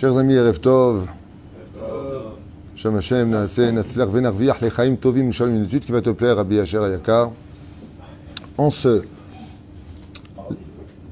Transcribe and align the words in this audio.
Chers 0.00 0.16
amis, 0.16 0.32
Erev 0.32 0.58
Tov. 0.60 1.06
Shem 2.74 2.96
Hashem, 2.96 3.28
Naaseh, 3.28 3.70
Natzlach, 3.70 4.08
Venarviach, 4.08 4.62
Lechaim 4.62 4.96
Tovim, 4.96 5.30
Shalom, 5.30 5.56
une 5.56 5.64
étude 5.64 5.84
qui 5.84 5.92
va 5.92 6.00
te 6.00 6.08
plaire, 6.08 6.36
Rabbi 6.36 6.58
Asher 6.58 6.78
Ayakar. 6.78 7.32
En 8.56 8.70
ce 8.70 9.02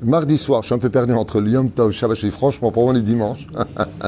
mardi 0.02 0.38
soir, 0.38 0.62
je 0.62 0.68
suis 0.68 0.74
un 0.74 0.78
peu 0.78 0.88
perdu 0.88 1.12
entre 1.12 1.38
le 1.38 1.68
Tov, 1.68 1.92
Shabbat, 1.92 2.16
franchement 2.30 2.72
pour 2.72 2.84
moi 2.84 2.94
les 2.94 3.02
dimanches. 3.02 3.46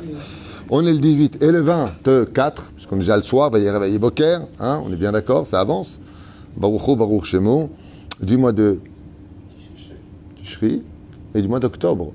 on 0.71 0.87
est 0.87 0.95
le 0.95 0.99
18 0.99 1.43
et 1.43 1.51
le 1.51 1.61
24, 1.61 2.62
puisqu'on 2.75 2.97
est 2.97 3.01
déjà 3.01 3.19
le 3.19 3.23
soir, 3.23 3.51
va 3.51 3.59
y 3.59 3.69
réveiller 3.69 3.99
Boker, 3.99 4.47
hein, 4.61 4.83
on 4.83 4.91
est 4.91 4.97
bien 4.97 5.12
d'accord, 5.12 5.47
ça 5.47 5.61
avance. 5.61 6.01
Baruch 6.57 6.97
Baruch 6.97 7.27
Shemo, 7.27 7.69
du 8.23 8.39
mois 8.39 8.53
de 8.53 8.79
Tishri 10.39 10.83
et 11.35 11.43
du 11.43 11.49
mois 11.49 11.61
d'octobre, 11.61 12.15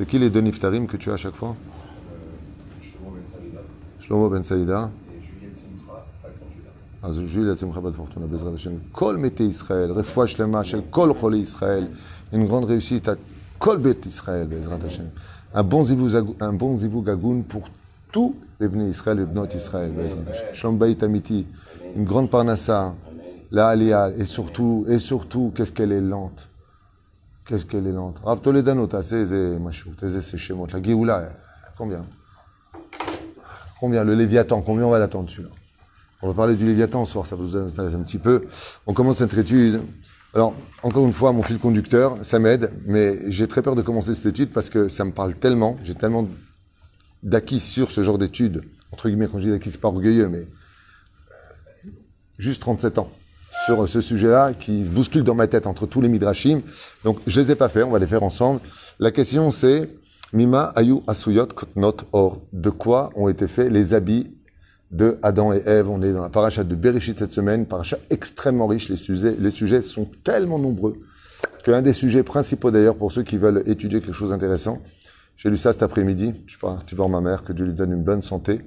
C'est 0.00 0.06
qui 0.06 0.18
les 0.18 0.30
deux 0.30 0.40
niftarim 0.40 0.86
que 0.86 0.96
tu 0.96 1.10
as 1.10 1.12
à 1.12 1.16
chaque 1.18 1.34
fois 1.34 1.54
Shlomo 2.80 3.10
Ben 3.10 3.22
Saïda. 3.30 3.60
Shlomo 4.00 4.30
Ben 4.30 4.42
Saïda. 4.42 4.90
Et 5.14 5.20
Juliette 5.20 5.58
Simcha, 5.58 6.06
Bal 6.22 6.32
Fortuna. 6.40 6.70
Ah, 7.02 7.26
Juliette 7.26 7.58
Simcha, 7.58 7.80
Bal 7.82 7.92
Fortuna, 7.92 8.26
Bezrat 8.26 8.52
Hashem. 8.54 8.78
Kol 8.94 9.18
Mete 9.18 9.40
Israël, 9.40 9.92
Refoua 9.92 10.26
Shlema, 10.26 10.64
Shel 10.64 10.84
Kol 10.90 11.12
Chole 11.12 11.36
Israël. 11.36 11.90
Une 12.32 12.46
grande 12.46 12.64
réussite 12.64 13.08
à 13.08 13.16
Kol 13.58 13.76
Bet 13.76 13.98
Israël, 14.06 14.48
Bezrat 14.48 14.78
Hashem. 14.86 15.10
Un 15.52 15.64
bon 15.64 15.84
zivou 15.84 17.02
gagoun 17.02 17.42
pour 17.42 17.68
tous 18.10 18.34
les 18.58 18.68
bnei 18.68 18.88
Israël, 18.88 19.18
les 19.18 19.26
bnot 19.26 19.48
Israël, 19.54 19.92
Bezrat 19.92 20.30
Hashem. 20.30 20.54
Shlom 20.54 20.78
Bayit 20.78 21.04
Amiti, 21.04 21.46
une 21.94 22.04
grande 22.04 22.30
parnassa, 22.30 22.94
la 23.50 23.68
Aliyah, 23.68 24.12
et 24.16 24.24
surtout, 24.24 24.86
et 24.88 24.98
surtout, 24.98 25.52
qu'est-ce 25.54 25.72
qu'elle 25.72 25.92
est 25.92 26.00
lente. 26.00 26.48
Qu'est-ce 27.50 27.66
qu'elle 27.66 27.88
est 27.88 27.92
lente 27.92 28.20
Rav 28.22 28.40
Toledano, 28.40 28.86
t'as 28.86 29.02
ces 29.02 29.58
machou, 29.58 29.90
t'as 29.98 30.08
ces 30.08 30.38
schémas. 30.38 30.66
La 30.72 30.80
Géoula, 30.80 31.18
euh, 31.18 31.30
combien? 31.76 32.06
Combien? 33.80 34.04
Le 34.04 34.14
Léviathan, 34.14 34.62
combien 34.62 34.84
on 34.84 34.90
va 34.90 35.00
l'attendre 35.00 35.28
celui-là? 35.28 35.48
On 36.22 36.28
va 36.28 36.34
parler 36.34 36.54
du 36.54 36.64
Léviathan 36.64 37.04
ce 37.04 37.10
soir, 37.10 37.26
ça 37.26 37.34
va 37.34 37.42
nous 37.42 37.56
intéresser 37.56 37.96
un 37.96 38.04
petit 38.04 38.18
peu. 38.18 38.46
On 38.86 38.94
commence 38.94 39.16
cette 39.16 39.34
étude. 39.34 39.80
Alors, 40.32 40.54
encore 40.84 41.04
une 41.04 41.12
fois, 41.12 41.32
mon 41.32 41.42
fil 41.42 41.58
conducteur, 41.58 42.18
ça 42.22 42.38
m'aide, 42.38 42.70
mais 42.86 43.18
j'ai 43.32 43.48
très 43.48 43.62
peur 43.62 43.74
de 43.74 43.82
commencer 43.82 44.14
cette 44.14 44.26
étude 44.26 44.52
parce 44.52 44.70
que 44.70 44.88
ça 44.88 45.04
me 45.04 45.10
parle 45.10 45.34
tellement, 45.34 45.76
j'ai 45.82 45.96
tellement 45.96 46.28
d'acquis 47.24 47.58
sur 47.58 47.90
ce 47.90 48.04
genre 48.04 48.18
d'études. 48.18 48.62
Entre 48.92 49.08
guillemets, 49.08 49.26
quand 49.26 49.40
je 49.40 49.46
dis 49.46 49.50
d'acquis, 49.50 49.72
c'est 49.72 49.80
pas 49.80 49.88
orgueilleux, 49.88 50.28
mais 50.28 50.46
euh, 50.46 51.90
juste 52.38 52.62
37 52.62 52.98
ans 52.98 53.10
sur 53.66 53.88
ce 53.88 54.00
sujet-là 54.00 54.52
qui 54.52 54.84
se 54.84 54.90
bouscule 54.90 55.24
dans 55.24 55.34
ma 55.34 55.46
tête 55.46 55.66
entre 55.66 55.86
tous 55.86 56.00
les 56.00 56.08
midrashim. 56.08 56.60
Donc, 57.04 57.18
je 57.26 57.40
les 57.40 57.52
ai 57.52 57.54
pas 57.54 57.68
fait, 57.68 57.82
on 57.82 57.90
va 57.90 57.98
les 57.98 58.06
faire 58.06 58.22
ensemble. 58.22 58.60
La 58.98 59.10
question 59.10 59.50
c'est, 59.50 59.90
Mima 60.32 60.72
ayu 60.76 60.98
asuyot 61.06 61.46
kotnot 61.46 61.96
or. 62.12 62.40
De 62.52 62.70
quoi 62.70 63.10
ont 63.16 63.28
été 63.28 63.48
faits 63.48 63.70
les 63.70 63.94
habits 63.94 64.30
de 64.90 65.18
Adam 65.22 65.52
et 65.52 65.62
Ève? 65.66 65.88
On 65.88 66.02
est 66.02 66.12
dans 66.12 66.22
la 66.22 66.28
paracha 66.28 66.64
de 66.64 66.74
Bereshit 66.74 67.18
cette 67.18 67.32
semaine, 67.32 67.66
paracha 67.66 67.98
extrêmement 68.10 68.66
riche. 68.66 68.88
Les 68.88 68.96
sujets, 68.96 69.34
les 69.38 69.50
sujets 69.50 69.82
sont 69.82 70.08
tellement 70.22 70.58
nombreux 70.58 71.00
qu'un 71.64 71.82
des 71.82 71.92
sujets 71.92 72.22
principaux 72.22 72.70
d'ailleurs 72.70 72.96
pour 72.96 73.12
ceux 73.12 73.22
qui 73.22 73.38
veulent 73.38 73.62
étudier 73.66 74.00
quelque 74.00 74.12
chose 74.12 74.30
d'intéressant, 74.30 74.80
j'ai 75.36 75.50
lu 75.50 75.56
ça 75.56 75.72
cet 75.72 75.82
après-midi. 75.82 76.34
Je 76.46 76.54
sais 76.54 76.58
pas, 76.60 76.78
tu 76.86 76.94
voir 76.94 77.08
ma 77.08 77.20
mère, 77.20 77.44
que 77.44 77.52
Dieu 77.52 77.64
lui 77.64 77.74
donne 77.74 77.92
une 77.92 78.04
bonne 78.04 78.22
santé. 78.22 78.60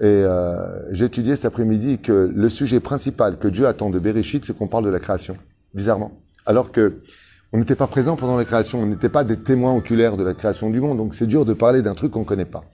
Et 0.00 0.06
euh, 0.06 0.92
j'ai 0.92 1.04
étudié 1.04 1.36
cet 1.36 1.44
après-midi 1.44 1.98
que 1.98 2.32
le 2.34 2.48
sujet 2.48 2.80
principal 2.80 3.38
que 3.38 3.48
Dieu 3.48 3.66
attend 3.66 3.90
de 3.90 3.98
Bereshit, 3.98 4.44
c'est 4.44 4.56
qu'on 4.56 4.66
parle 4.66 4.84
de 4.84 4.90
la 4.90 4.98
création, 4.98 5.36
bizarrement. 5.74 6.12
Alors 6.46 6.72
que 6.72 6.98
on 7.52 7.58
n'était 7.58 7.74
pas 7.74 7.88
présent 7.88 8.16
pendant 8.16 8.36
la 8.36 8.44
création, 8.44 8.80
on 8.80 8.86
n'était 8.86 9.08
pas 9.08 9.24
des 9.24 9.36
témoins 9.36 9.74
oculaires 9.74 10.16
de 10.16 10.22
la 10.22 10.34
création 10.34 10.70
du 10.70 10.80
monde, 10.80 10.98
donc 10.98 11.14
c'est 11.14 11.26
dur 11.26 11.44
de 11.44 11.52
parler 11.52 11.82
d'un 11.82 11.94
truc 11.94 12.12
qu'on 12.12 12.20
ne 12.20 12.24
connaît 12.24 12.44
pas. 12.44 12.64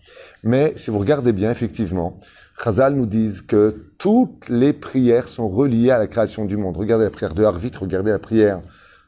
Mais 0.44 0.74
si 0.76 0.90
vous 0.90 0.98
regardez 0.98 1.32
bien, 1.32 1.50
effectivement, 1.50 2.20
Chazal 2.62 2.94
nous 2.94 3.06
dit 3.06 3.40
que 3.48 3.74
toutes 3.98 4.48
les 4.48 4.72
prières 4.72 5.28
sont 5.28 5.48
reliées 5.48 5.90
à 5.90 5.98
la 5.98 6.06
création 6.06 6.44
du 6.44 6.56
monde. 6.56 6.76
Regardez 6.76 7.04
la 7.04 7.10
prière 7.10 7.34
de 7.34 7.42
Harvit, 7.42 7.72
regardez 7.80 8.10
la 8.10 8.18
prière 8.18 8.60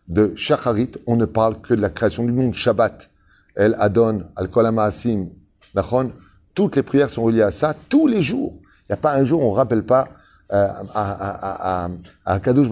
de 0.08 0.32
Shacharit, 0.36 0.92
on 1.06 1.16
ne 1.16 1.26
parle 1.26 1.60
que 1.60 1.74
de 1.74 1.82
la 1.82 1.90
création 1.90 2.24
du 2.24 2.32
monde. 2.32 2.54
Shabbat, 2.54 3.10
El 3.54 3.76
Adon, 3.78 4.24
Al 4.36 4.48
Kol 4.48 4.66
HaMaasim, 4.66 5.28
Nachon, 5.74 6.12
toutes 6.58 6.74
les 6.74 6.82
prières 6.82 7.08
sont 7.08 7.22
reliées 7.22 7.42
à 7.42 7.52
ça 7.52 7.72
tous 7.88 8.08
les 8.08 8.20
jours. 8.20 8.52
Il 8.60 8.90
n'y 8.90 8.94
a 8.94 8.96
pas 8.96 9.14
un 9.14 9.24
jour 9.24 9.44
où 9.44 9.46
on 9.46 9.52
ne 9.52 9.56
rappelle 9.56 9.84
pas 9.84 10.08
euh, 10.52 10.66
à, 10.92 11.84
à, 11.84 11.88
à, 12.24 12.40
Kadosh 12.40 12.66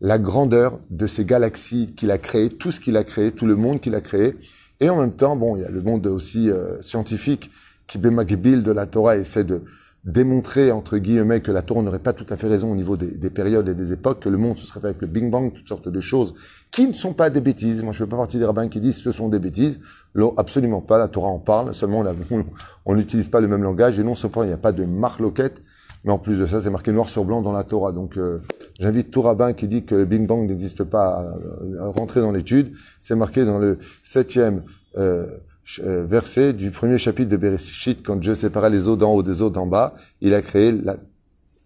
la 0.00 0.18
grandeur 0.18 0.80
de 0.90 1.06
ces 1.06 1.24
galaxies 1.24 1.94
qu'il 1.94 2.10
a 2.10 2.18
créées, 2.18 2.48
tout 2.48 2.72
ce 2.72 2.80
qu'il 2.80 2.96
a 2.96 3.04
créé, 3.04 3.30
tout 3.30 3.46
le 3.46 3.54
monde 3.54 3.80
qu'il 3.80 3.94
a 3.94 4.00
créé. 4.00 4.34
Et 4.80 4.90
en 4.90 5.00
même 5.00 5.12
temps, 5.12 5.36
bon, 5.36 5.54
il 5.54 5.62
y 5.62 5.64
a 5.64 5.70
le 5.70 5.82
monde 5.82 6.04
aussi 6.08 6.50
euh, 6.50 6.82
scientifique 6.82 7.52
qui, 7.86 7.96
Bemagbil 7.96 8.64
de 8.64 8.72
la 8.72 8.86
Torah, 8.86 9.16
essaie 9.16 9.44
de 9.44 9.62
démontrer, 10.02 10.72
entre 10.72 10.98
guillemets, 10.98 11.42
que 11.42 11.52
la 11.52 11.62
Torah 11.62 11.82
n'aurait 11.82 12.00
pas 12.00 12.14
tout 12.14 12.26
à 12.28 12.36
fait 12.36 12.48
raison 12.48 12.72
au 12.72 12.74
niveau 12.74 12.96
des, 12.96 13.06
des, 13.06 13.30
périodes 13.30 13.68
et 13.68 13.74
des 13.76 13.92
époques, 13.92 14.18
que 14.18 14.30
le 14.30 14.36
monde 14.36 14.58
se 14.58 14.66
serait 14.66 14.80
fait 14.80 14.88
avec 14.88 15.00
le 15.00 15.06
Big 15.06 15.30
Bang, 15.30 15.52
toutes 15.52 15.68
sortes 15.68 15.88
de 15.88 16.00
choses 16.00 16.34
qui 16.72 16.88
ne 16.88 16.94
sont 16.94 17.12
pas 17.12 17.30
des 17.30 17.40
bêtises. 17.40 17.82
Moi, 17.82 17.92
je 17.92 18.02
ne 18.02 18.06
fais 18.06 18.10
pas 18.10 18.16
partie 18.16 18.38
des 18.38 18.44
rabbins 18.44 18.68
qui 18.68 18.80
disent 18.80 18.96
ce 18.96 19.12
sont 19.12 19.28
des 19.28 19.38
bêtises. 19.38 19.78
Non, 20.14 20.34
absolument 20.36 20.80
pas. 20.80 20.98
La 20.98 21.06
Torah 21.06 21.28
en 21.28 21.38
parle, 21.38 21.74
seulement 21.74 22.04
on 22.86 22.94
n'utilise 22.96 23.28
pas 23.28 23.40
le 23.40 23.48
même 23.48 23.62
langage 23.62 23.98
et 23.98 24.02
non 24.02 24.14
seulement 24.14 24.42
il 24.42 24.48
n'y 24.48 24.52
a 24.54 24.58
pas 24.58 24.72
de 24.72 24.84
marloquette, 24.84 25.60
mais 26.04 26.12
en 26.12 26.18
plus 26.18 26.38
de 26.38 26.46
ça, 26.46 26.62
c'est 26.62 26.70
marqué 26.70 26.90
noir 26.90 27.08
sur 27.08 27.24
blanc 27.24 27.42
dans 27.42 27.52
la 27.52 27.62
Torah. 27.62 27.92
Donc, 27.92 28.16
euh, 28.16 28.40
j'invite 28.80 29.10
tout 29.10 29.22
rabbin 29.22 29.52
qui 29.52 29.68
dit 29.68 29.84
que 29.84 29.94
le 29.94 30.06
Big 30.06 30.26
Bang 30.26 30.48
n'existe 30.48 30.82
pas 30.82 31.32
à, 31.78 31.84
à, 31.84 31.88
rentrer 31.88 32.20
dans 32.20 32.32
l'étude. 32.32 32.72
C'est 33.00 33.16
marqué 33.16 33.44
dans 33.44 33.58
le 33.58 33.78
septième 34.02 34.62
euh, 34.96 35.26
verset 35.78 36.54
du 36.54 36.70
premier 36.70 36.98
chapitre 36.98 37.30
de 37.30 37.36
Bereshit, 37.36 38.04
quand 38.04 38.16
Dieu 38.16 38.34
sépara 38.34 38.68
les 38.68 38.88
eaux 38.88 38.96
d'en 38.96 39.12
haut 39.12 39.22
des 39.22 39.42
eaux 39.42 39.50
d'en 39.50 39.66
bas, 39.66 39.94
il 40.20 40.34
a 40.34 40.42
créé 40.42 40.72
la 40.72 40.96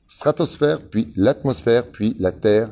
stratosphère, 0.06 0.80
puis 0.80 1.12
l'atmosphère, 1.16 1.86
puis 1.86 2.16
la 2.18 2.32
terre. 2.32 2.70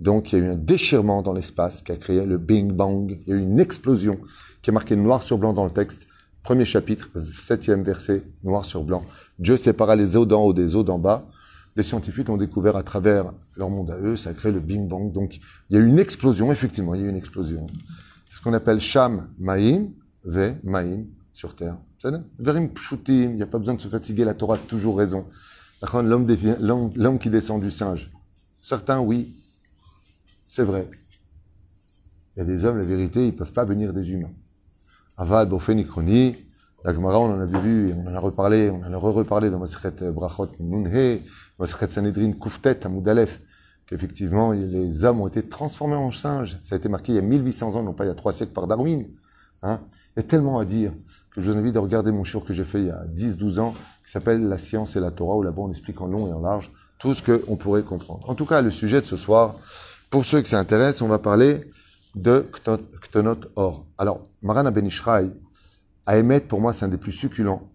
Donc, 0.00 0.32
il 0.32 0.38
y 0.38 0.42
a 0.42 0.44
eu 0.44 0.48
un 0.48 0.56
déchirement 0.56 1.22
dans 1.22 1.32
l'espace 1.32 1.82
qui 1.82 1.92
a 1.92 1.96
créé 1.96 2.24
le 2.24 2.38
Big 2.38 2.72
Bang. 2.72 3.18
Il 3.26 3.30
y 3.30 3.36
a 3.36 3.36
eu 3.36 3.42
une 3.42 3.58
explosion 3.58 4.18
qui 4.62 4.70
est 4.70 4.72
marquée 4.72 4.96
noir 4.96 5.22
sur 5.22 5.38
blanc 5.38 5.52
dans 5.52 5.64
le 5.64 5.72
texte. 5.72 6.06
Premier 6.42 6.64
chapitre, 6.64 7.10
septième 7.40 7.82
verset, 7.82 8.22
noir 8.44 8.64
sur 8.64 8.84
blanc. 8.84 9.04
Dieu 9.38 9.56
sépara 9.56 9.96
les 9.96 10.16
eaux 10.16 10.24
d'en 10.24 10.42
haut 10.44 10.52
des 10.52 10.76
eaux 10.76 10.84
d'en 10.84 10.98
bas. 10.98 11.26
Les 11.76 11.82
scientifiques 11.82 12.28
l'ont 12.28 12.36
découvert 12.36 12.76
à 12.76 12.82
travers 12.82 13.32
leur 13.56 13.70
monde 13.70 13.90
à 13.90 13.98
eux, 13.98 14.16
ça 14.16 14.30
a 14.30 14.34
créé 14.34 14.50
le 14.50 14.60
Big 14.60 14.88
Bang. 14.88 15.12
Donc, 15.12 15.40
il 15.68 15.76
y 15.76 15.78
a 15.78 15.82
eu 15.82 15.86
une 15.86 15.98
explosion, 15.98 16.50
effectivement, 16.50 16.94
il 16.94 17.00
y 17.00 17.04
a 17.04 17.06
eu 17.06 17.10
une 17.10 17.16
explosion. 17.16 17.66
C'est 18.24 18.38
ce 18.38 18.40
qu'on 18.40 18.52
appelle 18.52 18.80
Sham 18.80 19.28
Maïm, 19.38 19.90
Ve 20.24 20.54
Maïm, 20.64 21.06
sur 21.32 21.54
Terre. 21.54 21.76
Verim 22.38 22.68
Pshutim, 22.68 23.30
il 23.30 23.36
n'y 23.36 23.42
a 23.42 23.46
pas 23.46 23.58
besoin 23.58 23.74
de 23.74 23.80
se 23.80 23.88
fatiguer, 23.88 24.24
la 24.24 24.34
Torah 24.34 24.54
a 24.54 24.58
toujours 24.58 24.98
raison. 24.98 25.26
L'homme 25.92 27.18
qui 27.18 27.30
descend 27.30 27.60
du 27.60 27.70
singe. 27.70 28.10
Certains, 28.60 29.00
oui, 29.00 29.36
c'est 30.48 30.64
vrai. 30.64 30.90
Il 32.34 32.40
y 32.40 32.42
a 32.42 32.44
des 32.44 32.64
hommes, 32.64 32.78
la 32.78 32.84
vérité, 32.84 33.22
ils 33.24 33.32
ne 33.32 33.38
peuvent 33.38 33.52
pas 33.52 33.64
venir 33.64 33.92
des 33.92 34.12
humains. 34.12 34.32
Aval, 35.16 35.48
Bofen, 35.48 35.78
Ikroni, 35.78 36.36
la 36.84 36.92
on 36.92 37.04
en 37.04 37.40
a 37.40 37.46
vu, 37.46 37.92
on 37.92 38.08
en 38.08 38.14
a 38.14 38.20
reparlé, 38.20 38.70
on 38.70 38.84
en 38.84 38.92
a 38.92 38.96
re-reparlé 38.96 39.50
dans 39.50 39.58
Masechet 39.58 40.12
Brachot 40.12 40.48
Nunhe, 40.60 41.20
Masechet 41.58 41.88
Sanhedrin 41.88 42.32
Kuftet, 42.32 42.86
Amoudalef, 42.86 43.40
qu'effectivement, 43.86 44.52
les 44.52 45.04
hommes 45.04 45.20
ont 45.20 45.26
été 45.26 45.42
transformés 45.42 45.96
en 45.96 46.12
singes. 46.12 46.58
Ça 46.62 46.76
a 46.76 46.78
été 46.78 46.88
marqué 46.88 47.12
il 47.12 47.16
y 47.16 47.18
a 47.18 47.22
1800 47.22 47.74
ans, 47.74 47.82
non 47.82 47.94
pas 47.94 48.04
il 48.04 48.08
y 48.08 48.10
a 48.10 48.14
trois 48.14 48.32
siècles 48.32 48.52
par 48.52 48.68
Darwin. 48.68 49.06
Hein. 49.62 49.80
Il 50.16 50.20
y 50.20 50.24
a 50.24 50.28
tellement 50.28 50.58
à 50.60 50.64
dire 50.64 50.92
que 51.32 51.40
je 51.40 51.50
vous 51.50 51.58
invite 51.58 51.76
à 51.76 51.80
regarder 51.80 52.12
mon 52.12 52.22
show 52.24 52.40
que 52.40 52.54
j'ai 52.54 52.64
fait 52.64 52.80
il 52.80 52.86
y 52.86 52.90
a 52.90 53.04
10-12 53.06 53.58
ans, 53.58 53.74
qui 54.04 54.12
s'appelle 54.12 54.48
La 54.48 54.58
science 54.58 54.94
et 54.94 55.00
la 55.00 55.10
Torah, 55.10 55.36
où 55.36 55.42
là-bas 55.42 55.62
on 55.62 55.70
explique 55.70 56.00
en 56.00 56.06
long 56.06 56.28
et 56.28 56.32
en 56.32 56.40
large 56.40 56.70
tout 56.98 57.14
ce 57.14 57.22
qu'on 57.22 57.56
pourrait 57.56 57.82
comprendre. 57.82 58.28
En 58.28 58.34
tout 58.34 58.46
cas, 58.46 58.60
le 58.62 58.70
sujet 58.70 59.00
de 59.00 59.06
ce 59.06 59.16
soir, 59.16 59.56
pour 60.10 60.24
ceux 60.24 60.40
que 60.42 60.48
ça 60.48 60.58
intéresse, 60.58 61.02
on 61.02 61.08
va 61.08 61.18
parler 61.18 61.70
de 62.14 62.46
Ktonot 63.02 63.40
Or. 63.56 63.86
Alors, 63.98 64.22
Marana 64.42 64.70
Ben 64.70 64.86
Ishraï, 64.86 65.32
à 66.06 66.16
émettre, 66.16 66.48
pour 66.48 66.60
moi, 66.60 66.72
c'est 66.72 66.84
un 66.84 66.88
des 66.88 66.96
plus 66.96 67.12
succulents 67.12 67.70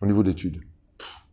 au 0.00 0.06
niveau 0.06 0.22
d'études. 0.22 0.60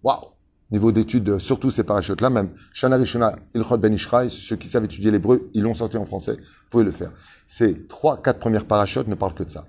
Waouh 0.04 0.30
Niveau 0.72 0.92
d'études, 0.92 1.38
surtout 1.38 1.70
ces 1.70 1.84
parachutes-là, 1.84 2.32
même 2.32 2.50
Shana 2.74 2.96
Rishona, 2.96 3.36
Ilchot 3.54 3.78
Ben 3.78 3.94
Ishraï, 3.94 4.32
ceux 4.32 4.56
qui 4.56 4.68
savent 4.68 4.86
étudier 4.86 5.12
l'hébreu, 5.12 5.52
ils 5.54 5.62
l'ont 5.62 5.76
sorti 5.76 5.98
en 5.98 6.06
français, 6.06 6.34
vous 6.34 6.70
pouvez 6.72 6.84
le 6.84 6.92
faire. 6.92 7.12
Ces 7.46 7.86
trois, 7.86 8.20
quatre 8.20 8.40
premières 8.40 8.66
parachutes 8.66 9.08
ne 9.08 9.14
parlent 9.14 9.36
que 9.36 9.44
de 9.44 9.52
ça. 9.52 9.66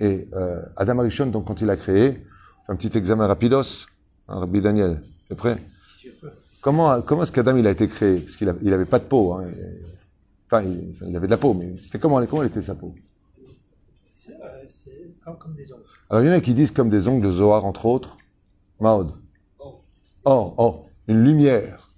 Et 0.00 0.28
euh, 0.32 0.62
Adam 0.76 1.00
Arishon, 1.00 1.26
donc 1.26 1.46
quand 1.46 1.60
il 1.60 1.68
a 1.68 1.76
créé, 1.76 2.26
un 2.68 2.76
petit 2.76 2.96
examen 2.96 3.26
rapidos, 3.26 3.86
hein, 4.28 4.38
Rabbi 4.38 4.62
Daniel, 4.62 5.02
t'es 5.28 5.34
prêt? 5.34 5.58
Comment, 6.62 7.02
comment 7.02 7.24
est-ce 7.24 7.32
qu'Adam 7.32 7.56
il 7.56 7.66
a 7.66 7.70
été 7.70 7.88
créé? 7.88 8.20
Parce 8.20 8.36
qu'il 8.36 8.46
n'avait 8.46 8.86
pas 8.86 9.00
de 9.00 9.04
peau. 9.04 9.34
Hein, 9.34 9.46
enfin, 10.46 10.62
il, 10.62 10.92
enfin, 10.92 11.06
il 11.08 11.16
avait 11.16 11.26
de 11.26 11.32
la 11.32 11.36
peau, 11.36 11.52
mais 11.54 11.76
c'était 11.76 11.98
comment, 11.98 12.24
comment 12.24 12.42
elle 12.42 12.48
était 12.48 12.62
sa 12.62 12.76
peau? 12.76 12.94
C'est 14.14 14.32
euh, 14.40 14.64
c'est 14.68 15.12
comme, 15.24 15.36
comme 15.38 15.54
des 15.54 15.72
ongles. 15.72 15.82
Alors 16.08 16.22
il 16.22 16.28
y 16.28 16.30
en 16.30 16.34
a 16.34 16.40
qui 16.40 16.54
disent 16.54 16.70
comme 16.70 16.88
des 16.88 17.08
ongles 17.08 17.26
de 17.26 17.32
Zohar, 17.32 17.64
entre 17.64 17.86
autres. 17.86 18.16
Maud. 18.78 19.12
Or. 19.58 19.84
Or, 20.24 20.54
or, 20.56 20.86
une 21.08 21.24
lumière. 21.24 21.90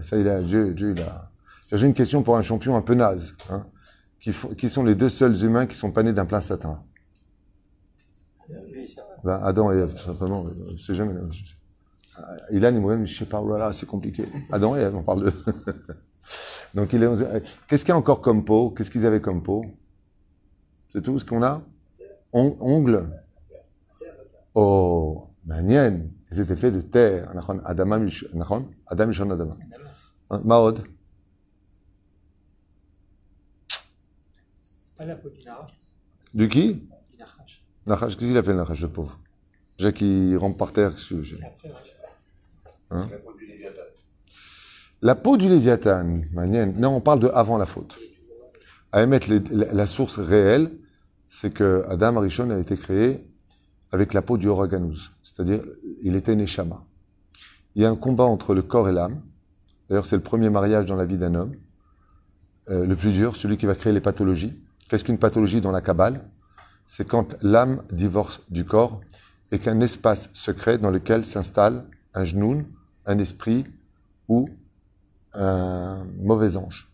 Ça, 0.00 0.16
il 0.16 0.28
a, 0.28 0.42
Dieu, 0.42 0.72
Dieu, 0.72 0.94
il 0.96 1.02
a. 1.02 1.30
J'ai 1.72 1.86
une 1.86 1.94
question 1.94 2.22
pour 2.22 2.36
un 2.36 2.42
champion 2.42 2.76
un 2.76 2.82
peu 2.82 2.94
naze. 2.94 3.34
hein. 3.50 3.66
Qui, 4.20 4.32
qui 4.56 4.68
sont 4.70 4.84
les 4.84 4.94
deux 4.94 5.10
seuls 5.10 5.36
humains 5.44 5.66
qui 5.66 5.74
sont 5.76 5.92
pas 5.92 6.02
nés 6.02 6.12
d'un 6.12 6.26
plein 6.26 6.40
satin 6.40 6.82
vrai. 8.48 8.84
ben, 9.24 9.40
Adam 9.42 9.72
et 9.72 9.76
Ève, 9.76 9.94
tout 9.94 10.04
simplement. 10.04 10.46
Je 10.76 10.82
sais 10.82 10.94
jamais. 10.94 11.14
Ilan, 12.50 12.74
il 12.74 12.80
me 12.80 12.86
regarde, 12.86 13.04
je 13.06 13.14
sais 13.18 13.26
pas, 13.26 13.40
oh 13.40 13.48
là 13.50 13.58
là, 13.58 13.72
c'est 13.72 13.86
compliqué. 13.86 14.24
Adam 14.50 14.76
et 14.76 14.80
Ève, 14.80 14.96
on 14.96 15.02
parle 15.02 15.24
de. 15.24 15.32
Donc, 16.74 16.92
il 16.92 17.02
est. 17.02 17.08
Qu'est-ce 17.68 17.84
qu'il 17.84 17.90
y 17.92 17.94
a 17.94 17.96
encore 17.96 18.20
comme 18.20 18.44
peau? 18.44 18.70
Qu'est-ce 18.70 18.90
qu'ils 18.90 19.06
avaient 19.06 19.20
comme 19.20 19.42
peau? 19.42 19.64
C'est 20.92 21.02
tout 21.02 21.18
ce 21.18 21.24
qu'on 21.24 21.42
a? 21.42 21.62
On- 22.32 22.56
Ongles 22.60 23.08
Oh, 24.54 25.28
manienne. 25.44 26.10
Ils 26.32 26.40
étaient 26.40 26.56
faits 26.56 26.74
de 26.74 26.80
terre. 26.80 27.28
Adama, 27.64 27.98
Adam, 28.86 29.06
Mishon, 29.06 29.30
Adama. 29.30 29.56
Hein, 30.30 30.40
Maod. 30.44 30.82
C'est 34.76 34.94
pas 34.96 35.04
la 35.04 35.16
peau 35.16 35.28
du 35.28 35.40
Du 36.34 36.48
qui? 36.48 36.74
Du 36.74 36.88
qu'est-ce 37.86 38.16
qu'il 38.16 38.36
a 38.36 38.42
fait 38.42 38.50
le 38.52 38.56
Nachash, 38.56 38.80
le 38.80 38.88
pauvre? 38.88 39.18
Jacques, 39.78 40.00
il 40.00 40.36
rampe 40.38 40.56
par 40.56 40.72
terre. 40.72 40.94
qu'est-ce 40.94 41.14
ouais. 42.90 42.98
La 43.10 43.16
peau 43.18 43.34
du 43.36 43.46
Léviathan. 43.46 43.82
La 45.02 45.14
peau 45.14 45.36
du 45.36 45.48
Léviathan. 45.48 46.20
Non, 46.78 46.96
on 46.96 47.00
parle 47.00 47.20
de 47.20 47.28
avant 47.28 47.58
la 47.58 47.66
faute. 47.66 47.98
À 48.92 49.02
émettre 49.02 49.28
les- 49.28 49.40
la 49.72 49.86
source 49.86 50.18
réelle, 50.18 50.70
c'est 51.28 51.52
que 51.52 51.84
Adam 51.88 52.16
Arishon 52.16 52.50
a 52.50 52.58
été 52.58 52.76
créé 52.76 53.26
avec 53.92 54.14
la 54.14 54.22
peau 54.22 54.38
du 54.38 54.48
Horaganouz. 54.48 55.12
C'est-à-dire, 55.22 55.60
il 56.02 56.16
était 56.16 56.34
Neshama. 56.34 56.82
Il 57.74 57.82
y 57.82 57.84
a 57.84 57.90
un 57.90 57.96
combat 57.96 58.24
entre 58.24 58.54
le 58.54 58.62
corps 58.62 58.88
et 58.88 58.92
l'âme. 58.92 59.20
D'ailleurs, 59.88 60.06
c'est 60.06 60.16
le 60.16 60.22
premier 60.22 60.50
mariage 60.50 60.86
dans 60.86 60.96
la 60.96 61.04
vie 61.04 61.18
d'un 61.18 61.34
homme. 61.34 61.54
Euh, 62.70 62.86
le 62.86 62.96
plus 62.96 63.12
dur, 63.12 63.36
celui 63.36 63.56
qui 63.58 63.66
va 63.66 63.74
créer 63.74 63.92
les 63.92 64.00
pathologies. 64.00 64.58
Qu'est-ce 64.88 65.04
qu'une 65.04 65.18
pathologie 65.18 65.60
dans 65.60 65.72
la 65.72 65.80
Kabbale? 65.80 66.24
C'est 66.86 67.06
quand 67.06 67.36
l'âme 67.42 67.82
divorce 67.92 68.40
du 68.48 68.64
corps 68.64 69.00
et 69.52 69.58
qu'un 69.58 69.80
espace 69.80 70.30
secret 70.32 70.78
dans 70.78 70.90
lequel 70.90 71.24
s'installe 71.24 71.84
un 72.16 72.24
genoun, 72.24 72.64
un 73.04 73.18
esprit 73.18 73.64
ou 74.28 74.48
un 75.34 76.04
mauvais 76.18 76.56
ange. 76.56 76.88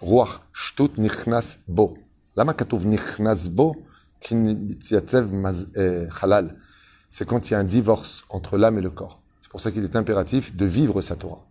Ruach, 0.00 0.40
shtut 0.52 0.96
nichnas 0.96 1.58
bo. 1.66 1.98
Lama 2.36 2.54
katuv 2.54 2.86
nichnas 2.86 3.48
bo, 3.48 3.76
eh, 4.30 6.08
halal. 6.22 6.56
C'est 7.10 7.26
quand 7.26 7.48
il 7.48 7.52
y 7.52 7.54
a 7.54 7.58
un 7.58 7.64
divorce 7.64 8.24
entre 8.28 8.56
l'âme 8.56 8.78
et 8.78 8.82
le 8.82 8.90
corps. 8.90 9.20
C'est 9.42 9.50
pour 9.50 9.60
ça 9.60 9.72
qu'il 9.72 9.82
est 9.82 9.96
impératif 9.96 10.54
de 10.54 10.66
vivre 10.66 11.02
sa 11.02 11.16
Torah. 11.16 11.44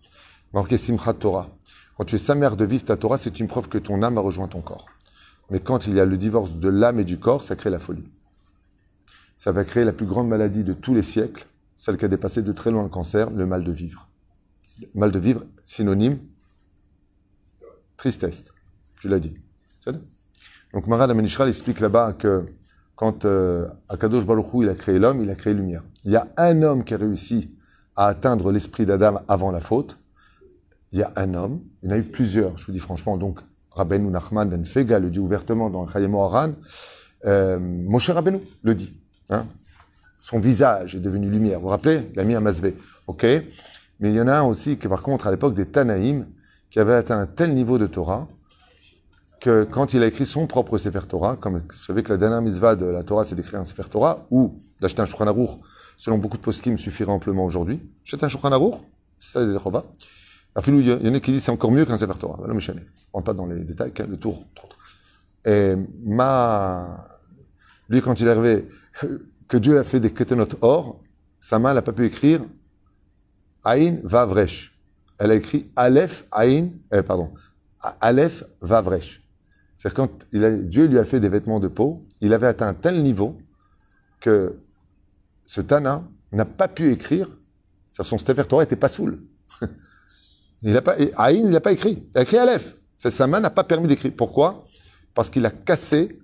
Marqué 0.53 0.77
Simchat 0.77 1.13
Torah. 1.13 1.49
Quand 1.97 2.05
tu 2.05 2.15
es 2.15 2.19
sa 2.19 2.35
mère 2.35 2.55
de 2.55 2.63
vivre 2.63 2.85
ta 2.85 2.95
Torah, 2.95 3.17
c'est 3.17 3.39
une 3.39 3.47
preuve 3.47 3.67
que 3.67 3.77
ton 3.77 4.03
âme 4.03 4.17
a 4.17 4.21
rejoint 4.21 4.47
ton 4.47 4.61
corps. 4.61 4.85
Mais 5.49 5.59
quand 5.59 5.87
il 5.87 5.95
y 5.95 5.99
a 5.99 6.05
le 6.05 6.17
divorce 6.17 6.53
de 6.53 6.69
l'âme 6.69 6.99
et 6.99 7.03
du 7.03 7.17
corps, 7.19 7.43
ça 7.43 7.55
crée 7.55 7.69
la 7.69 7.79
folie. 7.79 8.07
Ça 9.35 9.51
va 9.51 9.63
créer 9.63 9.83
la 9.83 9.93
plus 9.93 10.05
grande 10.05 10.27
maladie 10.27 10.63
de 10.63 10.73
tous 10.73 10.93
les 10.93 11.03
siècles, 11.03 11.47
celle 11.77 11.97
qui 11.97 12.05
a 12.05 12.07
dépassé 12.07 12.41
de 12.41 12.51
très 12.51 12.71
loin 12.71 12.83
le 12.83 12.89
cancer, 12.89 13.29
le 13.29 13.45
mal 13.45 13.63
de 13.63 13.71
vivre. 13.71 14.09
Mal 14.93 15.11
de 15.11 15.19
vivre, 15.19 15.43
synonyme, 15.63 16.19
tristesse. 17.95 18.43
Tu 18.99 19.07
l'as 19.07 19.19
dit. 19.19 19.35
Donc 20.73 20.87
Maran 20.87 21.09
Amenishral 21.09 21.47
explique 21.47 21.79
là-bas 21.79 22.13
que 22.13 22.45
quand 22.95 23.25
euh, 23.25 23.67
Akadosh 23.89 24.25
Baruch 24.25 24.53
Hu, 24.53 24.63
il 24.63 24.69
a 24.69 24.75
créé 24.75 24.99
l'homme, 24.99 25.21
il 25.21 25.29
a 25.29 25.35
créé 25.35 25.53
lumière. 25.53 25.83
Il 26.03 26.11
y 26.11 26.15
a 26.15 26.27
un 26.35 26.61
homme 26.63 26.83
qui 26.83 26.93
a 26.93 26.97
réussi 26.97 27.51
à 27.95 28.07
atteindre 28.07 28.51
l'esprit 28.51 28.85
d'Adam 28.85 29.21
avant 29.27 29.51
la 29.51 29.61
faute. 29.61 29.97
Il 30.91 30.99
y 30.99 31.03
a 31.03 31.11
un 31.15 31.33
homme, 31.33 31.61
il 31.83 31.89
y 31.89 31.91
en 31.91 31.95
a 31.95 31.97
eu 31.97 32.03
plusieurs, 32.03 32.57
je 32.57 32.65
vous 32.65 32.71
dis 32.71 32.79
franchement, 32.79 33.17
donc 33.17 33.39
Rabbeinu 33.71 34.09
Nachman 34.09 34.49
Ben 34.49 34.63
le 34.63 35.09
dit 35.09 35.19
ouvertement 35.19 35.69
dans 35.69 35.85
Chayemo 35.87 36.21
Haran, 36.21 36.53
euh, 37.25 37.59
Moshe 37.59 38.09
Rabbeinu 38.09 38.39
le 38.63 38.73
dit. 38.73 38.99
Hein 39.29 39.45
son 40.19 40.39
visage 40.39 40.95
est 40.95 40.99
devenu 40.99 41.29
lumière. 41.29 41.59
Vous 41.59 41.65
vous 41.65 41.71
rappelez 41.71 42.09
Il 42.13 42.19
a 42.19 42.23
mis 42.23 42.35
un 42.35 42.39
masvé. 42.39 42.75
OK 43.07 43.23
Mais 43.23 44.09
il 44.09 44.15
y 44.15 44.21
en 44.21 44.27
a 44.27 44.37
un 44.37 44.43
aussi 44.43 44.77
qui, 44.77 44.87
par 44.87 45.01
contre, 45.01 45.27
à 45.27 45.31
l'époque 45.31 45.53
des 45.53 45.65
Tanaïm, 45.65 46.27
qui 46.69 46.79
avait 46.79 46.93
atteint 46.93 47.19
un 47.19 47.27
tel 47.27 47.53
niveau 47.53 47.77
de 47.77 47.87
Torah 47.87 48.27
que 49.39 49.63
quand 49.63 49.93
il 49.93 50.03
a 50.03 50.07
écrit 50.07 50.25
son 50.25 50.47
propre 50.47 50.77
Sefer 50.77 51.07
Torah, 51.07 51.35
comme 51.35 51.59
vous 51.59 51.83
savez 51.85 52.03
que 52.03 52.09
la 52.09 52.17
dernière 52.17 52.41
mitzvah 52.41 52.75
de 52.75 52.85
la 52.85 53.03
Torah, 53.03 53.23
c'est 53.23 53.35
d'écrire 53.35 53.59
un 53.59 53.65
Sefer 53.65 53.83
Torah, 53.89 54.25
ou 54.31 54.61
d'acheter 54.81 55.01
un 55.01 55.05
Shulchan 55.05 55.27
Aruch, 55.27 55.51
selon 55.97 56.17
beaucoup 56.17 56.37
de 56.37 56.41
poskim, 56.41 56.77
suffirait 56.77 57.11
amplement 57.11 57.45
aujourd'hui. 57.45 57.79
Acheter 58.05 58.25
un 58.25 58.29
Shulchan 58.29 58.51
Aruch, 58.51 58.75
c'est 59.19 59.57
Chova. 59.63 59.85
Afilou, 60.55 60.79
Il 60.79 60.87
y 60.87 61.09
en 61.09 61.13
a 61.13 61.19
qui 61.19 61.31
disent 61.31 61.43
c'est 61.43 61.51
encore 61.51 61.71
mieux 61.71 61.85
qu'un 61.85 61.97
Sefer 61.97 62.17
Torah. 62.19 62.37
Voilà, 62.39 62.53
mais 62.53 62.61
On 63.13 63.17
rentre 63.19 63.25
pas 63.25 63.33
dans 63.33 63.45
les 63.45 63.59
détails, 63.59 63.93
le 64.09 64.17
tour, 64.17 64.43
autres. 64.63 64.77
Et 65.45 65.75
ma... 66.03 67.07
Lui, 67.89 68.01
quand 68.01 68.19
il 68.19 68.27
est 68.27 68.31
arrivé, 68.31 68.67
que 69.47 69.57
Dieu 69.57 69.77
a 69.79 69.83
fait 69.83 69.99
des 69.99 70.11
ketenot 70.13 70.47
or, 70.61 71.01
sa 71.39 71.59
main, 71.59 71.73
n'a 71.73 71.81
pas 71.81 71.93
pu 71.93 72.05
écrire 72.05 72.41
Aïn 73.63 73.99
Vavresh. 74.03 74.77
Elle 75.19 75.31
a 75.31 75.35
écrit 75.35 75.71
Aleph 75.75 76.25
Aïn, 76.31 76.71
euh, 76.93 77.01
pardon, 77.03 77.33
Aleph 78.01 78.43
Vavresh. 78.61 79.23
C'est-à-dire 79.77 79.95
quand 79.95 80.25
Dieu 80.31 80.85
lui 80.87 80.97
a 80.99 81.05
fait 81.05 81.19
des 81.19 81.29
vêtements 81.29 81.59
de 81.59 81.67
peau, 81.67 82.05
il 82.21 82.33
avait 82.33 82.47
atteint 82.47 82.67
un 82.67 82.73
tel 82.73 83.01
niveau 83.03 83.37
que 84.19 84.59
ce 85.45 85.61
Tana 85.61 86.03
n'a 86.31 86.45
pas 86.45 86.67
pu 86.67 86.91
écrire, 86.91 87.29
c'est-à-dire 87.91 88.09
son 88.09 88.17
Sefer 88.17 88.43
Torah 88.45 88.63
n'était 88.63 88.75
pas 88.75 88.89
saoul. 88.89 89.19
il 90.61 90.75
a 90.75 90.81
pas, 90.81 90.95
Aïn, 91.17 91.45
il 91.45 91.51
n'a 91.51 91.61
pas 91.61 91.71
écrit. 91.71 92.07
Il 92.13 92.17
a 92.17 92.23
écrit 92.23 92.37
Aleph. 92.37 92.75
C'est- 92.97 93.11
Sa 93.11 93.27
main 93.27 93.39
n'a 93.39 93.51
pas 93.51 93.63
permis 93.63 93.87
d'écrire. 93.87 94.11
Pourquoi? 94.17 94.65
Parce 95.13 95.29
qu'il 95.29 95.45
a 95.45 95.51
cassé 95.51 96.19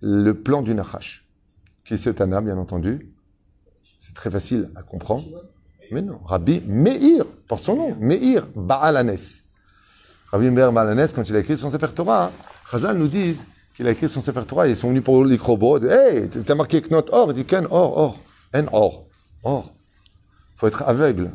le 0.00 0.32
plan 0.34 0.62
du 0.62 0.74
Nachash. 0.74 1.23
Qui 1.84 1.98
c'est 1.98 2.14
Tana, 2.14 2.40
bien 2.40 2.56
entendu 2.56 3.12
C'est 3.98 4.14
très 4.14 4.30
facile 4.30 4.70
à 4.74 4.82
comprendre. 4.82 5.26
Mais 5.90 6.00
non, 6.00 6.18
Rabbi 6.24 6.62
Meir, 6.66 7.24
porte 7.46 7.64
son 7.64 7.76
nom, 7.76 7.96
Meir 7.96 8.46
Baalanes. 8.56 9.42
Rabbi 10.32 10.50
Meir 10.50 10.72
Baalanes, 10.72 11.08
quand 11.14 11.28
il 11.28 11.36
a 11.36 11.40
écrit 11.40 11.58
son 11.58 11.70
Sefer 11.70 11.88
Torah, 11.94 12.32
Chazal 12.70 12.96
nous 12.96 13.08
disent 13.08 13.44
qu'il 13.76 13.86
a 13.86 13.90
écrit 13.90 14.08
son 14.08 14.22
Sefer 14.22 14.44
Torah, 14.46 14.66
ils 14.66 14.76
sont 14.76 14.88
venus 14.88 15.04
pour 15.04 15.24
l'Ikrobo, 15.24 15.78
hey, 15.82 16.28
t'as 16.30 16.54
marqué 16.54 16.80
Knot 16.80 17.04
Or, 17.12 17.30
il 17.30 17.34
dit 17.34 17.44
Ken 17.44 17.66
Or, 17.70 17.98
Or, 17.98 18.20
En 18.54 18.64
Or, 18.72 19.06
Or. 19.42 19.74
faut 20.56 20.66
être 20.66 20.82
aveugle 20.82 21.32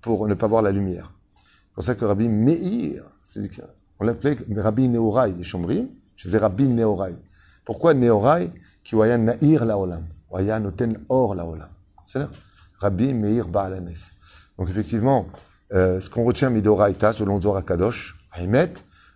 pour 0.00 0.26
ne 0.26 0.34
pas 0.34 0.48
voir 0.48 0.62
la 0.62 0.72
lumière. 0.72 1.12
C'est 1.36 1.74
pour 1.74 1.84
ça 1.84 1.94
que 1.94 2.04
Rabbi 2.04 2.28
Meir, 2.28 3.04
on 4.00 4.04
l'appelait 4.04 4.36
Rabbi 4.56 4.88
Neorai, 4.88 5.30
des 5.30 5.44
Shomrim, 5.44 5.88
chez 6.16 6.36
Rabbi 6.36 6.66
Neorai. 6.66 7.14
Pourquoi 7.64 7.94
Neorai 7.94 8.50
Qui 8.86 8.94
voyait 8.94 9.18
Naïr 9.18 9.64
Laolam, 9.64 10.04
voyait 10.30 10.60
Noten 10.60 11.00
Or 11.08 11.34
Laolam. 11.34 11.68
C'est-à-dire 12.06 12.30
Rabbi 12.78 13.14
Meir 13.14 13.48
Baalanes. 13.48 14.12
Donc 14.56 14.70
effectivement, 14.70 15.26
euh, 15.72 16.00
ce 16.00 16.08
qu'on 16.08 16.22
retient 16.22 16.50
Midoraita, 16.50 17.12
selon 17.12 17.40
Zohar 17.40 17.64
Kadosh, 17.64 18.16
Haïmet, 18.30 18.74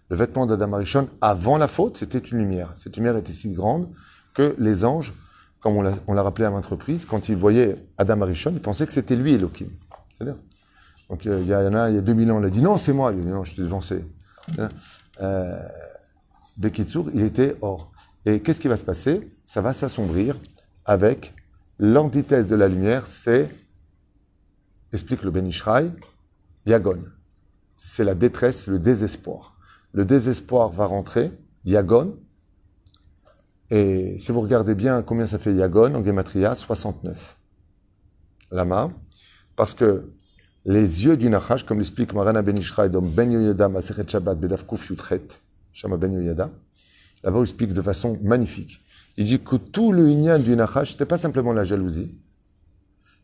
le 0.08 0.16
vêtement 0.16 0.44
d'Adam 0.44 0.72
Arishon, 0.72 1.08
avant 1.20 1.56
la 1.56 1.68
faute, 1.68 1.98
c'était 1.98 2.18
une 2.18 2.38
lumière. 2.38 2.72
Cette 2.74 2.96
lumière 2.96 3.16
était 3.16 3.32
si 3.32 3.52
grande 3.52 3.88
que 4.34 4.56
les 4.58 4.84
anges, 4.84 5.14
comme 5.60 5.76
on 5.76 6.14
l'a 6.14 6.22
rappelé 6.24 6.46
à 6.46 6.50
maintes 6.50 6.66
reprises, 6.66 7.04
quand 7.04 7.28
ils 7.28 7.36
voyaient 7.36 7.76
Adam 7.96 8.22
Arishon, 8.22 8.50
ils 8.52 8.60
pensaient 8.60 8.86
que 8.86 8.92
c'était 8.92 9.14
lui 9.14 9.34
Elohim. 9.34 9.68
C'est-à-dire? 10.18 10.36
Donc 11.08 11.26
euh, 11.26 11.42
il 11.42 11.46
y, 11.48 11.54
en 11.54 11.74
a, 11.74 11.90
il 11.90 11.94
y 11.94 11.98
a 11.98 12.02
2000 12.02 12.32
ans, 12.32 12.38
on 12.40 12.44
a 12.44 12.50
dit 12.50 12.60
non, 12.60 12.76
c'est 12.76 12.92
moi. 12.92 13.12
Il 13.12 13.20
a 13.20 13.22
dit 13.22 13.28
non, 13.28 13.44
je 13.44 13.54
t'ai 13.54 13.62
devancé. 13.62 14.04
Euh, 15.20 15.62
Bekitsour, 16.56 17.10
il 17.14 17.22
était 17.22 17.56
or. 17.60 17.92
Et 18.26 18.40
qu'est-ce 18.40 18.60
qui 18.60 18.68
va 18.68 18.76
se 18.76 18.84
passer? 18.84 19.30
Ça 19.50 19.60
va 19.60 19.72
s'assombrir 19.72 20.38
avec 20.84 21.34
l'antithèse 21.80 22.46
de 22.46 22.54
la 22.54 22.68
lumière, 22.68 23.04
c'est, 23.08 23.50
explique 24.92 25.24
le 25.24 25.32
Ben 25.32 25.44
Ishraï, 25.44 25.90
Yagon. 26.66 27.02
C'est 27.76 28.04
la 28.04 28.14
détresse, 28.14 28.68
le 28.68 28.78
désespoir. 28.78 29.56
Le 29.90 30.04
désespoir 30.04 30.68
va 30.68 30.86
rentrer, 30.86 31.32
Yagon. 31.64 32.16
Et 33.70 34.16
si 34.20 34.30
vous 34.30 34.40
regardez 34.40 34.76
bien 34.76 35.02
combien 35.02 35.26
ça 35.26 35.40
fait 35.40 35.52
Yagon 35.52 35.96
en 35.96 36.04
Gematria, 36.04 36.54
69. 36.54 37.36
Lama, 38.52 38.92
parce 39.56 39.74
que 39.74 40.12
les 40.64 41.04
yeux 41.04 41.16
du 41.16 41.28
Nachash, 41.28 41.66
comme 41.66 41.78
l'explique 41.78 42.14
Marana 42.14 42.42
Ben 42.42 42.56
Ishraï 42.56 42.88
dans 42.88 43.02
Ben 43.02 43.32
Yoyada, 43.32 43.68
Masechet 43.68 44.06
Shabbat, 44.06 44.38
Bedaf 44.38 44.64
Kuf 44.64 44.90
Yutret, 44.90 45.26
Shama 45.72 45.96
Ben 45.96 46.12
Yoyada, 46.12 46.52
Là-bas, 47.22 47.38
il 47.40 47.42
explique 47.42 47.72
de 47.72 47.82
façon 47.82 48.18
magnifique. 48.22 48.80
Il 49.16 49.26
dit 49.26 49.40
que 49.40 49.56
tout 49.56 49.92
le 49.92 50.08
Inyan 50.08 50.38
du 50.38 50.56
Nahash, 50.56 50.92
c'était 50.92 51.06
pas 51.06 51.18
simplement 51.18 51.52
la 51.52 51.64
jalousie, 51.64 52.14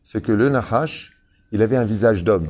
c'est 0.03 0.21
que 0.21 0.31
le 0.31 0.49
Nahash, 0.49 1.17
il 1.51 1.61
avait 1.61 1.77
un 1.77 1.85
visage 1.85 2.23
d'homme. 2.23 2.49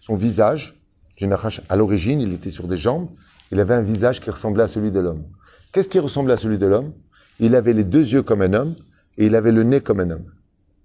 Son 0.00 0.16
visage 0.16 0.80
du 1.16 1.26
Nahash, 1.26 1.60
à 1.68 1.76
l'origine, 1.76 2.20
il 2.20 2.32
était 2.32 2.50
sur 2.50 2.66
des 2.66 2.76
jambes, 2.76 3.08
il 3.50 3.60
avait 3.60 3.74
un 3.74 3.82
visage 3.82 4.20
qui 4.20 4.30
ressemblait 4.30 4.64
à 4.64 4.68
celui 4.68 4.90
de 4.90 5.00
l'homme. 5.00 5.24
Qu'est-ce 5.72 5.88
qui 5.88 5.98
ressemblait 5.98 6.34
à 6.34 6.36
celui 6.36 6.58
de 6.58 6.66
l'homme? 6.66 6.92
Il 7.38 7.54
avait 7.54 7.72
les 7.72 7.84
deux 7.84 8.06
yeux 8.06 8.22
comme 8.22 8.42
un 8.42 8.52
homme 8.52 8.74
et 9.18 9.26
il 9.26 9.34
avait 9.34 9.52
le 9.52 9.62
nez 9.62 9.80
comme 9.80 10.00
un 10.00 10.10
homme. 10.10 10.30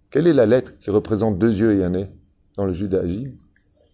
Quelle 0.09 0.27
est 0.27 0.33
la 0.33 0.45
lettre 0.45 0.77
qui 0.79 0.89
représente 0.89 1.37
deux 1.37 1.53
yeux 1.53 1.77
et 1.77 1.83
un 1.83 1.89
nez 1.89 2.09
dans 2.55 2.65
le 2.65 2.73
judaïsme, 2.73 3.33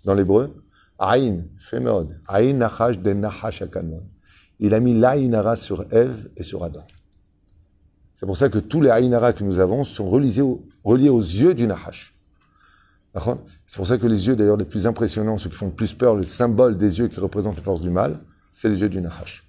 dans 0.06 0.14
l'hébreu? 0.14 0.54
Aïn, 1.00 1.46
Femod. 1.58 2.20
Aïn 2.28 2.58
Nahash 2.58 3.00
de 3.00 3.14
Nahash 3.14 3.62
Akanmon. 3.62 4.04
Il 4.64 4.74
a 4.74 4.80
mis 4.80 4.98
l'Aïnara 4.98 5.58
sur 5.58 5.86
Ève 5.92 6.30
et 6.38 6.44
sur 6.44 6.64
Adam. 6.64 6.86
C'est 8.16 8.26
pour 8.26 8.38
ça 8.38 8.48
que 8.48 8.60
tous 8.60 8.80
les 8.80 8.90
Aïnara 8.90 9.34
que 9.34 9.44
nous 9.44 9.60
avons 9.60 9.84
sont 9.84 10.10
reliés, 10.10 10.40
au- 10.40 10.66
reliés 10.86 11.10
aux 11.10 11.20
yeux 11.22 11.54
du 11.54 11.68
Nahash. 11.68 12.16
C'est 13.68 13.76
pour 13.76 13.86
ça 13.86 13.98
que 13.98 14.08
les 14.08 14.26
yeux, 14.28 14.36
d'ailleurs, 14.38 14.56
les 14.58 14.64
plus 14.66 14.88
impressionnants, 14.88 15.38
ceux 15.38 15.50
qui 15.50 15.58
font 15.58 15.66
le 15.68 15.74
plus 15.74 15.94
peur, 15.94 16.16
le 16.16 16.24
symbole 16.24 16.78
des 16.78 16.98
yeux 17.00 17.10
qui 17.10 17.20
représentent 17.20 17.58
les 17.58 17.62
forces 17.62 17.82
du 17.82 17.90
mal, 17.90 18.20
c'est 18.54 18.70
les 18.70 18.80
yeux 18.80 18.88
du 18.90 19.02
Nahash. 19.02 19.44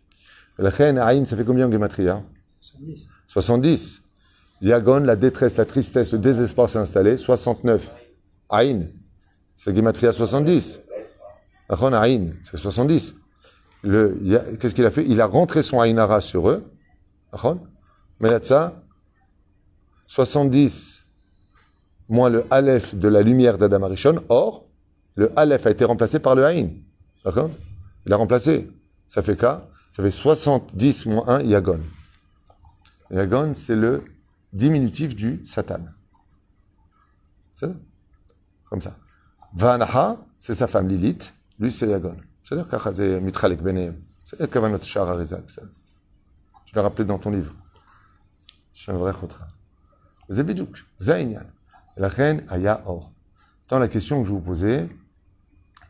La 0.58 0.70
reine 0.70 0.98
Aïn, 0.98 1.24
ça 1.26 1.36
fait 1.36 1.44
combien 1.44 1.68
en 1.68 1.72
Gematria? 1.72 2.22
70. 2.60 3.06
70. 3.28 4.00
Yagon, 4.62 5.00
la 5.00 5.14
détresse, 5.16 5.56
la 5.56 5.64
tristesse, 5.64 6.12
le 6.12 6.18
désespoir 6.18 6.68
s'est 6.68 6.78
installé. 6.78 7.16
69. 7.16 7.90
Aïn, 8.50 8.88
c'est 9.56 9.74
Gematria 9.74 10.12
70. 10.12 10.80
Achon 11.68 11.92
Aïn, 11.92 12.34
c'est 12.42 12.56
70. 12.56 13.14
Qu'est-ce 13.84 14.74
qu'il 14.74 14.86
a 14.86 14.90
fait? 14.90 15.04
Il 15.06 15.20
a 15.20 15.26
rentré 15.26 15.62
son 15.62 15.78
Aïnara 15.80 16.20
sur 16.20 16.48
eux. 16.48 16.64
Ça, 18.42 18.82
70 20.06 21.04
moins 22.08 22.30
le 22.30 22.44
Aleph 22.50 22.94
de 22.94 23.08
la 23.08 23.22
lumière 23.22 23.58
d'Adam 23.58 23.82
Arishon. 23.82 24.22
Or, 24.28 24.66
le 25.14 25.32
Aleph 25.38 25.66
a 25.66 25.70
été 25.70 25.84
remplacé 25.84 26.18
par 26.18 26.34
le 26.34 26.44
Aïn. 26.44 26.70
Il 27.26 28.12
a 28.12 28.16
remplacé. 28.16 28.70
Ça 29.06 29.22
fait 29.22 29.36
quoi? 29.36 29.68
Ça 29.92 30.02
fait 30.02 30.10
70 30.10 31.06
moins 31.06 31.28
1 31.28 31.42
Yagon. 31.42 31.80
Yagon, 33.10 33.52
c'est 33.54 33.76
le 33.76 34.02
diminutif 34.52 35.14
du 35.14 35.44
Satan. 35.46 35.80
C'est 37.54 37.66
ça? 37.66 37.72
Comme 38.68 38.80
ça. 38.80 38.96
Vanaha, 39.54 40.18
c'est 40.38 40.54
sa 40.54 40.66
femme 40.66 40.88
Lilith. 40.88 41.34
Lui, 41.58 41.70
c'est 41.70 41.88
Yagon. 41.88 42.16
C'est-à-dire 42.44 42.68
qu'Achazé 42.68 43.20
Mitralek 43.20 43.62
Benehem. 43.62 43.96
C'est 44.22 44.50
Kavanot 44.50 44.82
Shar 44.82 45.08
Arizal. 45.08 45.42
Tu 46.66 46.74
l'as 46.74 46.82
rappelé 46.82 47.04
dans 47.04 47.18
ton 47.18 47.30
livre. 47.30 47.54
Un 48.86 48.98
vrai 48.98 49.12
chotra. 49.12 49.46
Zebidouk, 50.28 50.84
Zainyan. 51.00 51.44
La 51.96 52.08
reine 52.08 52.44
Aya 52.48 52.82
Or. 52.86 53.12
Dans 53.68 53.78
la 53.78 53.88
question 53.88 54.20
que 54.20 54.28
je 54.28 54.32
vous 54.32 54.40
posais, 54.40 54.88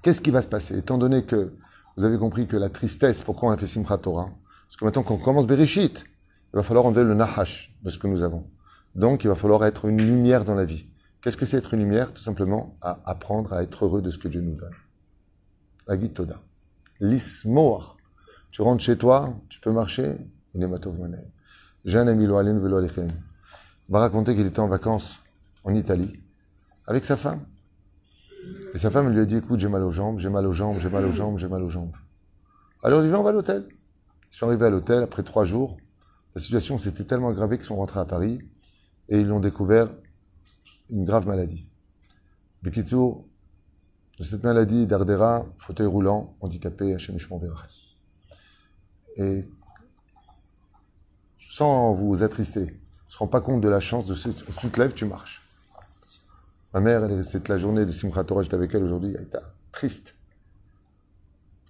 qu'est-ce 0.02 0.20
qui 0.20 0.30
va 0.30 0.42
se 0.42 0.46
passer? 0.46 0.78
Étant 0.78 0.96
donné 0.96 1.24
que 1.24 1.54
vous 1.96 2.04
avez 2.04 2.18
compris 2.18 2.46
que 2.46 2.56
la 2.56 2.68
tristesse, 2.68 3.22
pourquoi 3.22 3.48
on 3.48 3.52
a 3.52 3.56
fait 3.56 3.66
Simchat 3.66 3.98
Torah? 3.98 4.30
Parce 4.66 4.76
que 4.76 4.84
maintenant 4.84 5.02
qu'on 5.02 5.16
commence 5.16 5.46
Bereshit, 5.46 6.04
il 6.52 6.56
va 6.56 6.62
falloir 6.62 6.86
enlever 6.86 7.04
le 7.04 7.14
nahash 7.14 7.74
de 7.82 7.90
ce 7.90 7.98
que 7.98 8.06
nous 8.06 8.22
avons. 8.22 8.48
Donc, 8.94 9.24
il 9.24 9.28
va 9.28 9.34
falloir 9.34 9.64
être 9.64 9.86
une 9.86 9.98
lumière 9.98 10.44
dans 10.44 10.54
la 10.54 10.64
vie. 10.64 10.86
Qu'est-ce 11.20 11.36
que 11.36 11.46
c'est 11.46 11.56
être 11.56 11.74
une 11.74 11.80
lumière? 11.80 12.12
Tout 12.12 12.22
simplement 12.22 12.74
à 12.80 13.00
apprendre 13.06 13.52
à 13.52 13.62
être 13.62 13.86
heureux 13.86 14.02
de 14.02 14.10
ce 14.10 14.18
que 14.18 14.28
Dieu 14.28 14.40
nous 14.40 14.54
donne. 14.54 14.74
La 15.86 15.96
Toda. 15.98 16.40
Tu 18.50 18.62
rentres 18.62 18.82
chez 18.82 18.96
toi, 18.96 19.34
tu 19.48 19.60
peux 19.60 19.72
marcher. 19.72 20.16
Inematov 20.54 20.98
Manaï. 20.98 21.26
J'ai 21.84 21.98
un 21.98 22.06
ami, 22.06 22.26
Velo 22.26 22.76
Alechem. 22.76 23.08
Il 23.88 23.92
m'a 23.92 23.98
raconté 23.98 24.34
qu'il 24.34 24.46
était 24.46 24.60
en 24.60 24.68
vacances 24.68 25.20
en 25.64 25.74
Italie 25.74 26.20
avec 26.86 27.04
sa 27.04 27.16
femme. 27.16 27.44
Et 28.72 28.78
sa 28.78 28.90
femme 28.90 29.12
lui 29.12 29.20
a 29.20 29.24
dit 29.24 29.36
Écoute, 29.36 29.60
j'ai 29.60 29.68
mal 29.68 29.82
aux 29.82 29.90
jambes, 29.90 30.18
j'ai 30.18 30.30
mal 30.30 30.46
aux 30.46 30.52
jambes, 30.52 30.78
j'ai 30.78 30.88
mal 30.88 31.04
aux 31.04 31.12
jambes, 31.12 31.38
j'ai 31.38 31.48
mal 31.48 31.62
aux 31.62 31.68
jambes. 31.68 31.92
Alors 32.82 33.02
il 33.02 33.08
dit 33.08 33.14
on 33.14 33.22
va 33.22 33.30
à 33.30 33.32
l'hôtel. 33.32 33.66
Ils 34.32 34.36
sont 34.36 34.46
arrivés 34.46 34.66
à 34.66 34.70
l'hôtel 34.70 35.02
après 35.02 35.22
trois 35.22 35.44
jours. 35.44 35.76
La 36.34 36.40
situation 36.40 36.78
s'était 36.78 37.04
tellement 37.04 37.28
aggravée 37.28 37.56
qu'ils 37.56 37.66
sont 37.66 37.76
rentrés 37.76 38.00
à 38.00 38.04
Paris 38.04 38.40
et 39.08 39.18
ils 39.20 39.30
ont 39.32 39.40
découvert 39.40 39.88
une 40.90 41.04
grave 41.04 41.26
maladie. 41.26 41.66
De 44.18 44.24
cette 44.24 44.44
maladie 44.44 44.86
d'Ardera, 44.86 45.46
fauteuil 45.58 45.86
roulant, 45.86 46.36
handicapé, 46.40 46.94
Hachem. 46.94 47.16
Et 49.16 49.44
sans 51.38 51.94
vous 51.94 52.22
attrister, 52.22 52.60
on 52.60 53.06
ne 53.06 53.12
se 53.12 53.18
rend 53.18 53.26
pas 53.28 53.40
compte 53.40 53.60
de 53.60 53.68
la 53.68 53.80
chance 53.80 54.06
de 54.06 54.14
ce, 54.14 54.28
tu 54.28 54.70
te 54.70 54.80
lèves, 54.80 54.94
tu 54.94 55.04
marches. 55.04 55.42
Ma 56.72 56.80
mère, 56.80 57.04
elle 57.04 57.12
est 57.12 57.16
restée 57.16 57.40
la 57.48 57.58
journée 57.58 57.86
de 57.86 57.92
Simchat 57.92 58.24
j'étais 58.42 58.54
avec 58.54 58.74
elle 58.74 58.82
aujourd'hui, 58.82 59.14
elle 59.16 59.24
était 59.24 59.38
triste. 59.70 60.16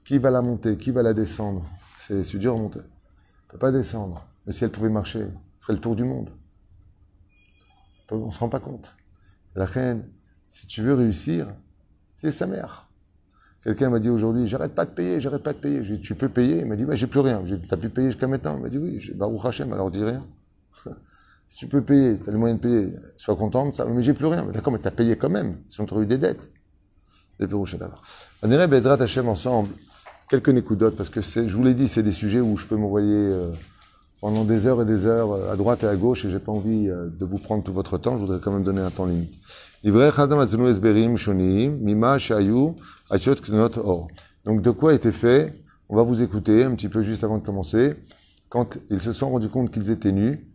Qui 0.05 0.19
va 0.19 0.31
la 0.31 0.43
monter? 0.43 0.77
Qui 0.77 0.91
va 0.91 1.03
la 1.03 1.15
descendre? 1.15 1.65
C'est 1.99 2.37
dur 2.37 2.55
à 2.55 2.57
monter. 2.57 2.81
Elle 2.81 2.85
ne 2.85 3.53
peut 3.53 3.59
pas 3.59 3.73
descendre. 3.73 4.27
Mais 4.47 4.53
si 4.53 4.65
elle 4.65 4.71
pouvait 4.71 4.91
marcher, 4.91 5.21
elle 5.21 5.33
ferait 5.61 5.73
le 5.75 5.81
tour 5.81 5.97
du 5.97 6.05
monde. 6.05 6.31
On 8.11 8.27
ne 8.27 8.31
se 8.31 8.39
rend 8.39 8.51
pas 8.51 8.61
compte. 8.61 8.95
La 9.55 9.65
reine, 9.65 10.09
si 10.49 10.67
tu 10.67 10.83
veux 10.83 10.95
réussir, 10.95 11.55
c'est 12.33 12.39
sa 12.39 12.47
mère. 12.47 12.89
Quelqu'un 13.63 13.91
m'a 13.91 13.99
dit 13.99 14.11
aujourd'hui, 14.11 14.47
j'arrête 14.47 14.75
pas 14.75 14.85
de 14.85 14.91
payer, 14.91 15.21
j'arrête 15.21 15.43
pas 15.43 15.53
de 15.53 15.59
payer. 15.59 15.83
Je 15.83 15.89
lui 15.89 15.95
ai 15.95 15.99
dit, 15.99 16.03
tu 16.03 16.15
peux 16.15 16.29
payer? 16.29 16.61
Il 16.61 16.67
m'a 16.67 16.77
dit, 16.77 16.85
bah, 16.85 16.97
j'ai 16.97 17.07
plus 17.07 17.21
rien. 17.21 17.43
J'ai 17.47 17.57
dit, 17.57 17.67
t'as 17.67 17.77
pu 17.77 17.89
payer 17.89 18.09
jusqu'à 18.09 18.27
maintenant 18.27 18.57
Il 18.57 18.63
m'a 18.63 18.69
dit, 18.69 18.79
oui, 18.79 18.99
j'ai 19.01 19.15
Baruch 19.15 19.45
Hashem, 19.45 19.73
alors 19.73 19.91
dis 19.91 20.05
rien. 20.05 20.25
si 21.49 21.59
tu 21.59 21.67
peux 21.67 21.83
payer, 21.83 22.19
tu 22.19 22.29
as 22.29 22.33
les 22.33 22.39
moyens 22.39 22.61
de 22.61 22.67
payer, 22.67 22.93
sois 23.17 23.37
content 23.37 23.67
de 23.67 23.73
ça. 23.73 23.87
Mais 23.87 24.03
j'ai 24.03 24.13
plus 24.13 24.27
rien. 24.27 24.45
Mais 24.45 24.53
d'accord, 24.53 24.73
mais 24.73 24.79
tu 24.79 24.89
as 24.89 24.91
payé 24.91 25.17
quand 25.17 25.31
même, 25.31 25.59
sinon 25.71 25.87
tu 25.87 25.95
aurais 25.95 26.05
eu 26.05 26.07
des 26.07 26.19
dettes. 26.19 26.51
Plus 27.39 27.55
rouge 27.55 27.77
d'abord. 27.79 28.03
On 28.43 28.51
irait 28.51 28.69
Bezrat 28.69 29.03
Hashem 29.03 29.29
ensemble, 29.29 29.71
quelques 30.31 30.51
nécoudotes, 30.51 30.97
parce 30.97 31.11
que 31.11 31.21
c'est, 31.21 31.49
je 31.49 31.57
vous 31.57 31.65
l'ai 31.65 31.75
dit, 31.75 31.89
c'est 31.89 32.03
des 32.03 32.13
sujets 32.13 32.41
où 32.41 32.57
je 32.57 32.67
peux 32.67 32.77
m'envoyer 32.77 33.13
euh, 33.13 33.51
pendant 34.21 34.45
des 34.45 34.67
heures 34.67 34.83
et 34.83 34.85
des 34.85 35.05
heures 35.05 35.33
euh, 35.33 35.53
à 35.53 35.57
droite 35.57 35.83
et 35.83 35.87
à 35.87 35.97
gauche, 35.97 36.25
et 36.25 36.31
j'ai 36.31 36.39
pas 36.39 36.53
envie 36.53 36.89
euh, 36.89 37.09
de 37.09 37.25
vous 37.25 37.39
prendre 37.39 37.65
tout 37.65 37.73
votre 37.73 37.99
temps, 37.99 38.17
je 38.17 38.25
voudrais 38.25 38.39
quand 38.41 38.53
même 38.53 38.63
donner 38.63 38.81
un 38.81 38.91
temps 38.91 39.07
limite. 39.07 39.35
Donc 44.45 44.63
de 44.63 44.71
quoi 44.71 44.95
était 44.95 45.13
fait? 45.13 45.63
On 45.91 45.97
va 45.97 46.03
vous 46.03 46.23
écouter 46.23 46.65
un 46.65 46.75
petit 46.75 46.89
peu 46.89 47.03
juste 47.03 47.23
avant 47.23 47.37
de 47.37 47.45
commencer. 47.45 47.97
Quand 48.49 48.79
ils 48.89 49.01
se 49.01 49.13
sont 49.13 49.29
rendus 49.29 49.51
compte 49.51 49.71
qu'ils 49.71 49.91
étaient 49.91 50.13
nus, 50.13 50.49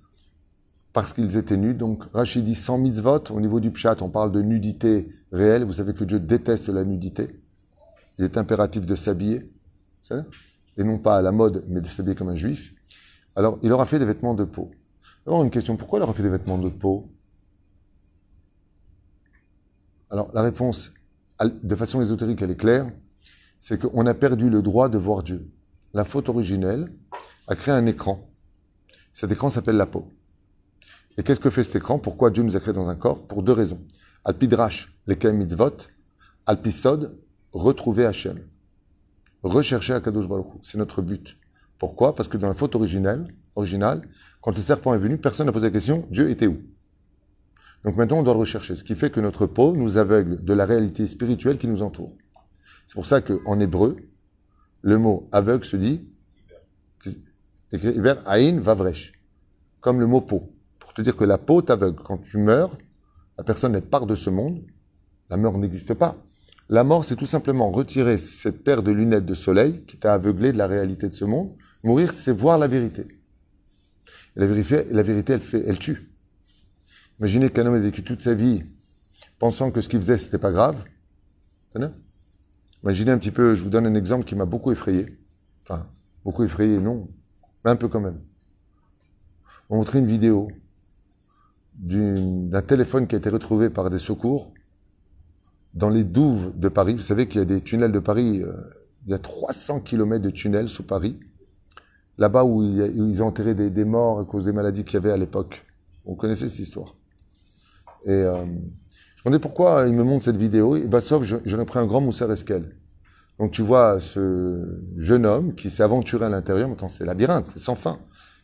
parce 0.93 1.13
qu'ils 1.13 1.37
étaient 1.37 1.57
nus, 1.57 1.75
donc 1.75 2.05
Rachid 2.11 2.43
dit 2.43 2.55
sans 2.55 2.79
mitzvot, 2.79 3.29
au 3.29 3.39
niveau 3.39 3.59
du 3.59 3.69
pshat, 3.69 3.97
on 4.01 4.09
parle 4.09 4.31
de 4.31 4.41
nudité 4.41 5.09
réelle. 5.31 5.63
Vous 5.63 5.73
savez 5.73 5.93
que 5.93 6.03
Dieu 6.05 6.19
déteste 6.19 6.69
la 6.69 6.83
nudité. 6.83 7.39
Il 8.17 8.25
est 8.25 8.35
impératif 8.35 8.87
de 8.87 8.95
s'habiller, 8.95 9.51
et 10.75 10.83
non 10.83 10.97
pas 10.97 11.17
à 11.17 11.21
la 11.21 11.31
mode, 11.31 11.63
mais 11.67 11.81
de 11.81 11.87
s'habiller 11.87 12.15
comme 12.15 12.29
un 12.29 12.35
juif. 12.35 12.73
Alors, 13.35 13.59
il 13.61 13.69
leur 13.69 13.79
a 13.79 13.85
fait 13.85 13.99
des 13.99 14.05
vêtements 14.05 14.33
de 14.33 14.43
peau. 14.43 14.71
Alors, 15.27 15.43
une 15.43 15.51
question, 15.51 15.77
pourquoi 15.77 15.99
il 15.99 16.01
leur 16.01 16.09
a 16.09 16.13
fait 16.13 16.23
des 16.23 16.29
vêtements 16.29 16.57
de 16.57 16.69
peau? 16.69 17.11
Alors, 20.09 20.31
la 20.33 20.41
réponse, 20.41 20.91
de 21.41 21.75
façon 21.75 22.01
ésotérique, 22.01 22.41
elle 22.41 22.51
est 22.51 22.55
claire, 22.55 22.91
c'est 23.59 23.79
qu'on 23.79 24.05
a 24.05 24.13
perdu 24.13 24.49
le 24.49 24.61
droit 24.61 24.89
de 24.89 24.97
voir 24.97 25.23
Dieu. 25.23 25.49
La 25.93 26.05
faute 26.05 26.29
originelle 26.29 26.91
a 27.47 27.55
créé 27.55 27.73
un 27.73 27.85
écran. 27.85 28.27
Cet 29.13 29.31
écran 29.31 29.49
s'appelle 29.49 29.77
la 29.77 29.85
peau. 29.85 30.11
Et 31.17 31.23
qu'est-ce 31.23 31.39
que 31.39 31.49
fait 31.49 31.63
cet 31.63 31.75
écran? 31.75 31.99
Pourquoi 31.99 32.29
Dieu 32.29 32.43
nous 32.43 32.55
a 32.55 32.59
créés 32.59 32.73
dans 32.73 32.89
un 32.89 32.95
corps? 32.95 33.27
Pour 33.27 33.43
deux 33.43 33.51
raisons. 33.51 33.81
Alpidrash, 34.23 34.93
les 35.07 35.33
mitzvot, 35.33 35.77
Alpisod, 36.45 37.17
retrouver 37.51 38.05
Hachem. 38.05 38.39
Rechercher 39.43 39.93
Akadosh 39.93 40.27
Baruch. 40.27 40.47
C'est 40.61 40.77
notre 40.77 41.01
but. 41.01 41.37
Pourquoi? 41.77 42.15
Parce 42.15 42.27
que 42.27 42.37
dans 42.37 42.47
la 42.47 42.55
faute 42.55 42.75
originelle, 42.75 43.27
originale, 43.55 44.01
quand 44.41 44.55
le 44.55 44.61
serpent 44.61 44.93
est 44.93 44.99
venu, 44.99 45.17
personne 45.17 45.45
n'a 45.45 45.51
posé 45.51 45.67
la 45.67 45.71
question 45.71 46.07
Dieu 46.09 46.29
était 46.29 46.47
où? 46.47 46.57
Donc 47.83 47.95
maintenant, 47.95 48.19
on 48.19 48.23
doit 48.23 48.33
le 48.33 48.39
rechercher. 48.39 48.75
Ce 48.75 48.83
qui 48.83 48.95
fait 48.95 49.09
que 49.09 49.19
notre 49.19 49.45
peau 49.45 49.73
nous 49.73 49.97
aveugle 49.97 50.43
de 50.43 50.53
la 50.53 50.65
réalité 50.65 51.07
spirituelle 51.07 51.57
qui 51.57 51.67
nous 51.67 51.81
entoure. 51.81 52.15
C'est 52.87 52.95
pour 52.95 53.05
ça 53.05 53.21
qu'en 53.21 53.59
hébreu, 53.59 53.97
le 54.81 54.97
mot 54.97 55.29
aveugle 55.31 55.63
se 55.63 55.77
dit 55.77 56.05
hiver 57.71 58.17
aïn 58.27 58.59
vavresh, 58.59 59.13
comme 59.79 59.99
le 59.99 60.07
mot 60.07 60.21
peau. 60.21 60.51
Pour 60.79 60.93
te 60.93 61.01
dire 61.01 61.15
que 61.15 61.23
la 61.23 61.37
peau 61.37 61.61
t'aveugle. 61.61 62.01
Quand 62.03 62.17
tu 62.17 62.37
meurs, 62.37 62.77
la 63.37 63.43
personne 63.43 63.75
est 63.75 63.81
part 63.81 64.05
de 64.05 64.15
ce 64.15 64.29
monde, 64.29 64.61
la 65.29 65.37
mort 65.37 65.57
n'existe 65.57 65.93
pas. 65.93 66.17
La 66.67 66.83
mort, 66.83 67.05
c'est 67.05 67.15
tout 67.15 67.25
simplement 67.25 67.71
retirer 67.71 68.17
cette 68.17 68.63
paire 68.63 68.83
de 68.83 68.91
lunettes 68.91 69.25
de 69.25 69.33
soleil 69.33 69.83
qui 69.85 69.97
t'a 69.97 70.13
aveuglé 70.13 70.51
de 70.51 70.57
la 70.57 70.67
réalité 70.67 71.09
de 71.09 71.15
ce 71.15 71.25
monde. 71.25 71.55
Mourir, 71.83 72.13
c'est 72.13 72.31
voir 72.31 72.57
la 72.57 72.67
vérité. 72.67 73.07
Et 74.35 74.39
la 74.39 74.47
vérité, 74.47 74.85
la 74.91 75.01
vérité 75.01 75.33
elle, 75.33 75.39
fait, 75.39 75.63
elle 75.65 75.79
tue. 75.79 76.08
Imaginez 77.19 77.49
qu'un 77.49 77.65
homme 77.65 77.75
ait 77.75 77.81
vécu 77.81 78.03
toute 78.03 78.21
sa 78.21 78.33
vie 78.33 78.63
pensant 79.39 79.71
que 79.71 79.81
ce 79.81 79.89
qu'il 79.89 79.99
faisait, 79.99 80.17
c'était 80.17 80.37
pas 80.37 80.51
grave. 80.51 80.83
Imaginez 82.83 83.11
un 83.11 83.17
petit 83.17 83.31
peu, 83.31 83.55
je 83.55 83.63
vous 83.63 83.69
donne 83.69 83.85
un 83.85 83.95
exemple 83.95 84.25
qui 84.25 84.35
m'a 84.35 84.45
beaucoup 84.45 84.71
effrayé. 84.71 85.17
Enfin, 85.63 85.85
beaucoup 86.23 86.43
effrayé, 86.43 86.79
non, 86.79 87.09
mais 87.63 87.71
un 87.71 87.75
peu 87.75 87.89
quand 87.89 87.99
même. 87.99 88.21
On 89.69 89.77
montrait 89.77 89.99
une 89.99 90.07
vidéo 90.07 90.49
d'un 91.75 92.61
téléphone 92.61 93.07
qui 93.07 93.15
a 93.15 93.17
été 93.17 93.29
retrouvé 93.29 93.69
par 93.69 93.89
des 93.89 93.99
secours 93.99 94.53
dans 95.73 95.89
les 95.89 96.03
douves 96.03 96.57
de 96.57 96.69
Paris. 96.69 96.93
Vous 96.93 96.99
savez 96.99 97.27
qu'il 97.27 97.39
y 97.39 97.41
a 97.41 97.45
des 97.45 97.61
tunnels 97.61 97.91
de 97.91 97.99
Paris, 97.99 98.41
euh, 98.41 98.53
il 99.05 99.11
y 99.11 99.13
a 99.13 99.19
300 99.19 99.81
km 99.81 100.21
de 100.21 100.29
tunnels 100.29 100.67
sous 100.67 100.83
Paris, 100.83 101.19
là-bas 102.17 102.43
où 102.43 102.63
ils 102.63 103.21
ont 103.21 103.27
enterré 103.27 103.55
des, 103.55 103.69
des 103.69 103.85
morts 103.85 104.19
à 104.19 104.25
cause 104.25 104.45
des 104.45 104.51
maladies 104.51 104.83
qu'il 104.83 104.95
y 104.95 104.97
avait 104.97 105.11
à 105.11 105.17
l'époque. 105.17 105.65
On 106.05 106.15
connaissait 106.15 106.49
cette 106.49 106.59
histoire. 106.59 106.95
Et 108.05 108.11
euh, 108.11 108.45
je 108.45 109.21
me 109.21 109.25
demandais 109.25 109.39
pourquoi 109.39 109.85
il 109.87 109.93
me 109.93 110.03
montre 110.03 110.25
cette 110.25 110.37
vidéo, 110.37 110.75
et 110.77 110.87
bah, 110.87 111.01
sauf 111.01 111.23
je- 111.23 111.37
j'en 111.45 111.59
ai 111.59 111.65
pris 111.65 111.79
un 111.79 111.85
grand 111.85 112.01
Moussa 112.01 112.25
Esquel. 112.27 112.75
Donc 113.39 113.51
tu 113.51 113.61
vois 113.61 113.99
ce 113.99 114.81
jeune 114.97 115.25
homme 115.25 115.55
qui 115.55 115.69
s'est 115.69 115.83
aventuré 115.83 116.25
à 116.25 116.29
l'intérieur, 116.29 116.69
attends, 116.71 116.89
c'est 116.89 117.05
labyrinthe, 117.05 117.47
c'est 117.47 117.59
sans 117.59 117.75
fin. 117.75 117.99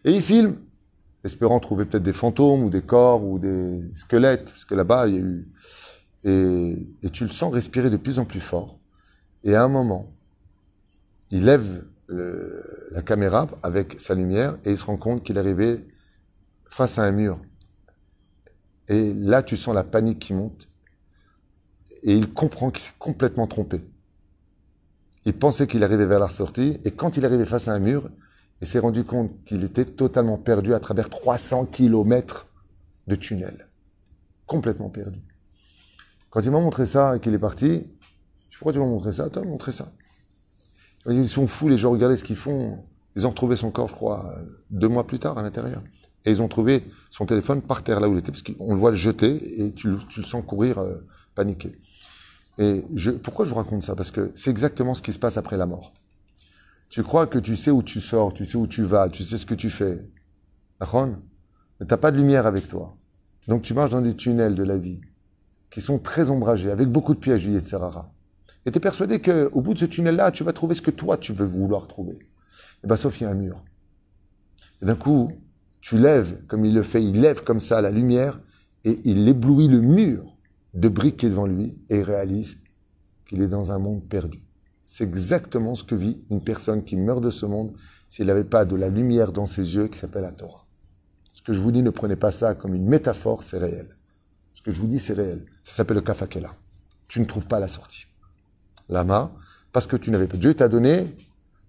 Et 0.05 0.11
il 0.11 0.21
filme, 0.21 0.55
espérant 1.23 1.59
trouver 1.59 1.85
peut-être 1.85 2.03
des 2.03 2.13
fantômes 2.13 2.63
ou 2.63 2.69
des 2.69 2.81
corps 2.81 3.23
ou 3.23 3.39
des 3.39 3.81
squelettes, 3.93 4.45
parce 4.45 4.65
que 4.65 4.75
là-bas, 4.75 5.07
il 5.07 5.13
y 5.15 5.17
a 5.17 5.21
eu... 5.21 5.47
Et, 6.27 7.09
tu 7.11 7.23
le 7.23 7.29
sens 7.31 7.53
respirer 7.53 7.89
de 7.89 7.97
plus 7.97 8.17
en 8.19 8.25
plus 8.25 8.39
fort. 8.39 8.79
Et 9.43 9.53
à 9.55 9.63
un 9.63 9.67
moment, 9.67 10.11
il 11.31 11.45
lève 11.45 11.85
la 12.09 13.01
caméra 13.01 13.47
avec 13.63 13.99
sa 13.99 14.15
lumière 14.15 14.57
et 14.65 14.71
il 14.71 14.77
se 14.77 14.85
rend 14.85 14.97
compte 14.97 15.23
qu'il 15.23 15.37
est 15.37 15.39
arrivé 15.39 15.85
face 16.69 16.97
à 16.97 17.03
un 17.03 17.11
mur. 17.11 17.39
Et 18.87 19.13
là, 19.13 19.43
tu 19.43 19.57
sens 19.57 19.73
la 19.73 19.83
panique 19.83 20.19
qui 20.19 20.33
monte. 20.33 20.67
Et 22.03 22.15
il 22.15 22.31
comprend 22.31 22.69
qu'il 22.69 22.81
s'est 22.81 22.93
complètement 22.99 23.47
trompé. 23.47 23.83
Il 25.25 25.33
pensait 25.33 25.65
qu'il 25.65 25.83
arrivait 25.83 26.05
vers 26.05 26.19
la 26.19 26.29
sortie, 26.29 26.77
et 26.83 26.91
quand 26.91 27.17
il 27.17 27.25
arrivé 27.25 27.45
face 27.45 27.67
à 27.67 27.73
un 27.73 27.79
mur, 27.79 28.09
il 28.61 28.67
s'est 28.67 28.79
rendu 28.79 29.03
compte 29.03 29.43
qu'il 29.43 29.63
était 29.63 29.85
totalement 29.85 30.37
perdu 30.37 30.73
à 30.73 30.79
travers 30.79 31.09
300 31.09 31.65
kilomètres 31.65 32.47
de 33.07 33.15
tunnel. 33.15 33.67
Complètement 34.45 34.89
perdu. 34.89 35.19
Quand 36.29 36.41
il 36.41 36.51
m'a 36.51 36.59
montré 36.59 36.85
ça 36.85 37.15
et 37.15 37.19
qu'il 37.19 37.33
est 37.33 37.39
parti, 37.39 37.87
je 38.49 38.57
pourquoi 38.57 38.73
tu 38.73 38.79
m'as 38.79 38.85
montré 38.85 39.11
ça 39.13 39.29
Toi, 39.29 39.43
montré 39.43 39.71
ça. 39.71 39.91
Ils 41.07 41.29
sont 41.29 41.47
fous, 41.47 41.67
les 41.69 41.77
gens, 41.77 41.91
regardez 41.91 42.17
ce 42.17 42.23
qu'ils 42.23 42.35
font. 42.35 42.83
Ils 43.15 43.25
ont 43.25 43.29
retrouvé 43.29 43.55
son 43.55 43.71
corps, 43.71 43.89
je 43.89 43.93
crois, 43.93 44.35
deux 44.69 44.87
mois 44.87 45.07
plus 45.07 45.19
tard 45.19 45.37
à 45.37 45.43
l'intérieur. 45.43 45.81
Et 46.25 46.31
ils 46.31 46.41
ont 46.41 46.47
trouvé 46.47 46.83
son 47.11 47.25
téléphone 47.25 47.61
par 47.61 47.83
terre 47.83 47.99
là 47.99 48.09
où 48.09 48.13
il 48.13 48.19
était, 48.19 48.31
parce 48.31 48.41
qu'on 48.41 48.73
le 48.73 48.79
voit 48.79 48.91
le 48.91 48.97
jeter 48.97 49.61
et 49.61 49.71
tu, 49.71 49.89
tu 50.09 50.19
le 50.19 50.25
sens 50.25 50.43
courir 50.45 50.79
euh, 50.79 51.05
paniqué. 51.35 51.77
Et 52.57 52.83
je, 52.95 53.11
pourquoi 53.11 53.45
je 53.45 53.51
vous 53.51 53.57
raconte 53.57 53.83
ça? 53.83 53.95
Parce 53.95 54.11
que 54.11 54.31
c'est 54.33 54.49
exactement 54.49 54.93
ce 54.93 55.01
qui 55.01 55.13
se 55.13 55.19
passe 55.19 55.37
après 55.37 55.57
la 55.57 55.65
mort. 55.65 55.93
Tu 56.89 57.03
crois 57.03 57.27
que 57.27 57.39
tu 57.39 57.55
sais 57.55 57.71
où 57.71 57.83
tu 57.83 57.99
sors, 57.99 58.33
tu 58.33 58.45
sais 58.45 58.57
où 58.57 58.67
tu 58.67 58.83
vas, 58.83 59.09
tu 59.09 59.23
sais 59.23 59.37
ce 59.37 59.45
que 59.45 59.55
tu 59.55 59.69
fais. 59.69 60.09
Aaron, 60.79 61.17
mais 61.79 61.85
t'as 61.85 61.97
pas 61.97 62.11
de 62.11 62.17
lumière 62.17 62.45
avec 62.45 62.67
toi. 62.67 62.95
Donc 63.47 63.61
tu 63.61 63.73
marches 63.73 63.91
dans 63.91 64.01
des 64.01 64.15
tunnels 64.15 64.55
de 64.55 64.63
la 64.63 64.77
vie 64.77 65.01
qui 65.69 65.81
sont 65.81 65.99
très 65.99 66.29
ombragés, 66.29 66.71
avec 66.71 66.87
beaucoup 66.87 67.13
de 67.13 67.19
pièges 67.19 67.45
Yetzirara. 67.45 68.11
Et 68.65 68.71
tu 68.71 68.77
es 68.77 68.79
persuadé 68.79 69.19
qu'au 69.19 69.61
bout 69.61 69.73
de 69.73 69.79
ce 69.79 69.85
tunnel-là, 69.85 70.31
tu 70.31 70.43
vas 70.43 70.53
trouver 70.53 70.73
ce 70.73 70.81
que 70.81 70.91
toi, 70.91 71.17
tu 71.17 71.33
veux 71.33 71.45
vouloir 71.45 71.87
trouver. 71.87 72.17
Et 72.83 72.87
bien, 72.87 72.95
sauf 72.95 73.19
il 73.19 73.25
y 73.25 73.27
a 73.27 73.29
un 73.29 73.35
mur. 73.35 73.63
Et 74.81 74.85
d'un 74.85 74.95
coup, 74.95 75.31
tu 75.85 75.99
lèves, 75.99 76.43
comme 76.47 76.65
il 76.65 76.73
le 76.73 76.81
fait, 76.81 77.03
il 77.03 77.21
lève 77.21 77.43
comme 77.43 77.59
ça 77.59 77.79
la 77.79 77.91
lumière, 77.91 78.39
et 78.85 78.99
il 79.03 79.29
éblouit 79.29 79.67
le 79.67 79.81
mur 79.81 80.35
de 80.73 80.89
briques 80.89 81.17
qui 81.17 81.27
est 81.27 81.29
devant 81.29 81.45
lui, 81.45 81.77
et 81.91 82.01
réalise 82.01 82.57
qu'il 83.27 83.43
est 83.43 83.47
dans 83.47 83.71
un 83.71 83.77
monde 83.77 84.03
perdu. 84.03 84.41
C'est 84.87 85.03
exactement 85.03 85.75
ce 85.75 85.83
que 85.83 85.93
vit 85.93 86.23
une 86.31 86.43
personne 86.43 86.83
qui 86.83 86.95
meurt 86.95 87.21
de 87.21 87.29
ce 87.29 87.45
monde 87.45 87.71
s'il 88.07 88.25
n'avait 88.25 88.45
pas 88.45 88.65
de 88.65 88.75
la 88.75 88.89
lumière 88.89 89.31
dans 89.31 89.45
ses 89.45 89.75
yeux 89.75 89.87
qui 89.87 89.99
s'appelle 89.99 90.23
la 90.23 90.31
Torah. 90.31 90.65
Ce 91.33 91.43
que 91.43 91.53
je 91.53 91.61
vous 91.61 91.71
dis, 91.71 91.83
ne 91.83 91.91
prenez 91.91 92.15
pas 92.15 92.31
ça 92.31 92.55
comme 92.55 92.73
une 92.73 92.89
métaphore, 92.89 93.43
c'est 93.43 93.59
réel. 93.59 93.95
Ce 94.55 94.63
que 94.63 94.71
je 94.71 94.81
vous 94.81 94.87
dis, 94.87 94.97
c'est 94.97 95.13
réel. 95.13 95.45
Ça 95.61 95.75
s'appelle 95.75 95.97
le 95.97 96.01
kafakela. 96.01 96.55
Tu 97.07 97.19
ne 97.19 97.25
trouves 97.25 97.45
pas 97.45 97.59
la 97.59 97.67
sortie. 97.67 98.07
Lama, 98.89 99.35
parce 99.71 99.85
que 99.85 99.97
tu 99.97 100.09
n'avais 100.09 100.25
pas. 100.25 100.37
Dieu 100.37 100.55
t'a 100.55 100.67
donné, 100.67 101.15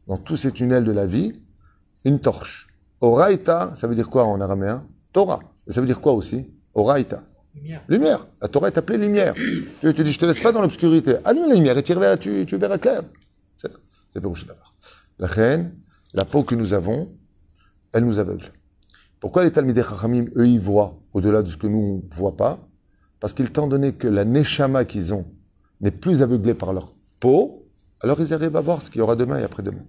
dans 0.06 0.16
tous 0.16 0.38
ces 0.38 0.52
tunnels 0.52 0.84
de 0.84 0.92
la 0.92 1.04
vie, 1.04 1.38
une 2.06 2.18
torche. 2.18 2.65
Oraita, 3.00 3.72
ça 3.74 3.86
veut 3.86 3.94
dire 3.94 4.08
quoi 4.08 4.24
en 4.24 4.40
araméen? 4.40 4.86
Torah. 5.12 5.40
Et 5.68 5.72
ça 5.72 5.80
veut 5.80 5.86
dire 5.86 6.00
quoi 6.00 6.12
aussi? 6.12 6.46
Oraita. 6.74 7.22
Lumière. 7.54 7.82
Lumière. 7.88 8.26
La 8.40 8.48
Torah 8.48 8.68
est 8.68 8.78
appelée 8.78 8.98
lumière. 8.98 9.34
Dieu 9.80 9.92
te 9.92 10.02
dit, 10.02 10.12
je 10.12 10.18
te 10.18 10.26
laisse 10.26 10.40
pas 10.40 10.52
dans 10.52 10.60
l'obscurité. 10.60 11.16
Allume 11.24 11.48
la 11.48 11.54
lumière 11.54 11.78
et 11.78 11.82
tu 11.82 11.94
verras, 11.94 12.16
tu, 12.16 12.44
tu 12.46 12.56
verras 12.56 12.78
clair. 12.78 13.02
C'est 13.56 14.20
Pérouche 14.20 14.46
d'abord. 14.46 14.74
La 15.18 15.26
reine, 15.26 15.74
la 16.14 16.24
peau 16.24 16.42
que 16.42 16.54
nous 16.54 16.72
avons, 16.72 17.12
elle 17.92 18.04
nous 18.04 18.18
aveugle. 18.18 18.52
Pourquoi 19.20 19.44
les 19.44 19.50
Talmidei 19.50 19.82
Chachamim, 19.82 20.26
eux, 20.36 20.46
ils 20.46 20.60
voient 20.60 20.98
au-delà 21.12 21.42
de 21.42 21.50
ce 21.50 21.56
que 21.56 21.66
nous 21.66 22.02
ne 22.08 22.14
voit 22.14 22.36
pas? 22.36 22.58
Parce 23.20 23.32
qu'étant 23.32 23.66
donné 23.66 23.92
que 23.92 24.06
la 24.06 24.24
Neshama 24.24 24.84
qu'ils 24.84 25.14
ont 25.14 25.26
n'est 25.80 25.90
plus 25.90 26.22
aveuglée 26.22 26.54
par 26.54 26.72
leur 26.72 26.94
peau, 27.20 27.66
alors 28.00 28.20
ils 28.20 28.34
arrivent 28.34 28.56
à 28.56 28.60
voir 28.60 28.82
ce 28.82 28.90
qu'il 28.90 28.98
y 28.98 29.02
aura 29.02 29.16
demain 29.16 29.38
et 29.38 29.42
après-demain. 29.42 29.84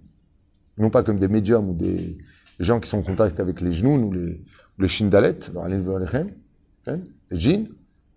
Non 0.78 0.90
pas 0.90 1.02
comme 1.02 1.18
des 1.18 1.28
médiums 1.28 1.70
ou 1.70 1.74
des 1.74 2.18
gens 2.64 2.80
qui 2.80 2.88
sont 2.88 2.98
en 2.98 3.02
contact 3.02 3.40
avec 3.40 3.60
les 3.60 3.72
genoux 3.72 3.96
ou 3.96 4.12
les, 4.12 4.44
ou 4.78 4.82
les 4.82 4.88
shindalets, 4.88 5.50
hein, 5.56 6.98
les 7.30 7.38
djinns, 7.38 7.68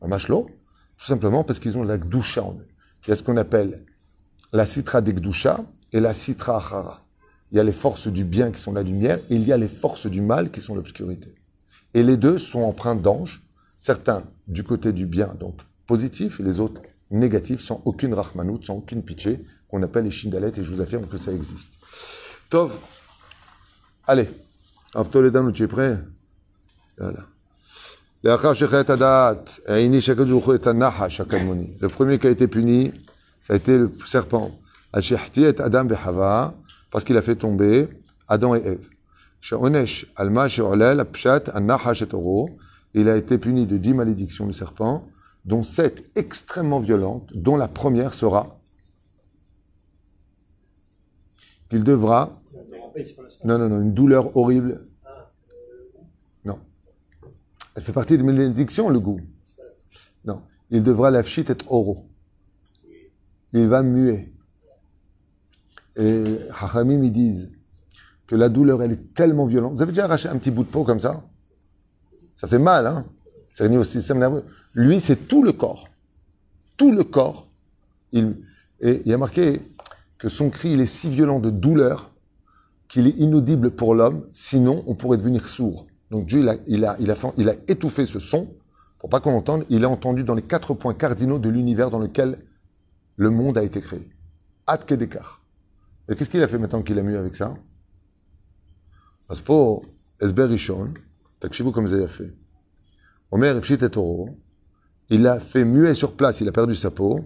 un 0.01 0.07
machlo, 0.07 0.49
tout 0.97 1.05
simplement 1.05 1.43
parce 1.43 1.59
qu'ils 1.59 1.77
ont 1.77 1.83
la 1.83 1.97
gdusha 1.97 2.43
en 2.43 2.53
eux. 2.53 2.67
Il 3.05 3.09
y 3.09 3.13
a 3.13 3.15
ce 3.15 3.23
qu'on 3.23 3.37
appelle 3.37 3.83
la 4.53 4.65
citra 4.65 5.01
des 5.01 5.13
gdusha 5.13 5.65
et 5.91 5.99
la 5.99 6.13
citra 6.13 6.57
achara. 6.57 7.05
Il 7.51 7.57
y 7.57 7.59
a 7.59 7.63
les 7.63 7.71
forces 7.71 8.07
du 8.07 8.23
bien 8.23 8.51
qui 8.51 8.59
sont 8.59 8.73
la 8.73 8.83
lumière 8.83 9.17
et 9.29 9.35
il 9.35 9.45
y 9.45 9.51
a 9.51 9.57
les 9.57 9.67
forces 9.67 10.07
du 10.07 10.21
mal 10.21 10.51
qui 10.51 10.61
sont 10.61 10.75
l'obscurité. 10.75 11.35
Et 11.93 12.03
les 12.03 12.17
deux 12.17 12.37
sont 12.37 12.61
empreints 12.61 12.95
d'anges, 12.95 13.41
certains 13.75 14.23
du 14.47 14.63
côté 14.63 14.93
du 14.93 15.05
bien, 15.05 15.35
donc 15.39 15.55
positif, 15.85 16.39
et 16.39 16.43
les 16.43 16.59
autres 16.59 16.81
négatifs, 17.09 17.59
sans 17.59 17.81
aucune 17.83 18.13
rahmanout, 18.13 18.63
sans 18.63 18.75
aucune 18.75 19.03
pitié, 19.03 19.43
qu'on 19.67 19.83
appelle 19.83 20.05
les 20.05 20.11
shindalets, 20.11 20.57
et 20.57 20.63
je 20.63 20.73
vous 20.73 20.81
affirme 20.81 21.07
que 21.07 21.17
ça 21.17 21.33
existe. 21.33 21.73
Tov, 22.49 22.71
Allez, 24.07 24.27
Avtoledanu, 24.95 25.53
tu 25.53 25.63
es 25.63 25.67
prêt? 25.67 25.99
Voilà. 26.97 27.19
Le 28.23 28.37
premier 31.87 32.19
qui 32.19 32.27
a 32.27 32.29
été 32.29 32.47
puni, 32.47 32.91
ça 33.41 33.53
a 33.53 33.55
été 33.55 33.77
le 33.77 33.91
serpent. 34.05 34.51
Ben 34.93 35.01
parce 36.91 37.03
qu'il 37.05 37.17
a 37.17 37.21
fait 37.21 37.35
tomber 37.35 37.87
Adam 38.27 38.55
et 38.55 38.59
Ève. 38.59 38.87
Il 42.93 43.07
a 43.09 43.15
été 43.17 43.37
puni 43.37 43.65
de 43.65 43.77
dix 43.77 43.93
malédictions 43.93 44.45
du 44.45 44.53
serpent, 44.53 45.07
dont 45.45 45.63
sept 45.63 46.05
extrêmement 46.15 46.79
violentes, 46.79 47.29
dont 47.33 47.55
la 47.57 47.67
première 47.67 48.13
sera 48.13 48.59
qu'il 51.69 51.83
devra 51.83 52.40
le 52.95 53.03
non, 53.45 53.57
non, 53.57 53.69
non, 53.69 53.81
une 53.81 53.93
douleur 53.93 54.35
horrible. 54.35 54.87
Non. 56.45 56.59
Elle 57.75 57.83
fait 57.83 57.93
partie 57.93 58.17
de 58.17 58.23
malédiction, 58.23 58.89
le 58.89 58.99
goût. 58.99 59.19
Non. 60.25 60.43
Il 60.69 60.83
devra 60.83 61.11
l'afchit 61.11 61.45
et 61.49 61.57
oro. 61.67 62.09
Il 63.53 63.67
va 63.67 63.83
muer. 63.83 64.33
Et 65.97 66.37
Hachamim, 66.59 67.03
ils 67.03 67.11
disent 67.11 67.51
que 68.27 68.35
la 68.35 68.49
douleur, 68.49 68.81
elle 68.81 68.93
est 68.93 69.13
tellement 69.13 69.45
violente. 69.45 69.73
Vous 69.75 69.81
avez 69.81 69.91
déjà 69.91 70.05
arraché 70.05 70.29
un 70.29 70.37
petit 70.37 70.51
bout 70.51 70.63
de 70.63 70.69
peau 70.69 70.83
comme 70.83 71.01
ça? 71.01 71.23
Ça 72.35 72.47
fait 72.47 72.59
mal, 72.59 72.87
hein? 72.87 73.05
C'est 73.51 73.67
au 73.75 73.83
système 73.83 74.19
nerveux. 74.19 74.45
Lui, 74.73 75.01
c'est 75.01 75.27
tout 75.27 75.43
le 75.43 75.51
corps. 75.51 75.89
Tout 76.77 76.91
le 76.91 77.03
corps. 77.03 77.49
Il... 78.13 78.37
Et 78.79 79.01
il 79.05 79.11
y 79.11 79.13
a 79.13 79.17
marqué 79.17 79.61
que 80.17 80.29
son 80.29 80.49
cri, 80.49 80.71
il 80.71 80.81
est 80.81 80.85
si 80.85 81.09
violent 81.09 81.39
de 81.39 81.49
douleur 81.49 82.10
qu'il 82.91 83.07
est 83.07 83.17
inaudible 83.19 83.71
pour 83.71 83.95
l'homme, 83.95 84.27
sinon 84.33 84.83
on 84.85 84.95
pourrait 84.95 85.15
devenir 85.15 85.47
sourd. 85.47 85.87
Donc 86.11 86.25
Dieu, 86.25 86.41
il 86.41 86.49
a, 86.49 86.55
il 86.67 86.83
a, 86.83 86.97
il 86.99 87.09
a, 87.09 87.15
il 87.37 87.49
a 87.49 87.53
étouffé 87.69 88.05
ce 88.05 88.19
son 88.19 88.53
pour 88.99 89.09
pas 89.09 89.21
qu'on 89.21 89.31
l'entende. 89.31 89.65
Il 89.69 89.83
est 89.83 89.87
entendu 89.87 90.25
dans 90.25 90.35
les 90.35 90.41
quatre 90.41 90.73
points 90.73 90.93
cardinaux 90.93 91.39
de 91.39 91.47
l'univers 91.47 91.89
dans 91.89 91.99
lequel 91.99 92.39
le 93.15 93.29
monde 93.29 93.57
a 93.57 93.63
été 93.63 93.79
créé. 93.79 94.09
Ad 94.67 94.83
Kedekar. 94.83 95.41
Et 96.09 96.15
qu'est-ce 96.15 96.29
qu'il 96.29 96.43
a 96.43 96.49
fait 96.49 96.57
maintenant 96.57 96.81
qu'il 96.81 96.99
a 96.99 97.03
mieux 97.03 97.17
avec 97.17 97.33
ça? 97.37 97.55
Parce 99.25 99.39
pour 99.39 99.83
Esber 100.19 100.43
Rishon, 100.43 100.93
vous 101.61 101.71
comme 101.71 101.87
vous 101.87 102.07
fait. 102.09 102.33
Omer 103.31 103.55
Ifshit 103.55 103.81
et 103.83 103.89
Toro, 103.89 104.27
il 105.09 105.25
a 105.27 105.39
fait 105.39 105.63
muet 105.63 105.93
sur 105.93 106.17
place, 106.17 106.41
il 106.41 106.49
a 106.49 106.51
perdu 106.51 106.75
sa 106.75 106.91
peau. 106.91 107.21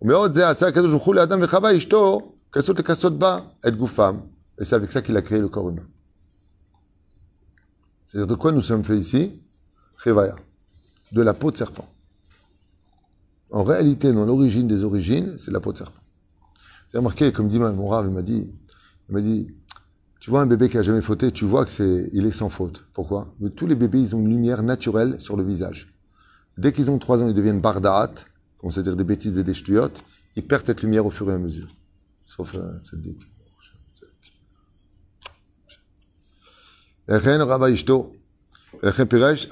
Omer 0.00 0.18
Odzeh 0.18 0.42
Asa 0.42 0.72
Kadosh 0.72 1.06
Adam 1.18 1.36
Vechava 1.36 1.74
Ishto, 1.74 2.38
Kasot 2.50 2.74
et 2.78 2.82
Kasot 2.82 3.10
Ba, 3.10 3.44
Et 3.62 3.72
Gufam. 3.72 4.31
Et 4.62 4.64
c'est 4.64 4.76
avec 4.76 4.92
ça 4.92 5.02
qu'il 5.02 5.16
a 5.16 5.22
créé 5.22 5.40
le 5.40 5.48
corps 5.48 5.68
humain. 5.68 5.82
C'est-à-dire 8.06 8.28
de 8.28 8.36
quoi 8.36 8.52
nous 8.52 8.60
sommes 8.60 8.84
faits 8.84 9.00
ici? 9.00 9.42
Chevaya. 9.96 10.36
De 11.10 11.20
la 11.20 11.34
peau 11.34 11.50
de 11.50 11.56
serpent. 11.56 11.92
En 13.50 13.64
réalité, 13.64 14.12
dans 14.12 14.24
l'origine 14.24 14.68
des 14.68 14.84
origines, 14.84 15.34
c'est 15.36 15.50
la 15.50 15.58
peau 15.58 15.72
de 15.72 15.78
serpent. 15.78 16.00
J'ai 16.92 16.98
remarqué, 16.98 17.32
comme 17.32 17.48
dit 17.48 17.58
mon 17.58 17.88
rave, 17.88 18.06
il 18.06 18.14
m'a 18.14 18.22
dit, 18.22 18.52
il 19.08 19.12
m'a 19.12 19.20
dit, 19.20 19.48
Tu 20.20 20.30
vois 20.30 20.42
un 20.42 20.46
bébé 20.46 20.68
qui 20.68 20.78
a 20.78 20.82
jamais 20.82 21.02
fauté, 21.02 21.32
tu 21.32 21.44
vois 21.44 21.64
que 21.64 21.72
c'est, 21.72 22.08
il 22.12 22.24
est 22.24 22.30
sans 22.30 22.48
faute. 22.48 22.84
Pourquoi? 22.94 23.34
Tous 23.56 23.66
les 23.66 23.74
bébés, 23.74 23.98
ils 23.98 24.14
ont 24.14 24.20
une 24.20 24.28
lumière 24.28 24.62
naturelle 24.62 25.20
sur 25.20 25.36
le 25.36 25.42
visage. 25.42 25.92
Dès 26.56 26.72
qu'ils 26.72 26.88
ont 26.88 26.98
3 26.98 27.20
ans, 27.20 27.26
ils 27.26 27.34
deviennent 27.34 27.60
bardaat, 27.60 28.14
qu'on 28.58 28.70
sait 28.70 28.84
dire 28.84 28.94
des 28.94 29.02
bêtises 29.02 29.38
et 29.38 29.42
des 29.42 29.54
ch'tiotes, 29.54 29.98
ils 30.36 30.46
perdent 30.46 30.66
cette 30.66 30.82
lumière 30.82 31.04
au 31.04 31.10
fur 31.10 31.28
et 31.32 31.34
à 31.34 31.38
mesure. 31.38 31.74
Sauf 32.26 32.54
euh, 32.54 32.78
Tzaddik. 32.84 33.31
Echen 37.08 37.42
Rava 37.42 37.68
Ishto. 37.70 38.12
Echen 38.82 39.06
Piresh, 39.06 39.48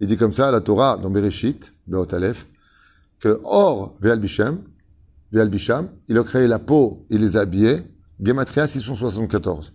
il 0.00 0.06
dit 0.08 0.16
comme 0.16 0.32
ça, 0.32 0.50
la 0.50 0.60
Torah, 0.60 0.96
dans 0.96 1.10
Bereshit, 1.10 1.72
Beot 1.86 2.12
Aleph, 2.12 2.46
que 3.20 3.40
Or, 3.44 3.94
Veal 4.00 4.18
Bisham, 4.18 4.60
Veal 5.32 5.48
Bisham, 5.48 5.88
il 6.08 6.18
a 6.18 6.24
créé 6.24 6.48
la 6.48 6.58
peau, 6.58 7.06
il 7.10 7.20
les 7.20 7.36
a 7.36 7.40
habillés, 7.40 7.82
Gematria 8.20 8.66
674, 8.66 9.72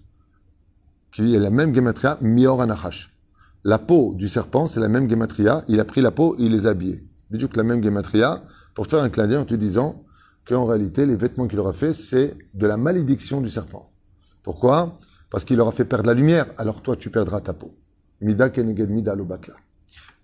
qui 1.12 1.36
est 1.36 1.40
la 1.40 1.50
même 1.50 1.74
Gematria, 1.74 2.18
Mior 2.22 2.62
Anachash. 2.62 3.16
La 3.64 3.78
peau 3.78 4.14
du 4.16 4.28
serpent, 4.28 4.68
c'est 4.68 4.80
la 4.80 4.90
même 4.90 5.10
Gematria, 5.10 5.64
il 5.68 5.80
a 5.80 5.86
pris 5.86 6.02
la 6.02 6.12
peau, 6.12 6.36
il 6.40 6.52
les 6.52 6.66
a 6.66 6.72
habillés. 6.72 7.04
que 7.32 7.58
la 7.58 7.64
même 7.64 7.84
Gematria, 7.84 8.44
pour 8.74 8.88
faire 8.88 9.04
un 9.04 9.10
clin 9.10 9.28
d'œil 9.28 9.38
en 9.38 9.46
te 9.46 9.56
disant 9.56 10.04
qu'en 10.48 10.66
réalité, 10.66 11.06
les 11.06 11.16
vêtements 11.16 11.48
qu'il 11.48 11.60
aura 11.60 11.74
fait, 11.74 11.94
c'est 11.94 12.36
de 12.54 12.68
la 12.68 12.78
malédiction 12.78 13.40
du 13.40 13.50
serpent. 13.50 13.92
Pourquoi? 14.44 14.98
Parce 15.30 15.44
qu'il 15.46 15.60
aura 15.60 15.72
fait 15.72 15.86
perdre 15.86 16.08
la 16.08 16.14
lumière, 16.14 16.48
alors 16.58 16.82
toi, 16.82 16.96
tu 16.96 17.10
perdras 17.10 17.42
ta 17.42 17.54
peau. 17.54 17.76
Mida 18.22 18.50
keneged 18.50 18.90
mida 18.90 19.16
lobatla. 19.16 19.54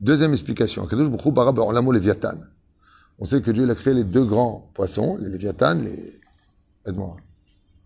Deuxième 0.01 0.33
explication. 0.33 0.87
On 3.17 3.25
sait 3.25 3.41
que 3.41 3.51
Dieu 3.51 3.69
a 3.69 3.75
créé 3.75 3.93
les 3.93 4.03
deux 4.03 4.25
grands 4.25 4.69
poissons, 4.73 5.17
les 5.17 5.29
Léviathan, 5.29 5.75
les. 5.75 6.19
Aide-moi. 6.85 7.15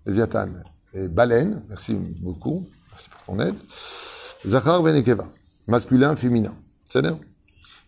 Léviathan, 0.06 0.50
les 0.94 1.08
baleines. 1.08 1.62
Merci 1.70 1.94
beaucoup. 1.94 2.66
Merci 2.90 3.10
pour 3.10 3.22
ton 3.24 3.40
aide. 3.40 3.56
Zachar 4.48 4.82
Venekeva. 4.82 5.28
Masculin, 5.68 6.16
féminin. 6.16 6.56
C'est 6.88 7.06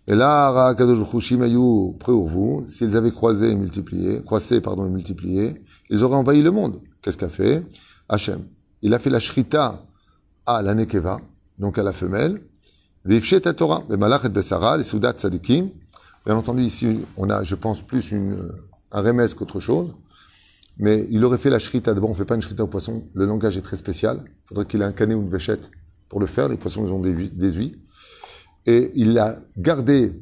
Et 0.08 0.14
là, 0.14 0.76
près 0.76 2.12
vous, 2.12 2.66
s'ils 2.70 2.96
avaient 2.96 3.12
croisé 3.12 3.50
et 3.50 3.56
multiplié, 3.56 4.22
croisé, 4.22 4.62
pardon, 4.62 4.86
et 4.86 4.90
multiplié, 4.90 5.64
ils 5.90 6.04
auraient 6.04 6.18
envahi 6.18 6.44
le 6.44 6.52
monde. 6.52 6.80
Qu'est-ce 7.02 7.18
qu'a 7.18 7.30
fait 7.30 7.66
Hachem? 8.08 8.44
Il 8.82 8.94
a 8.94 9.00
fait 9.00 9.10
la 9.10 9.20
shrita 9.20 9.84
à 10.46 10.62
la 10.62 10.74
Nekeva, 10.74 11.20
donc 11.60 11.78
à 11.78 11.84
la 11.84 11.94
femelle, 11.94 12.42
Torah, 13.58 13.84
les 13.90 13.98
malach 13.98 14.26
et 14.26 14.30
besara, 14.30 14.78
les 14.78 14.84
soudat 14.84 15.14
tzadikim. 15.14 15.70
Bien 16.26 16.36
entendu, 16.36 16.62
ici, 16.62 17.00
on 17.18 17.30
a, 17.30 17.44
je 17.44 17.56
pense, 17.56 17.82
plus 17.82 18.12
une, 18.12 18.52
un 18.92 19.02
remès 19.02 19.34
qu'autre 19.34 19.60
chose. 19.60 19.94
Mais 20.78 21.08
il 21.10 21.24
aurait 21.26 21.40
fait 21.40 21.50
la 21.50 21.60
shrita. 21.60 21.94
D'abord, 21.94 22.10
on 22.10 22.14
ne 22.14 22.18
fait 22.18 22.26
pas 22.26 22.36
une 22.36 22.42
shrita 22.42 22.64
au 22.64 22.68
poisson. 22.68 23.04
Le 23.14 23.26
langage 23.26 23.58
est 23.58 23.62
très 23.62 23.78
spécial. 23.78 24.24
Il 24.26 24.48
faudrait 24.50 24.66
qu'il 24.66 24.82
ait 24.82 24.86
un 24.86 24.92
canet 24.92 25.16
ou 25.16 25.22
une 25.22 25.30
véchette 25.30 25.70
pour 26.10 26.20
le 26.20 26.28
faire. 26.28 26.48
Les 26.48 26.58
poissons, 26.58 26.86
ils 26.86 26.92
ont 26.92 27.02
des, 27.02 27.14
des. 27.14 27.72
Et 28.68 28.92
il 28.96 29.18
a 29.18 29.40
gardé 29.58 30.14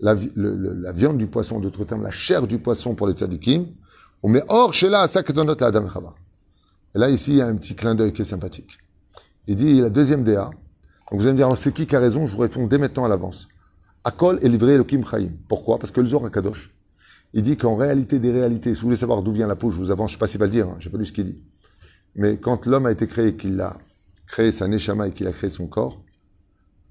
la, 0.00 0.14
la 0.34 0.92
viande 0.92 1.16
du 1.16 1.26
poisson, 1.26 1.58
d'autres 1.58 1.84
termes, 1.84 2.02
la 2.02 2.10
chair 2.10 2.46
du 2.46 2.58
poisson 2.58 2.94
pour 2.94 3.06
les 3.06 3.14
tzadikim. 3.14 3.66
On 4.22 4.28
met 4.28 4.42
hors 4.48 4.74
chez 4.74 4.90
là, 4.90 5.06
ça 5.06 5.22
que 5.22 5.32
dans 5.32 5.44
notre 5.44 5.64
Adam 5.64 5.86
Et 6.94 6.98
là, 6.98 7.10
ici, 7.10 7.32
il 7.32 7.36
y 7.36 7.40
a 7.42 7.46
un 7.46 7.56
petit 7.56 7.74
clin 7.74 7.94
d'œil 7.94 8.12
qui 8.12 8.22
est 8.22 8.26
sympathique. 8.26 8.78
Il 9.46 9.56
dit, 9.56 9.80
la 9.80 9.90
deuxième 9.90 10.24
DA, 10.24 10.50
donc 11.10 11.20
vous 11.20 11.26
allez 11.26 11.32
me 11.32 11.38
dire, 11.38 11.56
c'est 11.56 11.72
qui 11.72 11.86
qui 11.86 11.94
a 11.94 12.00
raison? 12.00 12.26
Je 12.26 12.34
vous 12.34 12.40
réponds 12.40 12.66
dès 12.66 12.78
maintenant 12.78 13.04
à 13.04 13.08
l'avance. 13.08 13.48
Akol 14.04 14.38
est 14.42 14.48
livré 14.48 14.74
Elohim 14.74 15.04
Chaim. 15.04 15.30
Pourquoi? 15.48 15.78
Parce 15.78 15.90
que 15.90 16.00
le 16.00 16.06
Zohar 16.06 16.30
Kadosh, 16.30 16.74
il 17.32 17.42
dit 17.42 17.56
qu'en 17.56 17.76
réalité 17.76 18.18
des 18.18 18.30
réalités, 18.30 18.74
si 18.74 18.80
vous 18.80 18.86
voulez 18.86 18.96
savoir 18.96 19.22
d'où 19.22 19.32
vient 19.32 19.46
la 19.46 19.56
peau, 19.56 19.70
je 19.70 19.78
vous 19.78 19.90
avance, 19.90 20.10
je 20.10 20.14
ne 20.14 20.16
sais 20.16 20.20
pas 20.20 20.26
s'il 20.26 20.40
va 20.40 20.46
le 20.46 20.52
dire, 20.52 20.68
hein, 20.68 20.76
je 20.78 20.88
n'ai 20.88 20.92
pas 20.92 20.98
lu 20.98 21.04
ce 21.04 21.12
qu'il 21.12 21.24
dit. 21.24 21.42
Mais 22.14 22.38
quand 22.38 22.66
l'homme 22.66 22.86
a 22.86 22.92
été 22.92 23.06
créé, 23.06 23.36
qu'il 23.36 23.60
a 23.60 23.76
créé 24.26 24.50
sa 24.52 24.68
neshama 24.68 25.08
et 25.08 25.12
qu'il 25.12 25.26
a 25.26 25.32
créé 25.32 25.50
son 25.50 25.66
corps, 25.66 26.02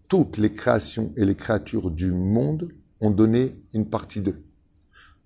toutes 0.08 0.38
les 0.38 0.54
créations 0.54 1.12
et 1.18 1.26
les 1.26 1.36
créatures 1.36 1.90
du 1.90 2.12
monde 2.12 2.70
ont 3.02 3.12
donné 3.12 3.56
une 3.74 3.90
partie 3.90 4.22
d'eux. 4.22 4.44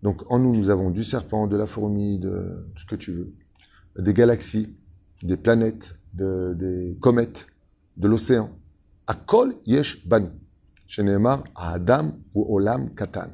Donc 0.02 0.22
en 0.32 0.40
nous, 0.40 0.56
nous 0.56 0.70
avons 0.70 0.90
du 0.90 1.04
serpent, 1.04 1.48
de 1.48 1.58
la 1.58 1.68
fourmi, 1.68 2.18
de 2.18 2.66
ce 2.78 2.86
que 2.86 2.96
tu 2.96 3.12
veux, 3.12 3.34
des 4.02 4.14
galaxies, 4.14 4.76
des 5.24 5.38
planètes, 5.38 5.96
des 6.14 6.98
comètes, 7.02 7.48
de 7.98 8.08
l'océan. 8.08 8.52
Akol 9.08 9.56
yesh 9.66 10.06
bani. 10.08 10.30
Sheneemar 10.88 11.44
Adam 11.56 12.18
ou 12.34 12.56
Olam 12.56 12.90
katan. 12.92 13.30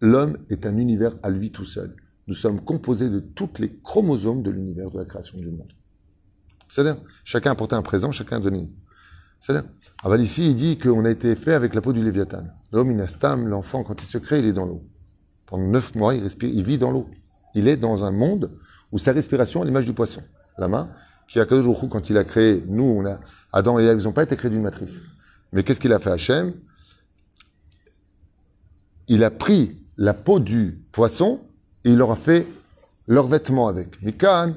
L'homme 0.00 0.36
est 0.50 0.66
un 0.66 0.76
univers 0.76 1.12
à 1.22 1.30
lui 1.30 1.50
tout 1.50 1.64
seul. 1.64 1.96
Nous 2.26 2.34
sommes 2.34 2.60
composés 2.60 3.08
de 3.08 3.20
toutes 3.20 3.58
les 3.58 3.78
chromosomes 3.82 4.42
de 4.42 4.50
l'univers 4.50 4.90
de 4.90 4.98
la 4.98 5.04
création 5.04 5.38
du 5.38 5.50
monde. 5.50 5.72
C'est-à-dire, 6.68 6.96
chacun 7.24 7.50
a 7.50 7.52
apporté 7.52 7.74
un 7.76 7.82
présent, 7.82 8.12
chacun 8.12 8.36
a 8.36 8.40
donné. 8.40 8.70
C'est-à-dire, 9.40 9.68
Aval 10.02 10.20
ici, 10.20 10.50
il 10.50 10.54
dit 10.54 10.78
qu'on 10.78 11.04
a 11.04 11.10
été 11.10 11.34
fait 11.36 11.54
avec 11.54 11.74
la 11.74 11.80
peau 11.80 11.92
du 11.92 12.02
Léviathan. 12.02 12.44
L'homme 12.72 12.90
inastam, 12.90 13.48
l'enfant, 13.48 13.82
quand 13.82 14.02
il 14.02 14.06
se 14.06 14.18
crée, 14.18 14.38
il 14.38 14.46
est 14.46 14.52
dans 14.52 14.66
l'eau. 14.66 14.84
Pendant 15.46 15.66
neuf 15.66 15.94
mois, 15.94 16.14
il 16.14 16.22
respire, 16.22 16.50
il 16.50 16.64
vit 16.64 16.78
dans 16.78 16.90
l'eau. 16.90 17.08
Il 17.54 17.68
est 17.68 17.76
dans 17.76 18.04
un 18.04 18.10
monde 18.10 18.52
où 18.92 18.98
sa 18.98 19.12
respiration 19.12 19.62
est 19.62 19.66
l'image 19.66 19.86
du 19.86 19.94
poisson. 19.94 20.22
La 20.58 20.68
main, 20.68 20.90
qui 21.26 21.40
a 21.40 21.46
quand 21.46 22.10
il 22.10 22.18
a 22.18 22.24
créé, 22.24 22.62
nous, 22.68 22.84
on 22.84 23.06
a, 23.06 23.18
Adam 23.52 23.78
et 23.78 23.84
Ève, 23.84 23.98
ils 23.98 24.04
n'ont 24.04 24.12
pas 24.12 24.22
été 24.22 24.36
créés 24.36 24.50
d'une 24.50 24.62
matrice. 24.62 25.00
Mais 25.52 25.62
qu'est-ce 25.62 25.80
qu'il 25.80 25.92
a 25.92 25.98
fait 25.98 26.10
Hachem? 26.10 26.52
Il 29.08 29.24
a 29.24 29.30
pris 29.30 29.78
la 29.96 30.14
peau 30.14 30.40
du 30.40 30.82
poisson 30.92 31.40
et 31.84 31.90
il 31.90 31.96
leur 31.96 32.10
a 32.10 32.16
fait 32.16 32.46
leurs 33.06 33.26
vêtements 33.26 33.68
avec. 33.68 34.00
Mikan, 34.02 34.54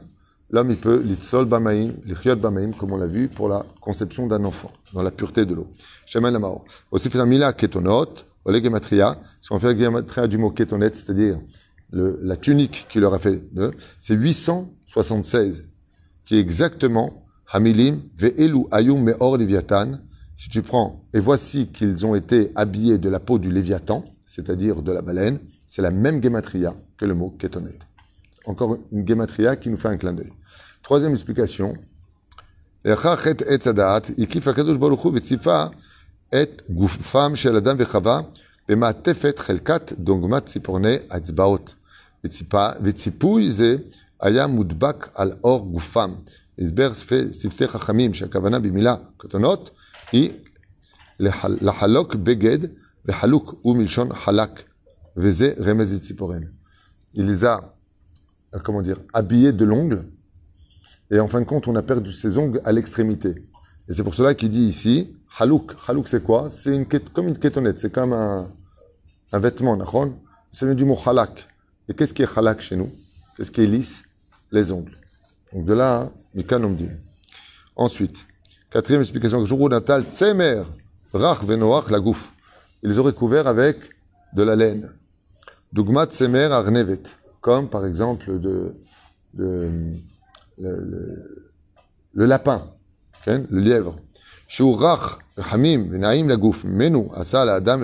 l'homme, 0.50 0.72
il 0.72 0.78
peut 0.78 1.02
litsol 1.02 1.46
bamaim, 1.46 1.94
lichiot 2.06 2.36
bamaim, 2.36 2.72
comme 2.72 2.92
on 2.92 2.98
l'a 2.98 3.08
vu, 3.08 3.28
pour 3.30 3.50
la 3.50 3.66
conception 3.82 4.28
d'un 4.28 4.44
enfant, 4.44 4.72
dans 4.94 5.02
la 5.02 5.12
pureté 5.12 5.46
de 5.46 5.54
l'eau. 5.54 5.68
Shemen 6.06 6.34
lamao. 6.34 6.66
Aussi, 6.92 7.10
fait 7.10 7.18
la 7.18 7.26
mila 7.26 7.54
ketonot, 7.54 8.16
ole 8.46 8.62
gematria, 8.62 9.18
si 9.42 9.52
on 9.52 9.60
fait 9.60 9.74
la 9.74 9.80
gematria 9.80 10.28
du 10.28 10.38
mot 10.38 10.52
ketonet, 10.52 10.94
c'est-à-dire 10.94 11.40
la 11.92 12.36
tunique 12.36 12.88
qui 12.90 13.00
leur 13.00 13.14
a 13.14 13.20
fait, 13.20 13.54
de, 13.54 13.72
c'est 14.00 14.16
876, 14.16 15.66
qui 16.26 16.36
est 16.36 16.40
exactement 16.40 17.26
Hamilim 17.52 18.02
ve'elu 18.18 18.66
ayum 18.72 19.04
me'or 19.04 19.38
Leviathan 19.38 20.00
Si 20.36 20.50
tu 20.50 20.62
prends, 20.62 21.06
et 21.14 21.20
voici 21.20 21.68
qu'ils 21.68 22.06
ont 22.06 22.16
été 22.16 22.52
habillés 22.56 22.98
de 22.98 23.08
la 23.08 23.20
peau 23.20 23.40
du 23.40 23.52
Léviathan, 23.52 24.04
c'est-à-dire 24.26 24.82
de 24.82 24.92
la 24.92 25.02
baleine, 25.02 25.40
c'est 25.68 25.82
la 25.82 25.92
même 25.92 26.22
gematria 26.22 26.76
que 26.98 27.06
le 27.06 27.14
mot 27.14 27.30
kétonet. 27.30 27.78
Encore 28.46 28.78
une 28.92 29.08
gematria 29.08 29.56
qui 29.56 29.70
nous 29.70 29.78
fait 29.78 29.88
un 29.88 29.98
clin 29.98 30.14
d'œil. 30.14 30.32
Troisième 30.84 31.14
explication. 31.14 31.74
הקדוש 38.69 38.79
ברוך 38.79 38.93
הוא 38.93 39.09
וציפה 39.09 39.29
את 39.29 39.39
גופם 39.39 39.39
של 39.39 39.39
אדם 39.39 39.39
וחווה 39.39 39.39
במעטפת 39.39 39.39
חלקת 39.39 39.93
דוגמת 39.93 40.47
ציפורני 40.47 40.97
האצבעות. 41.11 41.75
וציפוי 42.83 43.51
זה 43.51 43.77
היה 44.21 44.47
מודבק 44.47 45.09
על 45.15 45.33
אור 45.45 45.67
גופם. 45.73 46.11
הסבר 46.59 46.93
שפתי 47.33 47.69
חכמים 47.69 48.15
שהכוונה 48.15 48.59
במילה 48.59 48.95
קטנות 49.17 49.71
היא 50.13 50.31
לחלוק 51.61 52.15
בגד 52.15 52.59
וחלוק 53.07 53.55
הוא 53.63 53.77
מלשון 53.77 54.13
חלק 54.15 54.63
וזה 55.17 55.53
רמז 55.61 55.95
לציפורן. 55.95 56.43
Il 57.15 57.27
les 57.27 57.45
a, 57.45 57.75
comment 58.63 58.83
dire, 58.83 59.01
habillés 59.13 59.53
de 59.53 59.65
l'ongle 59.65 60.05
et 61.11 61.19
en 61.19 61.27
fin 61.27 61.41
de 61.41 61.45
compte 61.45 61.67
on 61.67 61.75
a 61.75 61.83
perdu 61.83 62.13
ses 62.13 62.39
ongles 62.39 62.61
à 62.65 62.73
l'extrémité. 62.73 63.31
Et 63.89 63.93
c'est 63.93 64.05
pour 64.05 64.15
cela 64.15 64.35
qu'il 64.35 64.51
dit 64.51 64.67
ici, 64.75 65.17
halouk. 65.39 65.73
Halouk 65.89 66.07
c'est 66.07 66.23
quoi 66.23 66.51
C'est 66.51 66.73
une, 66.73 66.87
comme 66.87 67.29
une 67.29 67.39
kétonnette, 67.39 67.81
c'est 67.81 67.91
comme 67.93 68.13
un, 68.13 68.49
un 69.36 69.40
vêtement, 69.40 69.78
c'est 70.50 70.74
du 70.76 70.86
mot 70.86 70.98
halak. 71.06 71.48
Et 71.90 71.94
qu'est-ce 71.94 72.14
qui 72.14 72.22
est 72.22 72.38
halak 72.38 72.62
chez 72.62 72.78
nous? 72.78 72.90
Qu'est-ce 73.36 73.52
qui 73.52 73.62
est 73.62 73.68
lisse? 73.68 74.04
Les 74.50 74.72
ongles. 74.72 74.98
Donc 75.52 75.66
de 75.66 75.74
là, 75.74 76.10
Ensuite, 77.76 78.18
quatrième 78.70 79.02
explication, 79.02 79.46
jour 79.46 79.70
natal, 79.70 80.06
tsemer, 80.06 80.64
rach 81.14 81.44
venoach 81.44 81.90
la 81.90 82.00
gouf. 82.00 82.32
Ils 82.84 82.98
auraient 82.98 83.14
couvert 83.14 83.48
avec 83.48 83.78
de 84.34 84.44
la 84.44 84.56
laine. 84.56 84.90
Dugmat 85.74 86.08
tsemer 86.08 86.46
arnevet, 86.46 87.04
comme 87.42 87.70
par 87.70 87.86
exemple 87.86 88.40
de, 88.40 88.74
le, 89.38 90.00
lapin, 92.14 92.70
le 93.28 93.60
lièvre. 93.60 93.98
Shurach 94.48 95.20
hamim 95.52 95.90
venaim 95.90 96.28
la 96.28 96.38
gouf, 96.38 96.64
menu 96.64 97.08
asa 97.16 97.44
la 97.44 97.56
adam 97.56 97.82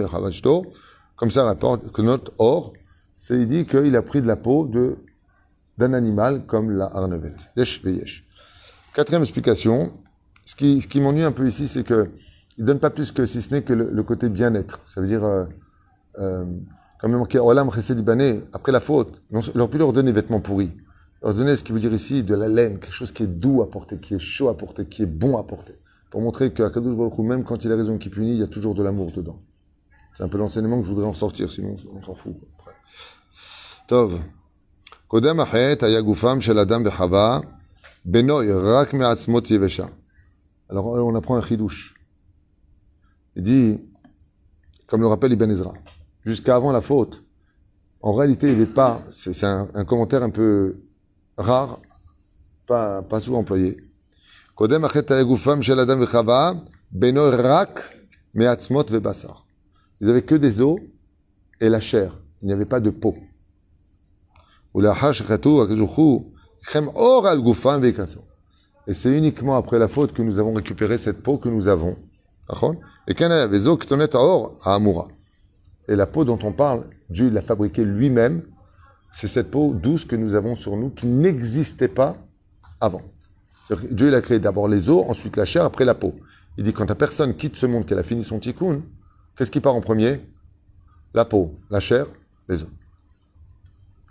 comme 1.21 1.29
ça 1.29 1.43
rapporte 1.43 1.91
que 1.91 2.01
notre 2.01 2.33
or, 2.39 2.73
c'est 3.15 3.35
il 3.35 3.47
dit 3.47 3.67
qu'il 3.67 3.95
a 3.95 4.01
pris 4.01 4.23
de 4.23 4.27
la 4.27 4.35
peau 4.35 4.65
de 4.65 4.97
d'un 5.77 5.93
animal 5.93 6.47
comme 6.47 6.71
la 6.71 6.85
arnevet. 6.85 7.35
Yesh. 7.55 8.25
Quatrième 8.95 9.21
explication, 9.21 9.93
ce 10.47 10.55
qui, 10.55 10.81
ce 10.81 10.87
qui 10.87 10.99
m'ennuie 10.99 11.21
un 11.21 11.31
peu 11.31 11.47
ici, 11.47 11.67
c'est 11.67 11.83
que 11.83 12.09
il 12.57 12.65
donne 12.65 12.79
pas 12.79 12.89
plus 12.89 13.11
que 13.11 13.27
si 13.27 13.43
ce 13.43 13.53
n'est 13.53 13.61
que 13.61 13.71
le, 13.71 14.01
côté 14.01 14.29
bien-être. 14.29 14.81
Ça 14.87 14.99
veut 14.99 15.05
dire, 15.07 15.23
euh, 15.23 15.45
euh, 16.17 16.43
quand 16.99 17.07
même, 17.07 17.23
Olam 17.35 17.69
après 18.51 18.71
la 18.71 18.79
faute, 18.79 19.21
on 19.31 19.41
leur 19.53 19.69
pu 19.69 19.77
leur 19.77 19.93
donner 19.93 20.11
vêtements 20.11 20.41
pourris. 20.41 20.71
leur 21.21 21.35
donner 21.35 21.55
ce 21.55 21.63
qui 21.63 21.71
veut 21.71 21.79
dire 21.79 21.93
ici 21.93 22.23
de 22.23 22.33
la 22.33 22.47
laine, 22.47 22.79
quelque 22.79 22.95
chose 22.95 23.11
qui 23.11 23.21
est 23.21 23.27
doux 23.27 23.61
à 23.61 23.69
porter, 23.69 23.99
qui 23.99 24.15
est 24.15 24.19
chaud 24.19 24.49
à 24.49 24.57
porter, 24.57 24.87
qui 24.87 25.03
est 25.03 25.13
bon 25.21 25.37
à 25.37 25.43
porter. 25.43 25.75
Pour 26.09 26.19
montrer 26.19 26.51
qu'à 26.51 26.71
Kadosh 26.71 26.95
Baruch 26.95 27.19
Hu, 27.19 27.21
même 27.21 27.43
quand 27.43 27.63
il 27.63 27.71
a 27.71 27.75
raison 27.75 27.99
qui 27.99 28.09
punit, 28.09 28.31
il 28.31 28.39
y 28.39 28.43
a 28.43 28.47
toujours 28.47 28.73
de 28.73 28.81
l'amour 28.81 29.11
dedans. 29.11 29.39
C'est 30.16 30.22
un 30.22 30.28
peu 30.28 30.38
l'enseignement 30.38 30.78
que 30.80 30.86
je 30.86 30.90
voudrais 30.92 31.06
en 31.06 31.12
sortir, 31.12 31.50
sinon 31.52 31.76
on 31.92 32.02
s'en 32.02 32.14
fout. 32.14 32.34
quoi, 32.38 32.48
après. 32.58 32.74
טוב, 33.86 34.20
קודם 35.06 35.40
החטא 35.40 35.84
היה 35.84 36.00
גופם 36.00 36.40
של 36.40 36.58
אדם 36.58 36.82
וחווה, 36.84 37.40
בנוי 38.04 38.52
רק 38.52 38.94
מעצמות 38.94 39.50
יבשה. 39.50 39.86
Alors 40.68 40.86
on 40.86 41.14
apprend 41.14 41.36
un 41.36 41.42
chidouche. 41.42 41.94
Il 43.36 43.42
dit, 43.42 43.80
comme 44.88 45.00
le 45.00 45.06
rappelle 45.06 45.32
Ibn 45.32 45.50
Ezra, 45.50 45.74
jusqu'à 46.24 46.56
avant 46.56 46.72
la 46.72 46.80
faute, 46.80 47.22
en 48.00 48.12
réalité, 48.12 48.50
il 48.52 48.58
n'est 48.58 48.66
pas, 48.66 49.00
c'est 49.10 49.32
c'est 49.32 49.46
un, 49.46 49.68
un 49.74 49.84
commentaire 49.84 50.22
un 50.22 50.30
peu 50.30 50.76
rare, 51.38 51.78
pas, 52.66 53.02
pas 53.02 53.20
souvent 53.20 53.40
employé. 53.40 53.76
קודם 54.54 54.84
החטא 54.84 55.14
היה 55.14 55.22
גופם 55.22 55.62
של 55.62 55.80
אדם 55.80 56.02
וחווה, 56.02 56.52
בנוי 56.92 57.30
רק 57.30 57.80
מעצמות 58.34 58.86
ובשר. 58.90 59.32
Ils 60.01 60.07
n'avaient 60.07 60.23
que 60.23 60.35
des 60.35 60.59
os 60.61 60.79
et 61.59 61.69
la 61.69 61.79
chair. 61.79 62.17
Il 62.41 62.47
n'y 62.47 62.53
avait 62.53 62.65
pas 62.65 62.79
de 62.79 62.89
peau. 62.89 63.15
Et 68.87 68.93
c'est 68.93 69.15
uniquement 69.15 69.55
après 69.55 69.77
la 69.77 69.87
faute 69.87 70.11
que 70.13 70.23
nous 70.23 70.39
avons 70.39 70.53
récupéré 70.53 70.97
cette 70.97 71.21
peau 71.21 71.37
que 71.37 71.49
nous 71.49 71.67
avons. 71.67 71.97
Et 73.07 73.13
Et 75.87 75.95
la 75.95 76.07
peau 76.07 76.25
dont 76.25 76.39
on 76.43 76.51
parle, 76.51 76.89
Dieu 77.09 77.29
l'a 77.29 77.41
fabriquée 77.41 77.85
lui-même. 77.85 78.41
C'est 79.13 79.27
cette 79.27 79.51
peau 79.51 79.73
douce 79.73 80.05
que 80.05 80.15
nous 80.15 80.33
avons 80.33 80.55
sur 80.55 80.77
nous 80.77 80.89
qui 80.89 81.05
n'existait 81.05 81.87
pas 81.87 82.17
avant. 82.79 83.03
Dieu 83.91 84.07
il 84.07 84.15
a 84.15 84.21
créé 84.21 84.39
d'abord 84.39 84.67
les 84.67 84.89
os, 84.89 85.05
ensuite 85.07 85.37
la 85.37 85.45
chair, 85.45 85.63
après 85.63 85.85
la 85.85 85.93
peau. 85.93 86.15
Il 86.57 86.63
dit 86.63 86.73
quand 86.73 86.89
la 86.89 86.95
personne 86.95 87.35
quitte 87.35 87.55
ce 87.55 87.67
monde, 87.67 87.85
qu'elle 87.85 87.99
a 87.99 88.03
fini 88.03 88.23
son 88.23 88.39
tikkun, 88.39 88.81
qu'est-ce 89.37 89.51
qui 89.51 89.59
part 89.59 89.75
en 89.75 89.81
premier? 89.81 90.21
La 91.13 91.25
peau, 91.25 91.59
la 91.69 91.79
chair, 91.79 92.05
les 92.47 92.63
os. 92.63 92.69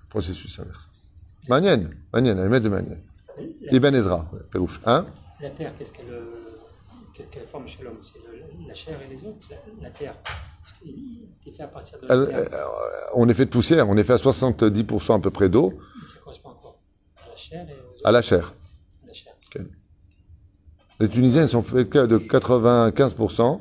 Processus 0.08 0.58
inverse. 0.58 0.88
Manien, 1.48 1.90
Manien, 2.12 2.36
Ahmed 2.38 2.66
Manien. 2.66 2.96
La, 3.38 3.72
Ibn 3.72 3.94
Ezra, 3.94 4.30
Pérouche. 4.50 4.80
Hein? 4.84 5.06
La 5.40 5.50
terre, 5.50 5.72
qu'est-ce 5.78 5.92
qu'elle 5.92 6.10
euh, 6.10 6.24
qu'est-ce 7.14 7.28
qu'elle 7.28 7.46
forme 7.46 7.66
chez 7.66 7.82
l'homme? 7.82 7.98
C'est 8.02 8.18
la 8.68 8.74
chair 8.74 8.98
et 9.02 9.08
les 9.14 9.24
os? 9.24 9.34
La, 9.50 9.56
la 9.82 9.90
terre. 9.90 10.14
Était 10.84 11.56
fait 11.56 11.62
à 11.62 11.68
partir 11.68 11.98
de 12.00 12.06
Elle- 12.10 12.20
la 12.20 12.26
terre. 12.26 12.48
euh, 12.52 13.14
On 13.14 13.28
est 13.28 13.34
fait 13.34 13.46
de 13.46 13.50
poussière, 13.50 13.88
on 13.88 13.96
est 13.96 14.04
fait 14.04 14.12
à 14.12 14.16
70% 14.18 15.14
à 15.16 15.20
peu 15.20 15.30
près 15.30 15.48
d'eau, 15.48 15.78
ça 16.06 16.18
correspond 16.22 16.50
à 16.50 16.54
quoi? 16.60 16.76
À 17.24 17.30
la 17.30 17.36
chair 17.36 17.66
et 17.68 17.72
aux 17.72 17.94
os? 17.96 18.00
À 18.04 18.12
la 18.12 18.22
chair. 18.22 18.52
À 19.04 19.06
la 19.06 19.12
chair. 19.14 19.32
Les 21.00 21.08
Tunisiens, 21.08 21.44
ils 21.44 21.48
sont 21.48 21.62
faits 21.62 21.88
que 21.88 22.04
de 22.04 22.18
95%. 22.18 23.60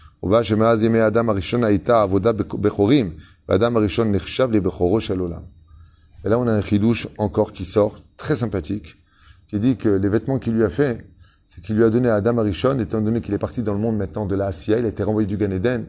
ובא 0.22 0.42
שמאז 0.42 0.82
ימי 0.82 1.00
האדם 1.00 1.30
הראשון 1.30 1.64
הייתה 1.64 2.02
עבודה 2.02 2.32
בכ- 2.32 2.54
בכורים, 2.54 3.10
והאדם 3.48 3.76
הראשון 3.76 4.12
נחשב 4.12 4.48
לבכורו 4.52 5.00
של 5.00 5.18
עולם. 5.18 5.40
Et 6.24 6.28
là, 6.28 6.38
on 6.38 6.46
a 6.48 6.52
un 6.52 6.62
chidouche 6.62 7.06
encore 7.18 7.52
qui 7.52 7.64
sort, 7.64 7.94
très 8.16 8.34
sympathique, 8.36 8.88
qui 9.48 9.60
dit 9.60 9.76
que 9.76 9.88
les 9.88 10.08
vêtements 10.08 10.38
qu'il 10.40 10.54
lui 10.54 10.64
a 10.64 10.70
fait, 10.70 11.06
c'est 11.46 11.60
qu'il 11.64 11.76
lui 11.76 11.84
a 11.84 11.90
donné 11.90 12.08
à 12.08 12.16
Adam 12.16 12.38
Arishon, 12.38 12.78
étant 12.80 13.00
donné 13.00 13.20
qu'il 13.20 13.32
est 13.34 13.38
parti 13.46 13.62
dans 13.62 13.74
le 13.74 13.78
monde 13.78 13.96
maintenant 13.96 14.26
de 14.26 14.34
la 14.34 14.46
Assia, 14.46 14.78
il 14.80 14.84
a 14.86 14.88
été 14.88 15.02
renvoyé 15.04 15.26
du 15.28 15.36
Gan 15.36 15.52
Eden. 15.52 15.86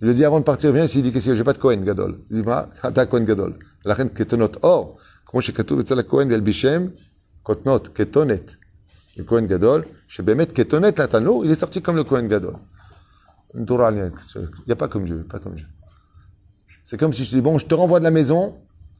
Il 0.00 0.08
lui 0.08 0.14
dit 0.14 0.24
avant 0.24 0.40
de 0.40 0.44
partir, 0.44 0.72
viens 0.72 0.84
ici, 0.84 0.98
il 0.98 1.02
dit 1.02 1.12
qu'est-ce 1.12 1.26
que 1.26 1.36
j'ai 1.36 1.44
pas 1.44 1.52
de 1.52 1.58
Kohen 1.58 1.84
Gadol. 1.84 2.18
Il 2.30 2.42
dit, 2.42 2.46
מה? 2.48 2.64
אתה 2.88 3.04
Kohen 3.06 3.24
Gadol. 3.24 3.52
לכן 3.86 4.08
כתונות 4.14 4.56
אור, 4.64 4.96
כמו 5.26 5.42
שכתוב 5.42 5.78
אצל 5.78 5.98
הכהן 5.98 6.28
וילבישם, 6.28 6.86
כותנות, 7.42 7.88
כתונת, 7.94 8.50
le 9.16 9.22
Kohen 9.28 9.48
Gadol, 9.50 9.82
שבאמת 10.08 10.52
כתונת 10.54 10.98
לתנור, 11.00 11.44
il 11.44 11.50
est 11.50 11.60
sorti 11.60 11.80
comme 11.82 11.96
le 11.96 12.04
Kohen 12.04 12.28
Gadol. 12.28 12.54
Une 13.54 13.66
Torah, 13.66 13.90
il 13.90 14.12
n'y 14.66 14.72
a 14.72 14.76
pas 14.76 14.88
comme 14.88 15.04
Dieu, 15.04 15.24
pas 15.28 15.38
comme 15.38 15.54
Dieu. 15.54 15.66
C'est 16.84 16.98
comme 16.98 17.12
si 17.12 17.24
je 17.24 17.30
te 17.30 17.36
dis, 17.36 17.40
bon, 17.40 17.58
je 17.58 17.66
te 17.66 17.74
renvoie 17.74 17.98
de 17.98 18.04
la 18.04 18.10
maison, 18.10 18.54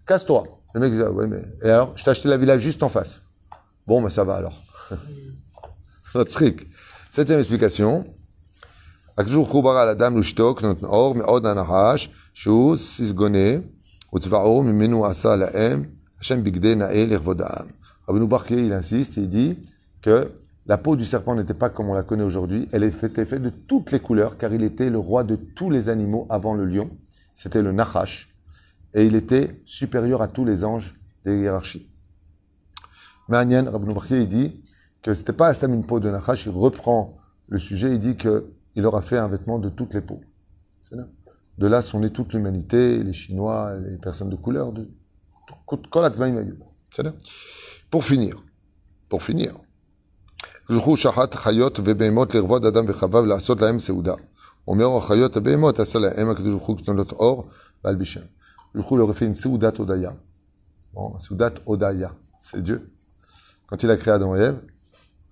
casse-toi. 0.06 0.44
Le 0.74 0.80
mec 0.80 0.92
dit, 0.92 1.02
ah, 1.02 1.10
ouais, 1.10 1.26
mais. 1.26 1.42
Et 1.62 1.70
alors, 1.70 1.96
je 1.96 2.04
t'ai 2.04 2.10
acheté 2.10 2.28
la 2.28 2.36
villa 2.36 2.58
juste 2.58 2.82
en 2.82 2.88
face. 2.88 3.22
Bon, 3.86 4.00
mais 4.00 4.10
ça 4.10 4.24
va 4.24 4.34
alors. 4.36 4.60
Notre 6.14 6.32
trick. 6.32 6.66
Septième 7.10 7.40
explication. 7.40 8.04
הקדוש 9.18 9.34
ברוך 9.34 9.52
הוא 9.52 9.64
ברא 9.64 9.84
לאדם 9.84 10.18
לשתוק 10.18 10.62
נותן 10.62 10.86
אור 10.86 11.14
מאוד 11.14 11.46
הנחש 11.46 12.10
שהוא 12.34 12.76
ססגונה 12.76 13.48
וצבעו 14.14 14.62
ממנו 14.62 15.06
עשה 15.06 15.36
להם 15.36 15.84
השם 16.20 16.44
בגדי 16.44 16.74
נאה 16.74 17.04
לכבוד 17.06 17.42
העם. 17.42 17.66
Rabbeinu 18.08 18.28
Barquier, 18.28 18.60
il 18.66 18.72
insiste, 18.72 19.16
il 19.16 19.28
dit 19.28 19.58
que 20.00 20.30
la 20.71 20.77
peau 20.77 20.95
du 20.95 21.03
serpent 21.03 21.35
n'était 21.35 21.53
pas 21.53 21.69
comme 21.69 21.89
on 21.89 21.93
la 21.93 22.03
connaît 22.03 22.23
aujourd'hui, 22.23 22.69
elle 22.71 22.85
était 22.85 23.25
faite 23.25 23.41
de 23.41 23.49
toutes 23.49 23.91
les 23.91 23.99
couleurs, 23.99 24.37
car 24.37 24.53
il 24.53 24.63
était 24.63 24.89
le 24.89 24.99
roi 24.99 25.25
de 25.25 25.35
tous 25.35 25.69
les 25.69 25.89
animaux 25.89 26.27
avant 26.29 26.53
le 26.53 26.63
lion, 26.63 26.89
c'était 27.35 27.61
le 27.61 27.73
Nachash, 27.73 28.33
et 28.93 29.05
il 29.05 29.17
était 29.17 29.61
supérieur 29.65 30.21
à 30.21 30.29
tous 30.29 30.45
les 30.45 30.63
anges 30.63 30.97
des 31.25 31.37
hiérarchies. 31.37 31.91
Ma'anyan, 33.27 33.69
Rabbi 33.69 33.91
il 34.11 34.29
dit 34.29 34.63
que 35.01 35.13
c'était 35.13 35.33
pas 35.33 35.47
Astam 35.47 35.73
une 35.73 35.85
peau 35.85 35.99
de 35.99 36.09
Nachash, 36.09 36.45
il 36.45 36.53
reprend 36.53 37.17
le 37.49 37.59
sujet, 37.59 37.91
il 37.91 37.99
dit 37.99 38.15
qu'il 38.15 38.85
aura 38.85 39.01
fait 39.01 39.17
un 39.17 39.27
vêtement 39.27 39.59
de 39.59 39.67
toutes 39.67 39.93
les 39.93 39.99
peaux. 39.99 40.21
De 41.57 41.67
là 41.67 41.81
sont 41.81 41.99
nées 41.99 42.11
toute 42.11 42.31
l'humanité, 42.33 43.03
les 43.03 43.11
Chinois, 43.11 43.75
les 43.75 43.97
personnes 43.97 44.29
de 44.29 44.37
couleur. 44.37 44.71
Pour 47.89 48.05
finir, 48.05 48.41
pour 49.09 49.21
finir, 49.21 49.53
הקדוש 50.70 50.76
ברוך 50.76 50.86
הוא 50.86 50.96
שחט 50.96 51.34
חיות 51.34 51.80
ובהמות 51.84 52.34
לרבוד 52.34 52.66
אדם 52.66 52.84
וחווה 52.88 53.20
ולעשות 53.20 53.60
להם 53.60 53.78
סעודה. 53.78 54.14
אומר 54.68 54.96
החיות 54.96 55.36
הבהמות 55.36 55.80
עשה 55.80 55.98
להם 55.98 56.30
הקדוש 56.30 56.50
ברוך 56.50 56.66
הוא 56.66 56.78
כתונות 56.78 57.12
אור 57.12 57.48
והלבישם. 57.84 58.20
הקדוש 58.20 58.74
ברוך 58.74 58.88
הוא 58.88 58.98
leur 58.98 59.10
a 59.10 59.14
fait 59.14 59.26
une 59.26 59.34
סעודת 59.34 59.76
הודיה. 59.76 60.10
Bon, 60.94 61.20
סעודת 61.20 61.60
הודיה, 61.64 62.08
c'est 62.40 62.62
Dieu. 62.62 62.90
Quand 63.66 63.82
il 63.82 63.90
a 63.90 63.96
créé 63.96 64.14
Adam 64.14 64.34
et 64.36 64.40
Ève, 64.40 64.58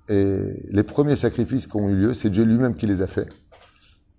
et 0.08 0.68
les 0.70 0.82
premiers 0.82 1.16
sacrifices 1.16 1.66
qui 1.66 1.76
ont 1.76 1.88
eu 1.88 1.96
lieu, 1.96 2.14
c'est 2.14 2.30
Dieu 2.30 2.44
lui-même 2.44 2.74
qui 2.76 2.86
les 2.86 3.00
a 3.00 3.06
faits. 3.06 3.28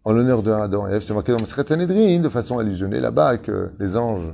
En 0.03 0.11
l'honneur 0.13 0.41
de 0.41 0.51
Adam 0.51 0.87
et 0.87 0.93
Ève, 0.93 1.03
c'est 1.03 1.13
marqué 1.13 1.31
dans 1.31 1.39
Masret 1.39 1.65
Sanhedrin, 1.67 2.19
de 2.19 2.29
façon 2.29 2.57
allusionnée 2.57 2.99
là-bas, 2.99 3.37
que 3.37 3.71
les 3.79 3.95
anges 3.95 4.31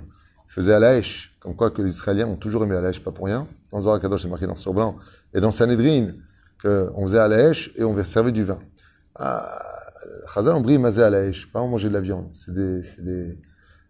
faisaient 0.47 0.74
à 0.74 0.80
la 0.80 0.89
hache, 0.89 1.36
comme 1.39 1.56
quoi 1.56 1.71
que 1.71 1.82
les 1.82 1.91
Israéliens 1.91 2.28
ont 2.28 2.36
toujours 2.36 2.63
aimé 2.63 2.76
à 2.76 2.82
la 2.82 2.89
hache, 2.89 3.04
pas 3.04 3.12
pour 3.12 3.26
rien. 3.26 3.47
Dans 3.71 3.82
Zohar 3.82 4.00
Kadosh, 4.00 4.21
c'est 4.21 4.28
marqué 4.30 4.47
dans 4.47 4.56
sur 4.56 4.74
blanc. 4.74 4.97
Et 5.34 5.39
dans 5.41 5.52
Sanhedrin, 5.52 6.12
qu'on 6.61 7.07
faisait 7.07 7.19
à 7.19 7.29
la 7.29 7.49
hache 7.49 7.71
et 7.77 7.85
on 7.85 8.05
servait 8.05 8.33
du 8.33 8.45
vin. 8.45 8.59
Ah, 9.14 9.59
Chazal 10.35 10.55
on 10.55 10.61
brille 10.61 10.79
mazé 10.79 11.03
à 11.03 11.11
la 11.11 11.19
hache, 11.19 11.51
pas 11.51 11.61
on 11.61 11.69
manger 11.69 11.88
de 11.88 11.95
la 11.95 12.01
viande. 12.01 12.31
C'est 12.35 12.53
des, 12.53 12.83
c'est 12.83 13.05
des, 13.05 13.38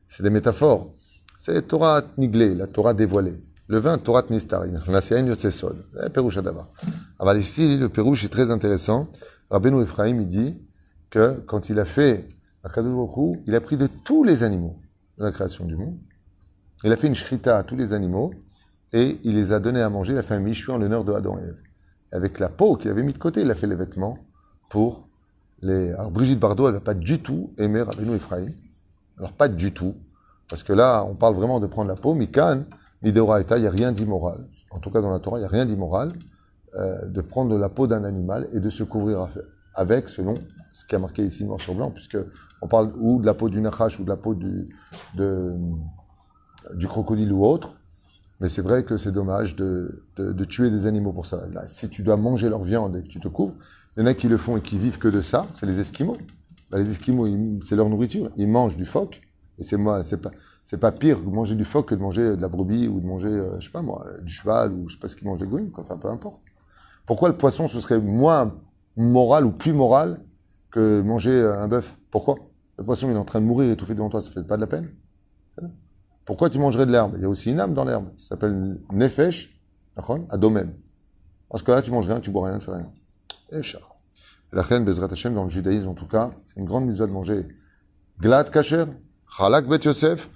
c'est 0.06 0.22
des 0.22 0.30
métaphores. 0.30 0.94
C'est 1.38 1.68
Torah 1.68 2.02
niglée, 2.16 2.54
la 2.54 2.66
Torah 2.66 2.94
dévoilée. 2.94 3.42
Le 3.68 3.78
vin, 3.78 3.98
Torah 3.98 4.22
Nistarin. 4.30 4.80
Nasiyain 4.88 5.26
Yotzesod. 5.26 5.84
C'est 5.94 6.12
Pérouche 6.12 6.36
d'abord. 6.36 6.72
Alors 7.18 7.36
ici, 7.36 7.76
le 7.76 7.88
Pérouche 7.88 8.24
est 8.24 8.28
très 8.28 8.50
intéressant. 8.50 9.08
Rabbeinu 9.50 9.82
Ephraim, 9.82 10.20
il 10.20 10.26
dit 10.28 10.56
que 11.10 11.42
quand 11.46 11.68
il 11.68 11.80
a 11.80 11.84
fait 11.84 12.28
il 13.46 13.54
a 13.54 13.60
pris 13.60 13.76
de 13.76 13.86
tous 13.86 14.24
les 14.24 14.42
animaux 14.42 14.76
de 15.18 15.24
la 15.24 15.30
création 15.30 15.64
du 15.64 15.76
monde. 15.76 15.98
Il 16.84 16.92
a 16.92 16.96
fait 16.96 17.06
une 17.06 17.14
shrita 17.14 17.58
à 17.58 17.62
tous 17.62 17.76
les 17.76 17.92
animaux 17.92 18.32
et 18.92 19.18
il 19.24 19.34
les 19.34 19.52
a 19.52 19.60
donnés 19.60 19.82
à 19.82 19.88
manger. 19.88 20.12
Il 20.14 20.18
a 20.18 20.22
fait 20.22 20.34
un 20.34 20.40
michou 20.40 20.72
en 20.72 20.78
l'honneur 20.78 21.04
de 21.04 21.12
Adam 21.12 21.38
et 21.38 21.42
Ève. 21.42 21.58
Avec 22.12 22.38
la 22.38 22.48
peau 22.48 22.76
qu'il 22.76 22.90
avait 22.90 23.02
mis 23.02 23.12
de 23.12 23.18
côté, 23.18 23.42
il 23.42 23.50
a 23.50 23.54
fait 23.54 23.66
les 23.66 23.74
vêtements 23.74 24.18
pour 24.68 25.08
les. 25.62 25.92
Alors 25.92 26.10
Brigitte 26.10 26.38
Bardot, 26.38 26.68
elle 26.68 26.74
n'a 26.74 26.80
pas 26.80 26.94
du 26.94 27.20
tout 27.20 27.52
aimé 27.58 27.82
Rabbeinu 27.82 28.14
Ephraim. 28.14 28.48
Alors 29.18 29.32
pas 29.32 29.48
du 29.48 29.72
tout. 29.72 29.94
Parce 30.48 30.62
que 30.62 30.72
là, 30.72 31.04
on 31.04 31.14
parle 31.14 31.34
vraiment 31.34 31.58
de 31.58 31.66
prendre 31.66 31.88
la 31.88 31.96
peau. 31.96 32.14
Mikan, 32.14 32.64
Mideoraita, 33.02 33.58
il 33.58 33.62
n'y 33.62 33.66
a 33.66 33.70
rien 33.70 33.92
d'immoral. 33.92 34.46
En 34.70 34.78
tout 34.78 34.90
cas, 34.90 35.00
dans 35.00 35.10
la 35.10 35.18
Torah, 35.18 35.38
il 35.38 35.40
n'y 35.40 35.46
a 35.46 35.50
rien 35.50 35.66
d'immoral 35.66 36.12
euh, 36.76 37.06
de 37.06 37.20
prendre 37.20 37.56
la 37.56 37.68
peau 37.68 37.86
d'un 37.86 38.04
animal 38.04 38.48
et 38.52 38.60
de 38.60 38.70
se 38.70 38.82
couvrir 38.82 39.28
avec, 39.74 40.08
selon 40.08 40.34
ce 40.72 40.84
qui 40.84 40.94
a 40.94 40.98
marqué 40.98 41.24
ici 41.24 41.44
noir 41.44 41.60
sur 41.60 41.74
blanc, 41.74 41.90
puisque 41.90 42.18
on 42.60 42.68
parle 42.68 42.92
ou 42.98 43.20
de 43.20 43.26
la 43.26 43.34
peau 43.34 43.48
du 43.48 43.60
nachash 43.60 43.98
ou 43.98 44.04
de 44.04 44.08
la 44.10 44.16
peau 44.16 44.34
du, 44.34 44.68
crocodile 46.86 47.32
ou 47.32 47.44
autre. 47.44 47.74
Mais 48.40 48.48
c'est 48.48 48.62
vrai 48.62 48.84
que 48.84 48.96
c'est 48.96 49.12
dommage 49.12 49.56
de, 49.56 50.04
de, 50.16 50.44
tuer 50.44 50.70
des 50.70 50.86
animaux 50.86 51.12
pour 51.12 51.24
ça. 51.24 51.42
Si 51.66 51.88
tu 51.88 52.02
dois 52.02 52.16
manger 52.16 52.48
leur 52.50 52.62
viande 52.62 52.96
et 52.96 53.02
que 53.02 53.08
tu 53.08 53.18
te 53.18 53.28
couvres, 53.28 53.54
il 53.96 54.00
y 54.00 54.02
en 54.02 54.06
a 54.06 54.14
qui 54.14 54.28
le 54.28 54.36
font 54.36 54.58
et 54.58 54.60
qui 54.60 54.76
vivent 54.76 54.98
que 54.98 55.08
de 55.08 55.22
ça, 55.22 55.46
c'est 55.54 55.64
les 55.64 55.80
Esquimaux. 55.80 56.18
Bah, 56.70 56.78
les 56.78 56.90
Esquimaux, 56.90 57.26
c'est 57.62 57.76
leur 57.76 57.88
nourriture. 57.88 58.30
Ils 58.36 58.48
mangent 58.48 58.76
du 58.76 58.84
phoque. 58.84 59.22
Et 59.58 59.62
c'est 59.62 59.78
moi, 59.78 60.02
c'est 60.02 60.18
pas, 60.18 60.32
c'est 60.64 60.76
pas 60.76 60.92
pire 60.92 61.22
de 61.22 61.30
manger 61.30 61.54
du 61.54 61.64
phoque 61.64 61.88
que 61.88 61.94
de 61.94 62.00
manger 62.02 62.36
de 62.36 62.42
la 62.42 62.48
brebis 62.48 62.88
ou 62.88 63.00
de 63.00 63.06
manger, 63.06 63.28
euh, 63.28 63.58
je 63.58 63.66
sais 63.66 63.72
pas 63.72 63.80
moi, 63.80 64.04
du 64.20 64.30
cheval 64.30 64.70
ou 64.72 64.86
je 64.88 64.96
sais 64.96 65.00
pas 65.00 65.08
ce 65.08 65.16
qu'ils 65.16 65.26
mangent 65.26 65.40
les 65.40 65.70
quoi. 65.70 65.82
Enfin, 65.82 65.96
peu 65.96 66.08
importe. 66.08 66.42
Pourquoi 67.06 67.30
le 67.30 67.38
poisson, 67.38 67.68
ce 67.68 67.80
serait 67.80 68.00
moins 68.00 68.54
moral 68.96 69.46
ou 69.46 69.52
plus 69.52 69.72
moral 69.72 70.18
que 70.70 71.00
manger 71.00 71.30
euh, 71.32 71.58
un 71.58 71.68
bœuf? 71.68 71.96
Pourquoi? 72.10 72.36
Le 72.76 72.84
poisson, 72.84 73.08
il 73.08 73.14
est 73.14 73.18
en 73.18 73.24
train 73.24 73.40
de 73.40 73.46
mourir 73.46 73.70
étouffé 73.70 73.94
devant 73.94 74.10
toi, 74.10 74.20
ça 74.20 74.30
fait 74.30 74.42
pas 74.42 74.56
de 74.56 74.60
la 74.60 74.66
peine 74.66 74.90
Pourquoi 76.26 76.50
tu 76.50 76.58
mangerais 76.58 76.86
de 76.86 76.92
l'herbe? 76.92 77.12
Il 77.16 77.22
y 77.22 77.24
a 77.24 77.28
aussi 77.28 77.52
une 77.52 77.60
âme 77.60 77.72
dans 77.72 77.84
l'herbe. 77.84 78.06
Ça 78.18 78.30
s'appelle 78.30 78.78
nefesh, 78.92 79.58
adomem. 80.28 80.74
Parce 81.48 81.62
que 81.62 81.70
là, 81.70 81.80
tu 81.80 81.92
manges 81.92 82.06
rien, 82.06 82.20
tu 82.20 82.30
bois 82.30 82.48
rien, 82.48 82.58
tu 82.58 82.66
fais 82.66 82.72
rien. 82.72 82.90
Et 83.52 83.62
char. 83.62 83.96
La 84.52 84.62
reine 84.62 84.84
Bezrat 84.84 85.08
Hashem, 85.10 85.34
dans 85.34 85.44
le 85.44 85.50
judaïsme 85.50 85.88
en 85.88 85.94
tout 85.94 86.06
cas, 86.06 86.32
c'est 86.46 86.58
une 86.58 86.66
grande 86.66 86.86
mise 86.86 86.98
de 86.98 87.06
manger 87.06 87.46
glad 88.20 88.50
kasher, 88.50 88.84
chalak 89.36 89.66
bet 89.66 89.78
Yosef, 89.84 90.30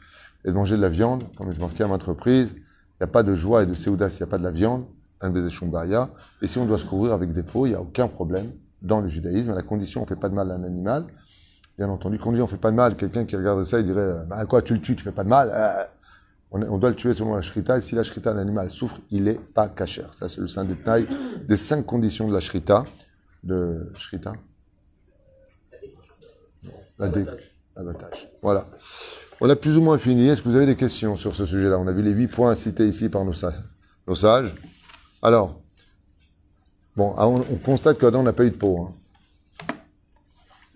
et 0.44 0.48
de 0.48 0.52
manger 0.52 0.76
de 0.76 0.82
la 0.82 0.88
viande, 0.88 1.24
comme 1.36 1.52
je 1.52 1.60
marqué 1.60 1.82
à 1.82 1.88
maintes 1.88 2.02
reprises. 2.02 2.52
Il 2.54 3.02
n'y 3.02 3.04
a 3.04 3.06
pas 3.08 3.22
de 3.22 3.34
joie 3.34 3.62
et 3.62 3.66
de 3.66 3.74
séouda 3.74 4.10
s'il 4.10 4.24
n'y 4.24 4.28
a 4.28 4.30
pas 4.30 4.38
de 4.38 4.44
la 4.44 4.50
viande, 4.50 4.84
un 5.20 5.48
shumbaya. 5.48 6.10
Et 6.42 6.46
si 6.46 6.58
on 6.58 6.66
doit 6.66 6.78
se 6.78 6.84
couvrir 6.84 7.12
avec 7.12 7.32
des 7.32 7.42
peaux, 7.42 7.66
il 7.66 7.70
n'y 7.70 7.74
a 7.74 7.80
aucun 7.80 8.08
problème 8.08 8.52
dans 8.82 9.00
le 9.00 9.08
judaïsme, 9.08 9.50
à 9.50 9.54
la 9.54 9.62
condition 9.62 10.00
on 10.00 10.04
ne 10.04 10.08
fait 10.08 10.16
pas 10.16 10.28
de 10.28 10.34
mal 10.34 10.50
à 10.50 10.54
un 10.54 10.64
animal. 10.64 11.06
Bien 11.80 11.88
entendu, 11.88 12.18
quand 12.18 12.28
on 12.28 12.32
dit 12.34 12.40
on 12.42 12.44
ne 12.44 12.50
fait 12.50 12.58
pas 12.58 12.70
de 12.70 12.76
mal, 12.76 12.94
quelqu'un 12.94 13.24
qui 13.24 13.34
regarde 13.36 13.64
ça, 13.64 13.78
il 13.80 13.86
dirait 13.86 14.00
euh, 14.02 14.22
bah, 14.24 14.44
quoi, 14.44 14.60
tu 14.60 14.74
le 14.74 14.82
tues, 14.82 14.94
tu 14.96 15.00
ne 15.02 15.10
fais 15.10 15.14
pas 15.16 15.24
de 15.24 15.30
mal 15.30 15.50
Euh, 15.50 15.82
on, 16.50 16.60
est- 16.60 16.68
on 16.68 16.76
doit 16.76 16.90
le 16.90 16.94
tuer 16.94 17.14
selon 17.14 17.34
la 17.34 17.40
shrita, 17.40 17.78
et 17.78 17.80
si 17.80 17.94
la 17.94 18.02
shrita, 18.02 18.34
l'animal 18.34 18.70
souffre, 18.70 18.98
il 19.10 19.22
n'est 19.24 19.32
pas 19.32 19.66
kasher. 19.70 20.04
Ça, 20.12 20.28
c'est 20.28 20.42
le 20.42 20.46
saint 20.46 20.66
détail 20.66 21.06
des 21.48 21.56
cinq 21.56 21.86
conditions 21.86 22.28
de 22.28 22.34
la 22.34 22.40
shrita. 22.40 22.84
De 23.42 23.90
shrita 23.96 24.34
L'abattage. 26.98 28.28
Voilà. 28.42 28.66
On 29.40 29.48
a 29.48 29.56
plus 29.56 29.78
ou 29.78 29.80
moins 29.80 29.96
fini. 29.96 30.28
Est-ce 30.28 30.42
que 30.42 30.50
vous 30.50 30.56
avez 30.56 30.66
des 30.66 30.76
questions 30.76 31.16
sur 31.16 31.34
ce 31.34 31.46
sujet-là? 31.46 31.78
On 31.78 31.86
a 31.86 31.92
vu 31.92 32.02
les 32.02 32.10
huit 32.10 32.28
points 32.28 32.54
cités 32.56 32.86
ici 32.86 33.08
par 33.08 33.24
nos 33.24 33.32
sages. 33.32 33.54
Nos 34.06 34.14
sages. 34.16 34.54
Alors, 35.22 35.62
bon, 36.94 37.14
ah, 37.16 37.26
on, 37.26 37.36
on 37.36 37.56
constate 37.56 37.96
qu'Adam 37.98 38.22
n'a 38.22 38.34
pas 38.34 38.44
eu 38.44 38.50
de 38.50 38.56
peau. 38.56 38.80
hein. 38.82 38.92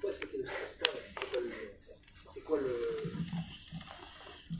Pourquoi 0.01 0.13
c'était 0.19 0.39
le 0.39 0.47
serpent 0.47 0.95
et 0.97 1.03
c'était 1.05 1.27
pas 1.31 1.41
le 1.43 1.49
lion 1.49 1.53
en 1.75 1.87
fait 1.87 1.99
C'était 2.15 2.41
quoi 2.41 2.59
le. 2.59 2.71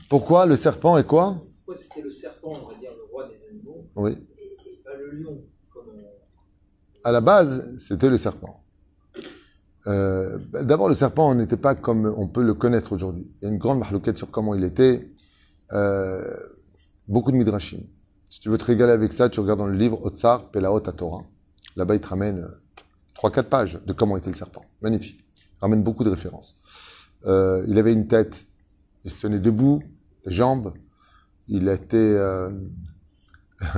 Pourquoi 0.09 0.45
le 0.45 0.55
serpent 0.55 0.97
est 0.97 1.05
quoi 1.05 1.41
Pourquoi 1.65 1.81
c'était 1.81 2.01
le 2.01 2.11
serpent, 2.11 2.49
on 2.63 2.67
va 2.69 2.75
dire, 2.79 2.91
le 2.95 3.03
roi 3.11 3.27
des 3.27 3.39
animaux, 3.49 3.85
Oui. 3.95 4.11
et, 4.37 4.69
et 4.69 4.81
pas 4.83 4.95
le 4.95 5.11
lion 5.11 5.41
comme 5.73 5.85
on... 5.95 7.07
À 7.07 7.11
la 7.11 7.21
base, 7.21 7.75
c'était 7.77 8.09
le 8.09 8.17
serpent. 8.17 8.61
Euh, 9.87 10.37
D'abord, 10.63 10.89
le 10.89 10.95
serpent 10.95 11.33
n'était 11.35 11.57
pas 11.57 11.75
comme 11.75 12.05
on 12.17 12.27
peut 12.27 12.43
le 12.43 12.53
connaître 12.53 12.93
aujourd'hui. 12.93 13.31
Il 13.41 13.45
y 13.45 13.47
a 13.47 13.51
une 13.51 13.57
grande 13.59 13.79
mahlouquette 13.79 14.17
sur 14.17 14.31
comment 14.31 14.55
il 14.55 14.63
était. 14.63 15.07
Euh, 15.73 16.23
beaucoup 17.07 17.31
de 17.31 17.37
midrashim. 17.37 17.81
Si 18.29 18.39
tu 18.39 18.49
veux 18.49 18.57
te 18.57 18.65
régaler 18.65 18.91
avec 18.91 19.13
ça, 19.13 19.29
tu 19.29 19.39
regardes 19.39 19.59
dans 19.59 19.67
le 19.67 19.77
livre 19.77 20.03
Otsar, 20.03 20.49
Pelaot 20.49 20.87
à 20.87 20.91
Torah. 20.91 21.23
Là-bas, 21.75 21.95
il 21.95 22.01
te 22.01 22.07
ramène 22.07 22.39
euh, 22.39 22.47
trois, 23.13 23.31
quatre 23.31 23.49
pages 23.49 23.79
de 23.85 23.93
comment 23.93 24.17
était 24.17 24.29
le 24.29 24.35
serpent. 24.35 24.63
Magnifique. 24.81 25.23
Il 25.37 25.61
ramène 25.61 25.83
beaucoup 25.83 26.03
de 26.03 26.09
références. 26.09 26.55
Euh, 27.27 27.63
il 27.67 27.77
avait 27.77 27.93
une 27.93 28.07
tête, 28.07 28.45
il 29.03 29.11
se 29.11 29.21
tenait 29.21 29.39
debout, 29.39 29.83
jambes. 30.25 30.73
Il 31.47 31.67
était, 31.67 31.97
euh, 31.97 32.51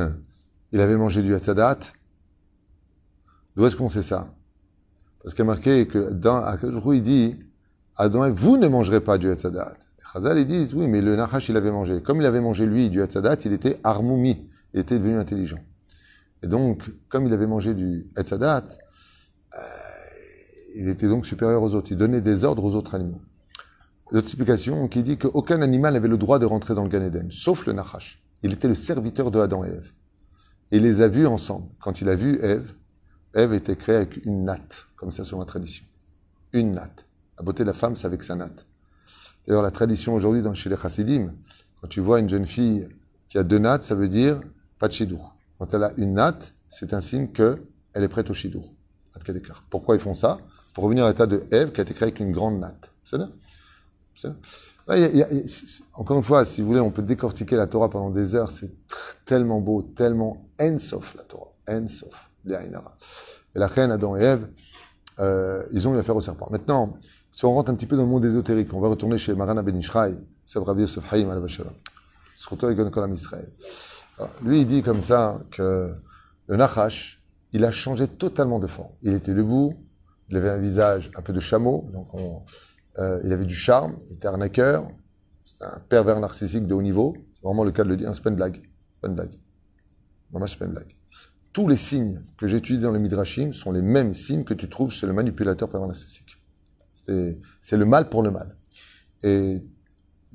il 0.71 0.79
avait 0.79 0.95
mangé 0.95 1.21
du 1.21 1.33
hatzadat. 1.33 1.79
D'où 3.55 3.65
est-ce 3.65 3.75
qu'on 3.75 3.89
sait 3.89 4.03
ça? 4.03 4.33
Parce 5.21 5.33
qu'il 5.33 5.43
y 5.43 5.47
a 5.47 5.51
marqué 5.51 5.87
que 5.87 6.11
dans 6.11 6.37
Akajou, 6.37 6.93
il 6.93 7.01
dit 7.01 7.35
Adam, 7.97 8.31
vous 8.31 8.57
ne 8.57 8.67
mangerez 8.67 9.01
pas 9.01 9.17
du 9.17 9.29
Hatzadat. 9.29 9.75
Chazal, 10.13 10.39
ils 10.39 10.45
disent 10.45 10.73
Oui, 10.73 10.87
mais 10.87 11.01
le 11.01 11.15
Nachash, 11.15 11.49
il 11.49 11.57
avait 11.57 11.71
mangé. 11.71 12.01
Comme 12.01 12.21
il 12.21 12.25
avait 12.25 12.39
mangé 12.39 12.65
lui 12.65 12.89
du 12.89 13.01
Hatzadat, 13.01 13.37
il 13.45 13.53
était 13.53 13.79
armoumi, 13.83 14.49
il 14.73 14.79
était 14.79 14.97
devenu 14.99 15.17
intelligent. 15.17 15.59
Et 16.43 16.47
donc, 16.47 16.89
comme 17.09 17.25
il 17.25 17.33
avait 17.33 17.47
mangé 17.47 17.73
du 17.73 18.07
Hatzadat, 18.15 18.63
euh, 19.55 19.59
il 20.75 20.87
était 20.87 21.07
donc 21.07 21.25
supérieur 21.25 21.63
aux 21.63 21.73
autres. 21.73 21.91
Il 21.91 21.97
donnait 21.97 22.21
des 22.21 22.43
ordres 22.43 22.63
aux 22.63 22.75
autres 22.75 22.93
animaux. 22.93 23.21
L'autre 24.09 24.27
explication 24.27 24.87
qui 24.87 25.03
dit 25.03 25.17
qu'aucun 25.17 25.61
animal 25.61 25.93
n'avait 25.93 26.07
le 26.07 26.17
droit 26.17 26.39
de 26.39 26.45
rentrer 26.45 26.73
dans 26.73 26.83
le 26.83 26.89
Gan 26.89 27.01
sauf 27.29 27.65
le 27.65 27.73
Nachash. 27.73 28.23
Il 28.41 28.53
était 28.53 28.67
le 28.67 28.75
serviteur 28.75 29.31
de 29.31 29.39
Adam 29.39 29.65
et 29.65 29.69
Ève. 29.69 29.91
Il 30.71 30.83
les 30.83 31.01
a 31.01 31.07
vus 31.07 31.27
ensemble. 31.27 31.67
Quand 31.81 31.99
il 31.99 32.07
a 32.07 32.15
vu 32.15 32.39
Ève, 32.41 32.73
Ève 33.33 33.53
était 33.53 33.75
créée 33.75 33.97
avec 33.97 34.25
une 34.25 34.45
natte, 34.45 34.85
comme 34.95 35.11
ça 35.11 35.23
sur 35.23 35.39
la 35.39 35.45
tradition. 35.45 35.85
Une 36.53 36.71
natte. 36.71 37.05
La 37.37 37.43
beauté 37.43 37.63
de 37.63 37.67
la 37.67 37.73
femme, 37.73 37.95
c'est 37.95 38.05
avec 38.05 38.23
sa 38.23 38.35
natte. 38.35 38.65
D'ailleurs, 39.45 39.61
la 39.61 39.71
tradition 39.71 40.13
aujourd'hui 40.13 40.41
dans 40.41 40.53
chez 40.53 40.69
les 40.69 40.77
chassidim, 40.77 41.33
quand 41.81 41.87
tu 41.87 41.99
vois 41.99 42.19
une 42.19 42.29
jeune 42.29 42.45
fille 42.45 42.87
qui 43.29 43.37
a 43.37 43.43
deux 43.43 43.59
nattes, 43.59 43.83
ça 43.83 43.95
veut 43.95 44.09
dire 44.09 44.39
pas 44.79 44.87
de. 44.87 45.35
Quand 45.59 45.73
elle 45.73 45.83
a 45.83 45.91
une 45.97 46.13
natte, 46.13 46.53
c'est 46.69 46.93
un 46.93 47.01
signe 47.01 47.27
qu'elle 47.27 47.59
est 47.93 48.07
prête 48.07 48.29
au 48.29 48.33
Kadekar. 49.23 49.65
Pourquoi 49.69 49.95
ils 49.95 50.01
font 50.01 50.13
ça? 50.13 50.37
Pour 50.73 50.85
revenir 50.85 51.05
à 51.05 51.09
l'état 51.09 51.27
de 51.27 51.43
Ève 51.51 51.71
qui 51.71 51.81
a 51.81 51.83
été 51.83 51.93
créée 51.93 52.07
avec 52.07 52.19
une 52.19 52.31
grande 52.31 52.59
natte. 52.59 52.91
C'est 53.03 53.17
ça? 53.17 53.29
Encore 55.93 56.17
une 56.17 56.23
fois, 56.23 56.45
si 56.45 56.61
vous 56.61 56.67
voulez, 56.67 56.79
on 56.79 56.91
peut 56.91 57.01
décortiquer 57.01 57.55
la 57.55 57.67
Torah 57.67 57.89
pendant 57.89 58.09
des 58.09 58.35
heures. 58.35 58.51
C'est 58.51 58.71
tellement 59.25 59.59
beau, 59.59 59.81
tellement 59.81 60.47
ensof 60.59 61.15
la 61.15 61.23
Torah. 61.23 61.51
Ensof. 61.69 62.29
L'Aïnara. 62.45 62.95
Et 63.55 63.59
la 63.59 63.67
reine 63.67 63.91
Adam 63.91 64.15
et 64.15 64.23
Ève, 64.23 64.47
euh, 65.19 65.63
ils 65.73 65.87
ont 65.87 65.95
eu 65.95 65.97
affaire 65.99 66.15
au 66.15 66.21
serpent. 66.21 66.47
Maintenant, 66.49 66.93
si 67.31 67.43
on 67.43 67.53
rentre 67.53 67.69
un 67.71 67.75
petit 67.75 67.85
peu 67.85 67.97
dans 67.97 68.03
le 68.03 68.09
monde 68.09 68.23
ésotérique, 68.23 68.73
on 68.73 68.79
va 68.79 68.87
retourner 68.87 69.17
chez 69.17 69.35
Marana 69.35 69.61
Ben 69.61 69.75
Ishraï, 69.75 70.17
Seb 70.45 70.63
Rabbi 70.63 70.81
Yosef 70.81 71.11
Haïm 71.11 71.29
al 71.29 71.41
Bashalam. 71.41 71.73
Surtout 72.37 72.67
avec 72.67 72.77
Kolam 72.89 73.13
Israël. 73.13 73.51
Lui, 74.43 74.61
il 74.61 74.65
dit 74.65 74.81
comme 74.81 75.01
ça 75.01 75.39
que 75.51 75.93
le 76.47 76.55
Nachash, 76.55 77.21
il 77.51 77.65
a 77.65 77.71
changé 77.71 78.07
totalement 78.07 78.59
de 78.59 78.67
forme. 78.67 78.93
Il 79.01 79.13
était 79.13 79.33
debout, 79.33 79.75
il 80.29 80.37
avait 80.37 80.49
un 80.49 80.57
visage 80.57 81.11
un 81.15 81.21
peu 81.21 81.33
de 81.33 81.39
chameau, 81.39 81.89
donc 81.91 82.13
on- 82.13 82.43
euh, 82.99 83.21
il 83.23 83.31
avait 83.31 83.45
du 83.45 83.55
charme, 83.55 83.97
il 84.07 84.13
était 84.13 84.27
arnaqueur, 84.27 84.87
c'était 85.45 85.65
un 85.65 85.79
pervers 85.79 86.19
narcissique 86.19 86.65
de 86.65 86.73
haut 86.73 86.81
niveau. 86.81 87.15
C'est 87.35 87.43
vraiment 87.43 87.63
le 87.63 87.71
cas 87.71 87.83
de 87.83 87.89
le 87.89 87.97
dire, 87.97 88.13
c'est 88.13 88.23
pas 88.23 88.29
une 88.29 88.35
blague. 88.35 88.61
Pas 89.01 89.07
une 89.07 89.15
blague. 89.15 89.37
Blague. 90.31 90.95
Tous 91.53 91.67
les 91.67 91.77
signes 91.77 92.21
que 92.37 92.47
j'ai 92.47 92.57
étudiés 92.57 92.81
dans 92.81 92.91
le 92.91 92.99
Midrashim 92.99 93.53
sont 93.53 93.71
les 93.71 93.81
mêmes 93.81 94.13
signes 94.13 94.43
que 94.43 94.53
tu 94.53 94.67
trouves 94.67 94.91
chez 94.91 95.07
le 95.07 95.13
manipulateur 95.13 95.69
pervers 95.69 95.87
narcissique. 95.87 96.37
C'est 97.61 97.77
le 97.77 97.85
mal 97.85 98.09
pour 98.09 98.21
le 98.21 98.31
mal. 98.31 98.57
Et 99.23 99.63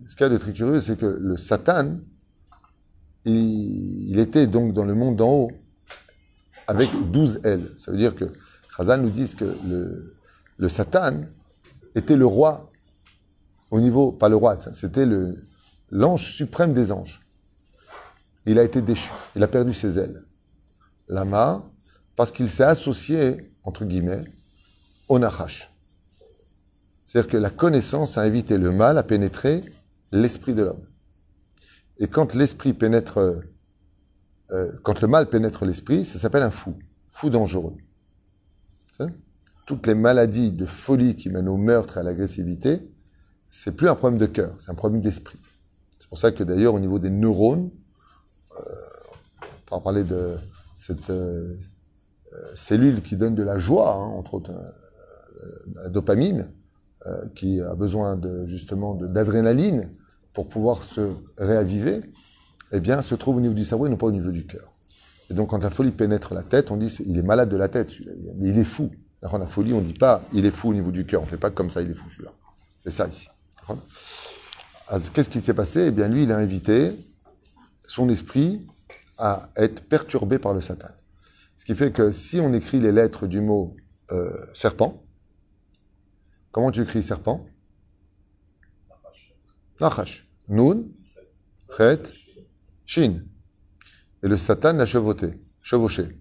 ce 0.07 0.17
qu'il 0.17 0.25
y 0.25 0.27
a 0.27 0.29
de 0.31 0.39
très 0.39 0.53
curieux, 0.53 0.81
c'est 0.81 0.99
que 0.99 1.07
le 1.07 1.37
Satan, 1.37 1.99
il, 3.27 4.19
était 4.19 4.47
donc 4.47 4.73
dans 4.73 4.85
le 4.85 4.95
monde 4.95 5.17
d'en 5.17 5.31
haut 5.31 5.53
avec 6.67 6.89
12 7.11 7.41
ailes. 7.45 7.69
Ça 7.77 7.91
veut 7.93 7.99
dire 7.99 8.17
que 8.17 8.25
Chazal 8.75 9.03
nous 9.03 9.11
dit 9.11 9.33
que 9.35 9.45
le 10.57 10.69
Satan 10.71 11.27
était 11.95 12.17
le 12.17 12.27
roi 12.27 12.71
au 13.71 13.81
niveau, 13.81 14.13
pas 14.13 14.29
le 14.29 14.37
roi, 14.37 14.59
c'était 14.73 15.07
l'ange 15.91 16.33
suprême 16.33 16.75
des 16.75 16.93
anges. 16.93 17.23
Il 18.45 18.59
a 18.59 18.65
été 18.65 18.83
déchu, 18.83 19.11
il 19.35 19.43
a 19.43 19.49
perdu 19.49 19.73
ses 19.73 19.99
ailes. 19.99 20.25
Lama, 21.09 21.65
parce 22.15 22.31
qu'il 22.31 22.51
s'est 22.51 22.65
associé, 22.65 23.51
entre 23.65 23.87
guillemets, 23.87 24.25
au 25.09 25.19
Nachash. 25.19 25.73
C'est-à-dire 27.05 27.31
que 27.31 27.37
la 27.37 27.51
connaissance 27.51 28.19
a 28.19 28.23
invité 28.23 28.59
le 28.59 28.71
mal 28.73 28.99
à 28.99 29.03
pénétrer 29.03 29.65
l'esprit 30.13 30.55
de 30.55 30.63
l'homme. 30.63 30.87
Et 31.99 32.09
quand 32.09 32.35
l'esprit 32.35 32.75
pénètre, 32.75 33.45
euh, 34.51 34.73
quand 34.83 35.01
le 35.01 35.09
mal 35.09 35.29
pénètre 35.29 35.65
l'esprit, 35.65 36.05
ça 36.05 36.19
s'appelle 36.19 36.43
un 36.43 36.51
fou, 36.51 36.75
fou 37.09 37.31
dangereux. 37.31 37.77
Ça 38.99 39.07
Toutes 39.67 39.87
les 39.87 39.95
maladies 39.95 40.53
de 40.53 40.67
folie 40.67 41.17
qui 41.17 41.31
mènent 41.31 41.49
au 41.49 41.57
meurtre 41.57 41.97
et 41.97 42.01
à 42.01 42.03
l'agressivité, 42.03 42.81
c'est 43.51 43.73
plus 43.73 43.89
un 43.89 43.95
problème 43.95 44.19
de 44.19 44.27
cœur, 44.27 44.55
c'est 44.59 44.71
un 44.71 44.75
problème 44.75 45.03
d'esprit. 45.03 45.39
C'est 45.99 46.09
pour 46.09 46.19
ça 46.19 46.33
que 46.33 46.43
d'ailleurs 46.43 46.75
au 46.75 46.81
niveau 46.81 46.99
des 46.99 47.11
neurones, 47.11 47.71
euh, 48.59 48.75
on 49.73 49.77
va 49.77 49.81
parler 49.81 50.05
de 50.05 50.37
cette 50.75 51.11
euh, 51.11 51.55
euh, 52.35 52.37
cellule 52.55 53.03
qui 53.03 53.17
donne 53.17 53.35
de 53.35 53.43
la 53.43 53.57
joie, 53.57 53.95
hein, 53.95 54.05
entre 54.05 54.35
autres 54.35 54.51
euh, 54.51 55.49
la 55.75 55.89
dopamine, 55.89 56.49
qui 57.35 57.61
a 57.61 57.75
besoin 57.75 58.21
justement 58.45 58.95
d'adrénaline 58.95 59.91
pour 60.33 60.49
pouvoir 60.49 60.85
se 60.85 61.11
réaviver, 61.37 62.01
eh 62.71 62.79
bien, 62.79 63.03
se 63.03 63.17
trouve 63.17 63.39
au 63.39 63.41
niveau 63.41 63.55
du 63.55 63.65
cerveau 63.65 63.89
et 63.89 63.91
non 63.91 63.97
pas 63.97 64.07
au 64.07 64.13
niveau 64.13 64.31
du 64.31 64.47
cœur. 64.47 64.73
Et 65.29 65.35
donc, 65.35 65.51
quand 65.51 65.59
la 65.59 65.71
folie 65.71 65.91
pénètre 65.91 66.33
la 66.33 66.45
tête, 66.45 66.71
on 66.71 66.77
dit 66.77 66.97
il 67.05 67.19
est 67.19 67.25
malade 67.25 67.49
de 67.49 67.57
la 67.57 67.69
tête, 67.69 67.91
il 67.99 68.57
est 68.57 68.63
fou. 68.63 68.93
La 69.23 69.47
folie, 69.47 69.73
on 69.73 69.81
ne 69.81 69.85
dit 69.85 69.93
pas 69.93 70.25
il 70.33 70.45
est 70.45 70.51
fou 70.51 70.71
au 70.71 70.75
niveau 70.75 70.91
du 70.91 71.07
cœur. 71.07 71.23
On 71.23 71.25
ne 71.25 71.31
fait 71.31 71.37
pas 71.37 71.51
comme 71.51 71.71
ça, 71.71 71.81
il 71.81 71.91
est 71.91 71.95
fou 71.95 72.09
celui-là. 72.11 72.33
C'est 72.83 72.91
ça 72.91 73.07
ici. 73.07 73.29
Alors, 73.69 73.83
Qu'est-ce 75.13 75.31
qui 75.31 75.41
s'est 75.41 75.55
passé? 75.55 75.87
Eh 75.87 75.91
bien, 75.91 76.09
lui, 76.09 76.25
il 76.25 76.33
a 76.33 76.37
invité 76.37 76.93
son 77.87 78.09
esprit 78.09 78.67
à 79.19 79.49
être 79.57 79.89
perturbé 79.89 80.39
par 80.39 80.53
le 80.53 80.61
Satan. 80.61 80.89
Ce 81.57 81.65
qui 81.65 81.75
fait 81.75 81.93
que 81.93 82.11
si 82.11 82.41
on 82.41 82.53
écrit 82.53 82.81
les 82.81 82.91
lettres 82.91 83.27
du 83.29 83.41
mot 83.41 83.77
euh, 84.11 84.37
serpent, 84.53 85.05
comment 86.51 86.73
tu 86.73 86.83
écris 86.83 87.03
serpent? 87.03 87.47
Nachash. 89.81 90.29
Nun, 90.49 90.85
Chet, 91.77 92.03
Shin. 92.85 93.23
Et 94.23 94.29
le 94.29 94.37
Satan 94.37 94.73
l'a 94.75 94.87
chevauté, 94.87 95.41
chevauché. 95.61 96.21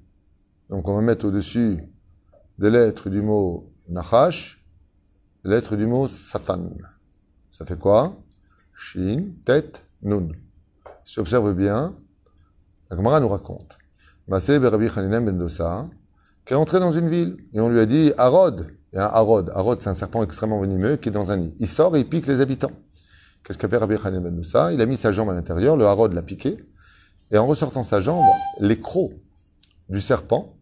Donc 0.70 0.88
on 0.88 0.96
va 0.96 1.02
mettre 1.02 1.26
au-dessus 1.26 1.80
des 2.62 2.70
lettres 2.70 3.10
du 3.10 3.24
mot 3.24 3.74
Nachash, 3.90 4.64
lettres 5.44 5.76
du 5.76 5.88
mot 5.88 6.08
Satan. 6.08 6.70
Ça 7.58 7.66
fait 7.66 7.78
quoi? 7.78 8.16
Shin, 8.76 9.30
tête, 9.46 9.84
Nun. 10.04 10.28
Si 11.04 11.16
tu 11.16 11.20
observes 11.22 11.56
bien, 11.56 11.96
la 12.92 12.98
Gemara 12.98 13.20
nous 13.20 13.30
raconte. 13.30 13.80
Masé 14.28 14.60
Rabbi 14.60 14.88
Haninem 14.96 15.26
ben 15.26 15.40
Dosa, 15.40 15.90
qui 16.46 16.54
est 16.54 16.56
entré 16.56 16.80
dans 16.80 16.92
une 16.92 17.10
ville, 17.10 17.38
et 17.52 17.60
on 17.60 17.68
lui 17.68 17.80
a 17.80 17.88
dit 17.88 18.14
Harod. 18.16 18.68
Il 18.94 18.98
y 18.98 19.00
un 19.00 19.06
Harod. 19.06 19.52
Harod, 19.56 19.82
c'est 19.82 19.90
un 19.90 19.96
serpent 19.96 20.22
extrêmement 20.22 20.62
venimeux 20.62 20.98
qui 20.98 21.10
est 21.10 21.12
dans 21.12 21.32
un 21.32 21.38
nid. 21.38 21.56
Il 21.60 21.68
sort 21.68 21.96
et 21.96 22.02
il 22.02 22.10
pique 22.10 22.28
les 22.28 22.42
habitants. 22.42 22.74
Qu'est-ce 23.44 23.58
qu'a 23.58 23.70
fait 23.70 23.78
Rabbi 23.78 23.96
Haninem 24.04 24.22
ben 24.22 24.36
Dosa? 24.36 24.72
Il 24.72 24.82
a 24.82 24.86
mis 24.86 24.98
sa 24.98 25.12
jambe 25.12 25.32
à 25.32 25.34
l'intérieur, 25.34 25.78
le 25.78 25.86
Harod 25.86 26.14
l'a 26.14 26.22
piqué, 26.22 26.64
et 27.32 27.40
en 27.40 27.48
ressortant 27.48 27.84
sa 27.84 28.02
jambe, 28.02 28.24
les 28.60 28.80
crocs 28.80 29.14
du 29.90 30.00
serpent 30.00 30.54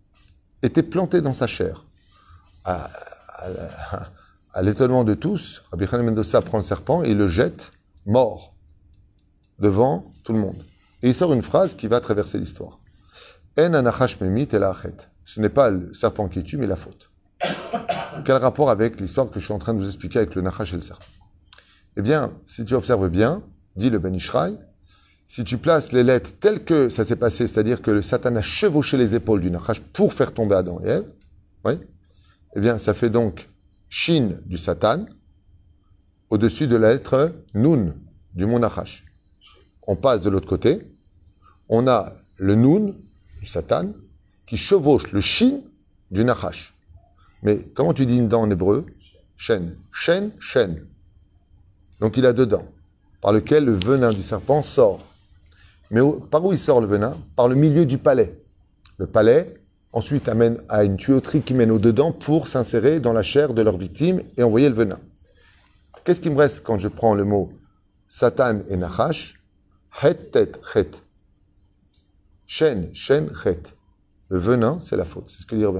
étaient 0.63 0.83
plantés 0.83 1.19
dans 1.19 1.33
sa 1.33 1.45
chair. 1.45 1.87
À, 2.69 4.61
l'étonnement 4.61 5.03
de 5.03 5.13
tous, 5.13 5.63
Rabbi 5.71 5.85
Haninem 5.85 6.07
ben 6.07 6.15
Dosa 6.15 6.41
prend 6.41 6.57
le 6.57 6.63
serpent 6.63 7.03
et 7.03 7.11
il 7.11 7.17
le 7.17 7.27
jette 7.27 7.71
mort 8.05 8.53
devant 9.59 10.05
tout 10.23 10.33
le 10.33 10.39
monde. 10.39 10.61
Et 11.01 11.09
il 11.09 11.15
sort 11.15 11.33
une 11.33 11.41
phrase 11.41 11.73
qui 11.73 11.87
va 11.87 11.99
traverser 11.99 12.37
l'histoire. 12.37 12.79
En 13.57 13.69
memit. 14.21 14.47
Ce 15.25 15.39
n'est 15.39 15.49
pas 15.49 15.69
le 15.69 15.93
serpent 15.93 16.27
qui 16.27 16.43
tue, 16.43 16.57
mais 16.57 16.67
la 16.67 16.75
faute. 16.75 17.09
Quel 18.25 18.37
rapport 18.37 18.69
avec 18.69 18.99
l'histoire 18.99 19.29
que 19.29 19.39
je 19.39 19.45
suis 19.45 19.53
en 19.53 19.59
train 19.59 19.73
de 19.73 19.79
vous 19.79 19.87
expliquer 19.87 20.19
avec 20.19 20.35
le 20.35 20.41
nachash 20.41 20.73
et 20.73 20.75
le 20.75 20.81
serpent? 20.81 21.05
Eh 21.97 22.01
bien, 22.01 22.33
si 22.45 22.65
tu 22.65 22.73
observes 22.73 23.09
bien, 23.09 23.41
dit 23.75 23.89
le 23.89 23.99
Ben 23.99 24.13
Ishraï, 24.13 24.57
si 25.25 25.43
tu 25.43 25.57
places 25.57 25.91
les 25.91 26.03
lettres 26.03 26.31
telles 26.39 26.63
que 26.63 26.89
ça 26.89 27.05
s'est 27.05 27.15
passé, 27.15 27.47
c'est-à-dire 27.47 27.81
que 27.81 27.91
le 27.91 28.01
Satan 28.01 28.35
a 28.35 28.41
chevauché 28.41 28.97
les 28.97 29.15
épaules 29.15 29.41
du 29.41 29.51
nachash 29.51 29.79
pour 29.81 30.13
faire 30.13 30.33
tomber 30.33 30.55
Adam 30.55 30.79
et 30.83 30.87
Ève, 30.87 31.11
oui, 31.65 31.73
eh 32.55 32.59
bien, 32.59 32.77
ça 32.77 32.93
fait 32.93 33.09
donc 33.09 33.49
Shin 33.89 34.39
du 34.45 34.57
Satan 34.57 35.05
au-dessus 36.29 36.67
de 36.67 36.75
la 36.75 36.91
lettre 36.91 37.33
Nun 37.53 37.95
du 38.33 38.45
mot 38.45 38.59
nachash 38.59 39.05
on 39.89 39.95
passe 39.95 40.21
de 40.21 40.29
l'autre 40.29 40.47
côté, 40.47 40.87
on 41.67 41.87
a 41.87 42.13
le 42.37 42.53
Nun 42.53 42.93
du 43.41 43.47
Satan 43.47 43.91
qui 44.45 44.55
chevauche 44.55 45.11
le 45.11 45.19
Shin 45.19 45.61
du 46.11 46.23
Nachash. 46.23 46.75
Mais 47.41 47.57
comment 47.73 47.91
tu 47.91 48.05
dis 48.05 48.17
une 48.17 48.27
dent 48.27 48.43
en 48.43 48.51
hébreu? 48.51 48.85
Shen. 49.35 49.77
Shen, 49.91 50.31
Shen. 50.39 50.85
Donc 51.99 52.17
il 52.17 52.25
a 52.27 52.33
deux 52.33 52.45
dents, 52.45 52.67
par 53.19 53.33
lequel 53.33 53.65
le 53.65 53.73
venin 53.73 54.11
du 54.11 54.21
serpent 54.21 54.61
sort. 54.61 54.99
Mais 55.89 56.01
par 56.29 56.45
où 56.45 56.53
il 56.53 56.59
sort 56.59 56.81
le 56.81 56.87
venin? 56.87 57.17
Par 57.35 57.47
le 57.47 57.55
milieu 57.55 57.87
du 57.87 57.97
palais. 57.97 58.39
Le 58.97 59.07
palais, 59.07 59.58
ensuite, 59.93 60.29
amène 60.29 60.61
à 60.69 60.83
une 60.83 60.97
tuyauterie 60.97 61.41
qui 61.41 61.53
mène 61.53 61.77
dents 61.77 62.11
pour 62.11 62.47
s'insérer 62.47 62.99
dans 62.99 63.13
la 63.13 63.23
chair 63.23 63.53
de 63.53 63.61
leur 63.61 63.77
victime 63.77 64.21
et 64.37 64.43
envoyer 64.43 64.69
le 64.69 64.75
venin. 64.75 64.99
Qu'est-ce 66.03 66.21
qui 66.21 66.29
me 66.29 66.37
reste 66.37 66.63
quand 66.63 66.79
je 66.79 66.87
prends 66.87 67.13
le 67.13 67.23
mot 67.23 67.51
Satan 68.07 68.59
et 68.69 68.77
Nachash? 68.77 69.39
Het, 70.01 70.31
tet, 70.31 70.51
chet. 70.71 70.91
Shen, 72.47 72.89
shen, 72.93 73.29
chet. 73.43 73.73
Le 74.29 74.37
venin, 74.37 74.79
c'est 74.79 74.95
la 74.95 75.05
faute. 75.05 75.25
C'est 75.27 75.41
ce 75.41 75.45
que 75.45 75.55
dit 75.55 75.65
Rabbi. 75.65 75.79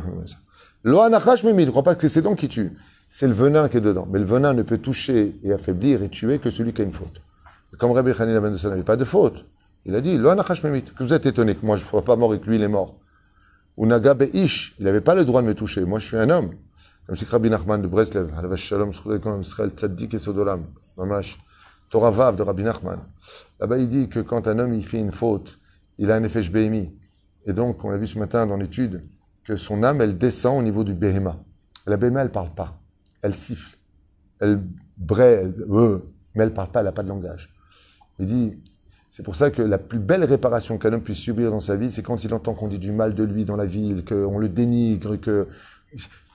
Lo 0.84 1.00
anachash 1.02 1.44
mimi. 1.44 1.66
Ne 1.66 1.72
crois 1.72 1.84
pas 1.84 1.96
que 1.96 2.02
c'est 2.02 2.10
ses 2.10 2.22
dents 2.22 2.36
qui 2.36 2.48
tuent. 2.48 2.78
C'est 3.08 3.28
le 3.28 3.34
venin 3.34 3.70
qui 3.70 3.78
est 3.78 3.82
dedans. 3.82 4.08
Mais 4.10 4.20
le 4.20 4.26
venin 4.26 4.54
ne 4.54 4.64
peut 4.64 4.78
toucher 4.78 5.40
et 5.44 5.54
affaiblir 5.54 6.04
et 6.04 6.10
tuer 6.10 6.40
que 6.40 6.50
celui 6.50 6.74
qui 6.74 6.82
a 6.82 6.86
une 6.86 6.94
faute. 6.94 7.22
Comme 7.78 7.92
Rabbi 7.92 8.12
Hanina 8.18 8.40
ben 8.40 8.56
n'avait 8.56 8.84
pas 8.84 8.98
de 8.98 9.06
faute, 9.06 9.46
il 9.86 9.96
a 9.96 10.02
dit 10.02 10.18
Lo 10.18 10.30
anachash 10.30 10.64
mimi. 10.64 10.84
Que 10.84 11.04
vous 11.04 11.14
êtes 11.14 11.26
étonné 11.26 11.56
que 11.56 11.66
moi 11.66 11.78
je 11.78 11.84
ne 11.84 11.90
sois 11.90 12.04
pas 12.04 12.16
mort 12.16 12.34
et 12.34 12.40
que 12.40 12.48
lui 12.48 12.56
il 12.56 12.64
est 12.64 12.68
mort. 12.68 13.00
Ou 13.80 13.86
Naga 13.86 14.14
Ish. 14.34 14.76
Il 14.78 14.86
n'avait 14.86 15.02
pas 15.02 15.16
le 15.16 15.24
droit 15.24 15.42
de 15.42 15.48
me 15.48 15.56
toucher. 15.56 15.86
Moi 15.86 16.00
je 16.00 16.08
suis 16.08 16.18
un 16.18 16.30
homme. 16.30 16.52
Comme 17.08 17.16
si 17.16 17.26
Rabbi 17.26 17.50
Nachman 17.50 17.82
de 17.82 17.88
Breslev, 17.88 18.30
Shalom, 18.56 18.92
Israël, 18.92 19.72
Tzaddik 19.72 20.14
et 20.14 20.20
Sodolam, 20.20 20.66
Mamash, 20.96 21.40
Torah 21.90 22.12
Vav 22.12 22.36
de 22.36 22.44
Rabbi 22.44 22.62
Nachman. 22.62 23.00
Là-bas, 23.60 23.78
il 23.80 23.90
dit 23.90 24.10
que 24.10 24.20
quand 24.20 24.48
un 24.48 24.60
homme 24.60 24.76
il 24.76 24.86
fait 24.86 25.00
une 25.00 25.14
faute, 25.14 25.58
il 25.98 26.12
a 26.12 26.16
un 26.16 26.24
effet 26.24 26.42
BMI. 26.42 26.94
Et 27.46 27.54
donc, 27.54 27.84
on 27.84 27.90
l'a 27.90 27.98
vu 27.98 28.06
ce 28.06 28.20
matin 28.20 28.46
dans 28.46 28.58
l'étude, 28.58 29.04
que 29.44 29.56
son 29.56 29.82
âme, 29.82 30.02
elle 30.02 30.18
descend 30.18 30.60
au 30.60 30.62
niveau 30.62 30.84
du 30.84 30.94
Behema. 30.94 31.38
La 31.88 31.98
Behema, 31.98 32.22
elle 32.22 32.32
parle 32.32 32.54
pas. 32.54 32.80
Elle 33.24 33.34
siffle. 33.34 33.76
Elle 34.40 34.62
braie, 34.98 35.42
elle, 35.42 35.56
euh, 35.72 36.00
mais 36.36 36.44
elle 36.44 36.54
parle 36.54 36.70
pas, 36.70 36.82
elle 36.82 36.86
n'a 36.86 36.92
pas 36.92 37.04
de 37.04 37.10
langage. 37.10 37.50
Il 38.20 38.26
dit, 38.26 38.62
c'est 39.10 39.24
pour 39.24 39.36
ça 39.36 39.50
que 39.50 39.62
la 39.62 39.78
plus 39.78 40.00
belle 40.00 40.24
réparation 40.24 40.78
qu'un 40.78 40.94
homme 40.94 41.02
puisse 41.02 41.18
subir 41.18 41.50
dans 41.50 41.60
sa 41.60 41.76
vie, 41.76 41.92
c'est 41.92 42.04
quand 42.04 42.24
il 42.24 42.34
entend 42.34 42.54
qu'on 42.54 42.68
dit 42.68 42.80
du 42.80 42.92
mal 42.92 43.16
de 43.16 43.24
lui 43.24 43.44
dans 43.44 43.56
la 43.56 43.66
ville, 43.66 44.06
qu'on 44.06 44.38
le 44.38 44.50
dénigre, 44.50 45.16
que 45.18 45.48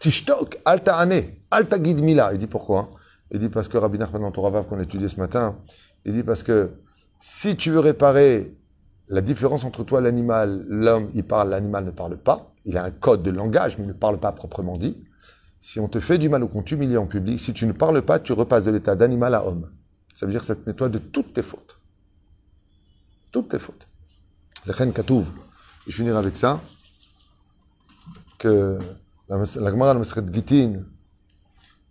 Tishtok, 0.01 0.61
alta 0.65 0.97
ane, 0.97 1.23
alta 1.51 1.79
guide 1.79 2.03
mila. 2.03 2.33
Il 2.33 2.39
dit 2.39 2.49
pourquoi 2.49 2.91
Il 3.31 3.39
dit 3.39 3.49
parce 3.49 3.69
que 3.69 3.79
Rabbi 3.79 3.99
Nachman 3.99 4.23
dans 4.23 4.33
Torah 4.33 4.63
qu'on 4.65 4.79
a 4.79 4.83
étudié 4.83 5.09
ce 5.09 5.21
matin, 5.21 5.57
il 6.05 6.13
dit 6.13 6.25
parce 6.25 6.43
que 6.43 6.73
si 7.21 7.57
tu 7.57 7.71
veux 7.71 7.79
réparer 7.79 8.57
la 9.09 9.21
différence 9.21 9.65
entre 9.65 9.85
toi 9.85 10.01
et 10.01 10.03
l'animal, 10.03 10.65
l'homme 10.69 11.09
il 11.15 11.25
parle, 11.25 11.51
l'animal 11.51 11.85
ne 11.85 11.91
parle 11.93 12.17
pas, 12.17 12.53
il 12.65 12.77
a 12.77 12.85
un 12.85 12.91
code 12.91 13.23
de 13.23 13.31
langage 13.31 13.79
mais 13.79 13.85
il 13.85 13.89
ne 13.89 13.93
parle 13.93 14.19
pas 14.19 14.33
proprement 14.33 14.77
dit. 14.77 15.05
Si 15.61 15.81
on 15.81 15.89
te 15.89 16.01
fait 16.01 16.19
du 16.19 16.29
mal 16.29 16.43
ou 16.43 16.49
qu'on 16.49 16.63
t'humilie 16.63 16.99
en 16.99 17.07
public, 17.07 17.41
si 17.41 17.55
tu 17.55 17.67
ne 17.67 17.73
parles 17.73 18.03
pas, 18.03 18.19
tu 18.19 18.33
repasses 18.33 18.65
de 18.65 18.71
l'état 18.71 18.97
d'animal 18.97 19.35
à 19.35 19.47
homme. 19.47 19.71
Ça 20.13 20.27
veut 20.27 20.33
dire 20.33 20.43
que 20.43 20.47
ça 20.47 20.57
te 20.57 20.69
nettoie 20.69 20.91
de 20.91 20.99
toutes 20.99 21.33
tes 21.33 21.43
fautes. 21.43 21.79
Toutes 23.35 23.49
tes 23.49 23.59
fautes. 23.59 23.89
Je 25.89 25.93
finirai 25.93 26.19
avec 26.19 26.37
ça. 26.37 26.61
Que 28.39 28.79
la, 29.29 29.45
Gemara, 29.45 29.95
Masret 29.95 30.23
Gitin, 30.33 30.85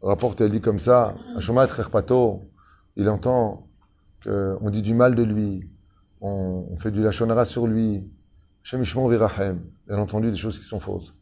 rapporte, 0.02 0.40
elle 0.40 0.52
dit 0.52 0.62
comme 0.62 0.80
ça, 0.80 1.14
il 2.96 3.10
entend 3.10 3.68
qu'on 4.24 4.70
dit 4.70 4.82
du 4.82 4.94
mal 4.94 5.16
de 5.16 5.24
lui, 5.24 5.70
on, 6.22 6.78
fait 6.80 6.92
du 6.92 7.04
lachonara 7.04 7.44
sur 7.44 7.68
lui, 7.68 8.10
bien 8.72 9.98
entendu 9.98 10.32
des 10.32 10.38
choses 10.38 10.58
qui 10.58 10.66
sont 10.66 10.80
fausses. 10.80 11.14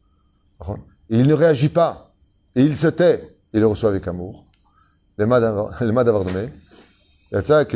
Et 1.10 1.18
il 1.20 1.26
ne 1.26 1.34
réagit 1.34 1.70
pas, 1.70 2.14
et 2.54 2.64
il 2.64 2.78
se 2.78 2.86
tait, 2.86 3.36
il 3.54 3.62
le 3.62 3.66
reçoit 3.66 3.90
avec 3.90 4.08
amour. 4.08 4.46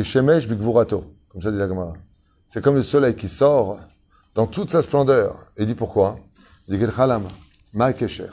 Shemesh 0.04 0.46
Bigvurato, 0.46 1.12
comme 1.28 1.42
ça 1.42 1.50
dit 1.50 1.58
la 1.58 1.66
Gemara. 1.66 1.94
C'est 2.48 2.62
comme 2.62 2.76
le 2.76 2.82
soleil 2.82 3.14
qui 3.14 3.28
sort 3.28 3.78
dans 4.34 4.46
toute 4.46 4.70
sa 4.70 4.82
splendeur. 4.82 5.50
Et 5.56 5.62
il 5.62 5.66
dit 5.66 5.74
pourquoi? 5.74 6.18
Il 6.68 6.78
dit 6.78 6.86
Kesher. 7.98 8.30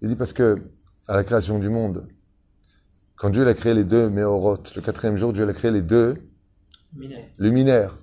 Il 0.00 0.08
dit 0.08 0.16
parce 0.16 0.32
que 0.32 0.62
à 1.08 1.16
la 1.16 1.24
création 1.24 1.58
du 1.58 1.68
monde, 1.68 2.06
quand 3.16 3.30
Dieu 3.30 3.46
a 3.46 3.54
créé 3.54 3.74
les 3.74 3.84
deux 3.84 4.10
méorotes, 4.10 4.74
le 4.74 4.82
quatrième 4.82 5.16
jour, 5.16 5.32
Dieu 5.32 5.48
a 5.48 5.52
créé 5.52 5.70
les 5.70 5.82
deux 5.82 6.16
luminaires. 7.38 7.96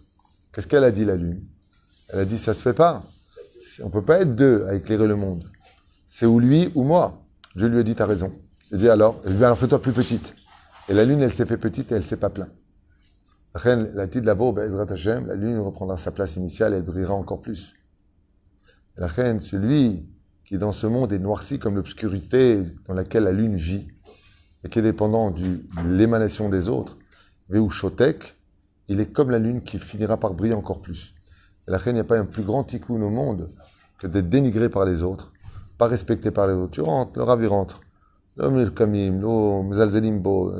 Qu'est-ce 0.53 0.67
qu'elle 0.67 0.83
a 0.83 0.91
dit, 0.91 1.05
la 1.05 1.15
lune? 1.15 1.43
Elle 2.07 2.19
a 2.19 2.25
dit, 2.25 2.37
ça 2.37 2.53
se 2.53 2.61
fait 2.61 2.73
pas. 2.73 3.03
On 3.83 3.89
peut 3.89 4.03
pas 4.03 4.21
être 4.21 4.35
deux 4.35 4.65
à 4.67 4.75
éclairer 4.75 5.07
le 5.07 5.15
monde. 5.15 5.49
C'est 6.05 6.25
ou 6.25 6.39
lui 6.39 6.71
ou 6.73 6.83
moi. 6.83 7.21
Dieu 7.55 7.67
lui 7.67 7.79
a 7.79 7.83
dit, 7.83 7.95
t'as 7.95 8.05
raison. 8.05 8.31
Il 8.71 8.77
dit 8.77 8.89
alors, 8.89 9.19
dit, 9.25 9.43
alors 9.43 9.57
fais-toi 9.57 9.81
plus 9.81 9.91
petite. 9.91 10.35
Et 10.87 10.93
la 10.93 11.05
lune, 11.05 11.21
elle 11.21 11.33
s'est 11.33 11.45
fait 11.45 11.57
petite 11.57 11.91
et 11.91 11.95
elle 11.95 12.05
s'est 12.05 12.17
pas 12.17 12.29
plainte. 12.29 12.51
La 13.55 14.35
Bezrat 14.35 14.91
Hashem, 14.91 15.25
la 15.27 15.35
lune 15.35 15.57
reprendra 15.59 15.97
sa 15.97 16.11
place 16.11 16.35
initiale 16.35 16.73
et 16.73 16.77
elle 16.77 16.83
brillera 16.83 17.15
encore 17.15 17.41
plus. 17.41 17.73
La 18.95 19.07
reine, 19.07 19.39
celui 19.39 20.07
qui 20.45 20.57
dans 20.57 20.71
ce 20.71 20.85
monde 20.85 21.11
est 21.13 21.19
noirci 21.19 21.57
comme 21.57 21.75
l'obscurité 21.75 22.63
dans 22.87 22.93
laquelle 22.93 23.23
la 23.23 23.31
lune 23.31 23.55
vit 23.55 23.87
et 24.63 24.69
qui 24.69 24.79
est 24.79 24.83
dépendant 24.83 25.31
de 25.31 25.61
l'émanation 25.87 26.49
des 26.49 26.69
autres, 26.69 26.97
Shotek, 27.69 28.35
il 28.87 28.99
est 28.99 29.07
comme 29.07 29.31
la 29.31 29.39
lune 29.39 29.63
qui 29.63 29.79
finira 29.79 30.17
par 30.17 30.33
briller 30.33 30.53
encore 30.53 30.81
plus. 30.81 31.15
La 31.67 31.77
reine, 31.77 31.95
il 31.95 31.99
n'y 31.99 32.01
a 32.01 32.05
pas 32.05 32.19
un 32.19 32.25
plus 32.25 32.43
grand 32.43 32.63
tikkun 32.63 33.01
au 33.01 33.09
monde 33.09 33.49
que 33.97 34.05
d'être 34.05 34.29
dénigré 34.29 34.69
par 34.69 34.85
les 34.85 35.01
autres, 35.01 35.33
pas 35.77 35.87
respecté 35.87 36.29
par 36.29 36.47
les 36.47 36.53
autres. 36.53 36.71
Tu 36.71 36.81
rentres, 36.81 37.11
le 37.15 37.23
ravi 37.23 37.47
rentre. 37.47 37.79
Le 38.37 38.49
milkamim, 38.49 39.19
le 39.19 39.63
mzalzelim 39.69 40.19
bo. 40.19 40.53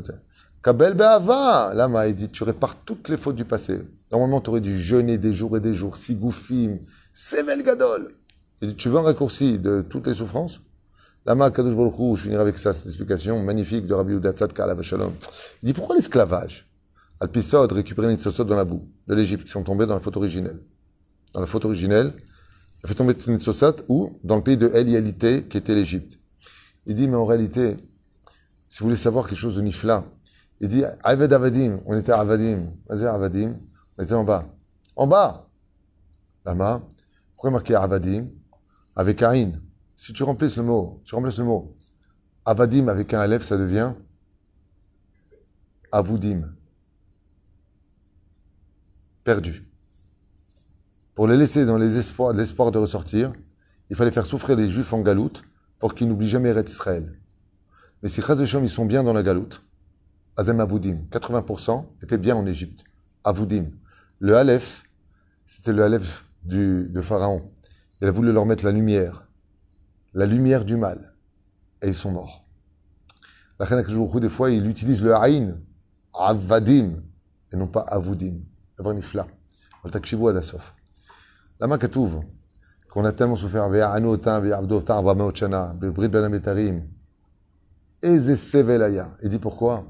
Kabel 0.70 0.94
be'ava. 0.94 1.74
Là, 1.74 2.08
il 2.08 2.16
dit, 2.16 2.30
tu 2.30 2.44
répares 2.44 2.76
toutes 2.86 3.10
les 3.10 3.18
fautes 3.18 3.36
du 3.36 3.44
passé. 3.44 3.80
Normalement, 4.12 4.40
tu 4.40 4.52
aurais 4.52 4.62
dû 4.62 4.80
jeûner 4.80 5.18
des 5.18 5.34
jours 5.34 5.58
et 5.58 5.60
des 5.60 5.74
jours, 5.74 5.98
sigoufim, 5.98 6.78
sevel 7.12 7.64
gadol. 7.64 8.14
Il 8.62 8.70
dit, 8.70 8.76
tu 8.76 8.88
veux 8.88 9.00
un 9.00 9.02
raccourci 9.02 9.58
de 9.58 9.82
toutes 9.82 10.06
les 10.06 10.14
souffrances? 10.14 10.62
Lama 11.26 11.50
Kadosh 11.50 11.76
Baruch 11.76 12.18
je 12.18 12.22
finirai 12.22 12.42
avec 12.42 12.60
ça, 12.60 12.74
cette 12.74 12.86
explication 12.86 13.42
magnifique 13.42 13.88
de 13.88 13.96
Rabbi 13.96 14.14
Uda 14.14 14.32
Tzadka 14.32 14.64
Alav 14.64 14.84
Shalom. 14.84 15.12
Il 15.64 15.66
dit, 15.66 15.74
pourquoi 15.74 15.96
l'esclavage? 15.96 16.70
Alpisod 17.20 17.72
récupérait 17.72 18.10
les 18.10 18.14
Nitzosot 18.14 18.44
dans 18.44 18.56
la 18.56 18.64
boue 18.64 18.88
de 19.08 19.16
l'Égypte, 19.16 19.46
qui 19.46 19.52
sont 19.52 19.64
tombés 19.64 19.88
dans 19.88 19.96
la 19.96 20.02
faute 20.02 20.18
originelle. 20.18 20.60
Dans 21.34 21.40
la 21.42 21.48
faute 21.48 21.66
originelle, 21.66 22.14
il 22.16 22.86
a 22.86 22.90
fait 22.90 22.94
tomber 22.94 23.16
les 23.26 23.34
Nitzosot 23.34 23.78
où? 23.88 24.14
Dans 24.24 24.36
le 24.36 24.44
pays 24.44 24.56
de 24.56 24.68
Elialité, 24.68 25.46
qui 25.46 25.58
était 25.58 25.74
l'Égypte. 25.74 26.20
Il 26.86 26.94
dit, 26.94 27.08
mais 27.08 27.16
en 27.16 27.26
réalité, 27.26 27.78
si 28.70 28.82
vous 28.82 28.86
voulez 28.86 28.98
savoir 28.98 29.28
quelque 29.28 29.40
chose 29.40 29.56
de 29.56 29.62
Nifla, 29.64 30.06
il 30.62 30.68
dit, 30.68 30.84
Aved 31.04 31.32
Avadim, 31.32 31.80
on 31.86 31.98
était 31.98 32.12
Avadim. 32.12 32.74
Vas-y, 32.88 33.06
Avadim, 33.06 33.58
on 33.98 34.04
était 34.04 34.14
en 34.14 34.24
bas. 34.24 34.46
En 34.96 35.08
bas 35.08 35.50
Lama, 36.46 36.82
pourquoi 37.36 37.52
marquer 37.52 37.76
Avadim? 37.76 38.28
Avec 38.96 39.22
Aïn. 39.22 39.62
Si 39.96 40.14
tu 40.14 40.24
remplaces 40.24 40.58
le 40.58 40.64
mot, 40.64 41.02
tu 41.06 41.16
remplaces 41.16 41.38
le 41.38 41.46
mot 41.46 41.76
Avadim 42.46 42.88
avec 42.88 43.14
un 43.14 43.20
Aleph, 43.20 43.44
ça 43.44 43.58
devient 43.58 43.94
Avoudim. 45.92 46.54
Perdu. 49.24 49.66
Pour 51.16 51.28
les 51.28 51.38
laisser 51.38 51.66
dans 51.66 51.78
les 51.78 51.98
espoirs, 51.98 52.34
l'espoir 52.34 52.72
de 52.72 52.78
ressortir, 52.78 53.34
il 53.90 53.96
fallait 53.96 54.12
faire 54.12 54.26
souffrir 54.26 54.56
les 54.56 54.70
Juifs 54.70 54.94
en 54.94 55.02
galoute 55.02 55.44
pour 55.80 55.94
qu'ils 55.94 56.08
n'oublient 56.08 56.28
jamais 56.28 56.50
Eretz 56.50 56.72
Israël. 56.72 57.20
Mais 58.02 58.10
si 58.10 58.22
Chaz 58.22 58.40
ils 58.40 58.70
sont 58.70 58.86
bien 58.86 59.04
dans 59.04 59.14
la 59.14 59.24
galoute, 59.24 59.62
Azem 60.40 60.62
Avoudim, 60.62 61.00
80% 61.12 61.86
étaient 62.02 62.18
bien 62.18 62.34
en 62.34 62.46
Égypte. 62.46 62.86
Avoudim. 63.26 63.72
Le 64.20 64.38
Aleph, 64.38 64.84
c'était 65.46 65.74
le 65.74 65.84
Aleph 65.84 66.24
du, 66.46 66.88
de 66.90 67.02
Pharaon. 67.02 67.52
Il 68.00 68.08
a 68.08 68.12
voulu 68.12 68.32
leur 68.32 68.46
mettre 68.46 68.64
la 68.64 68.72
lumière, 68.72 69.28
la 70.14 70.26
lumière 70.26 70.64
du 70.64 70.78
mal. 70.78 71.14
Et 71.82 71.90
ils 71.90 71.94
sont 71.94 72.12
morts. 72.12 72.46
La 73.60 73.66
reine 73.66 73.84
des 73.84 74.30
fois, 74.30 74.50
il 74.50 74.66
utilise 74.66 75.04
le 75.04 75.14
Aïn, 75.14 75.60
Avadim, 76.18 77.04
et 77.52 77.58
non 77.58 77.68
pas 77.68 77.82
Avoudim. 77.82 78.36
Avoir 78.78 78.96
nifla. 78.96 79.28
Al-Takshivu 79.84 80.30
Adasof. 80.30 80.74
Lama 81.60 81.78
Katouv, 81.78 82.22
qu'on 82.90 83.04
a 83.04 83.12
tellement 83.12 83.36
souffert, 83.36 83.70
ben 83.70 83.82
ametarim. 86.24 86.84
Eze 88.02 88.36
sevelaya. 88.38 89.10
Il 89.22 89.28
dit 89.28 89.40
pourquoi 89.40 89.86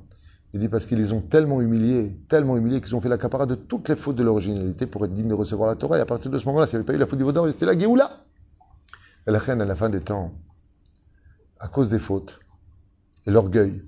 Il 0.53 0.59
dit 0.59 0.69
parce 0.69 0.85
qu'ils 0.85 0.97
les 0.97 1.11
ont 1.11 1.21
tellement 1.21 1.61
humiliés, 1.61 2.17
tellement 2.27 2.57
humiliés 2.57 2.81
qu'ils 2.81 2.95
ont 2.95 3.01
fait 3.01 3.09
la 3.09 3.17
de 3.17 3.55
toutes 3.55 3.87
les 3.89 3.95
fautes 3.95 4.15
de 4.15 4.23
l'originalité 4.23 4.87
pour 4.87 5.05
être 5.05 5.13
dignes 5.13 5.27
de 5.27 5.33
recevoir 5.33 5.69
la 5.69 5.75
Torah. 5.75 5.97
Et 5.99 6.01
à 6.01 6.05
partir 6.05 6.31
de 6.31 6.39
ce 6.39 6.45
moment-là, 6.45 6.65
s'il 6.65 6.79
n'y 6.79 6.81
avait 6.81 6.87
pas 6.87 6.93
eu 6.93 6.97
la 6.97 7.05
faute 7.05 7.19
du 7.19 7.23
Vaudor, 7.23 7.47
c'était 7.47 7.67
la 7.67 7.77
Géoula. 7.77 8.25
Et 9.27 9.31
la 9.31 9.37
reine, 9.37 9.61
à 9.61 9.65
la 9.65 9.75
fin 9.75 9.89
des 9.89 10.01
temps, 10.01 10.33
à 11.59 11.67
cause 11.67 11.89
des 11.89 11.99
fautes, 11.99 12.39
et 13.27 13.31
l'orgueil, 13.31 13.83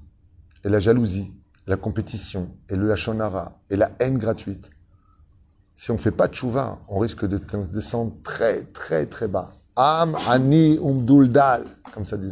et 0.64 0.70
la 0.70 0.80
jalousie, 0.80 1.34
la 1.66 1.78
compétition, 1.78 2.50
et 2.70 2.76
le 2.76 2.88
lachonara, 2.88 3.60
et 3.70 3.76
la 3.76 3.92
haine 4.00 4.20
gratuite, 4.20 4.70
si 5.74 5.90
on 5.90 5.96
ne 5.96 6.00
fait 6.00 6.12
pas 6.12 6.28
de 6.28 6.36
chouva, 6.36 6.80
on 6.90 7.00
risque 7.00 7.26
de 7.26 7.40
descendre 7.66 8.14
très, 8.24 8.64
très, 8.66 9.08
très 9.08 9.28
bas. 9.28 9.54
Am, 9.76 10.16
ani, 10.28 10.78
umduldal, 10.78 11.64
comme 11.94 12.06
ça 12.06 12.18
dit. 12.18 12.30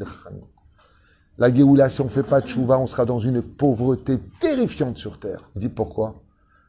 La 1.40 1.54
Géoula, 1.54 1.88
si 1.88 2.02
on 2.02 2.06
ne 2.06 2.10
fait 2.10 2.22
pas 2.22 2.42
de 2.42 2.48
chouva, 2.48 2.78
on 2.78 2.86
sera 2.86 3.06
dans 3.06 3.18
une 3.18 3.42
pauvreté 3.42 4.20
terrifiante 4.42 4.98
sur 4.98 5.20
terre. 5.20 5.50
Il 5.56 5.62
dit 5.62 5.70
pourquoi? 5.70 6.22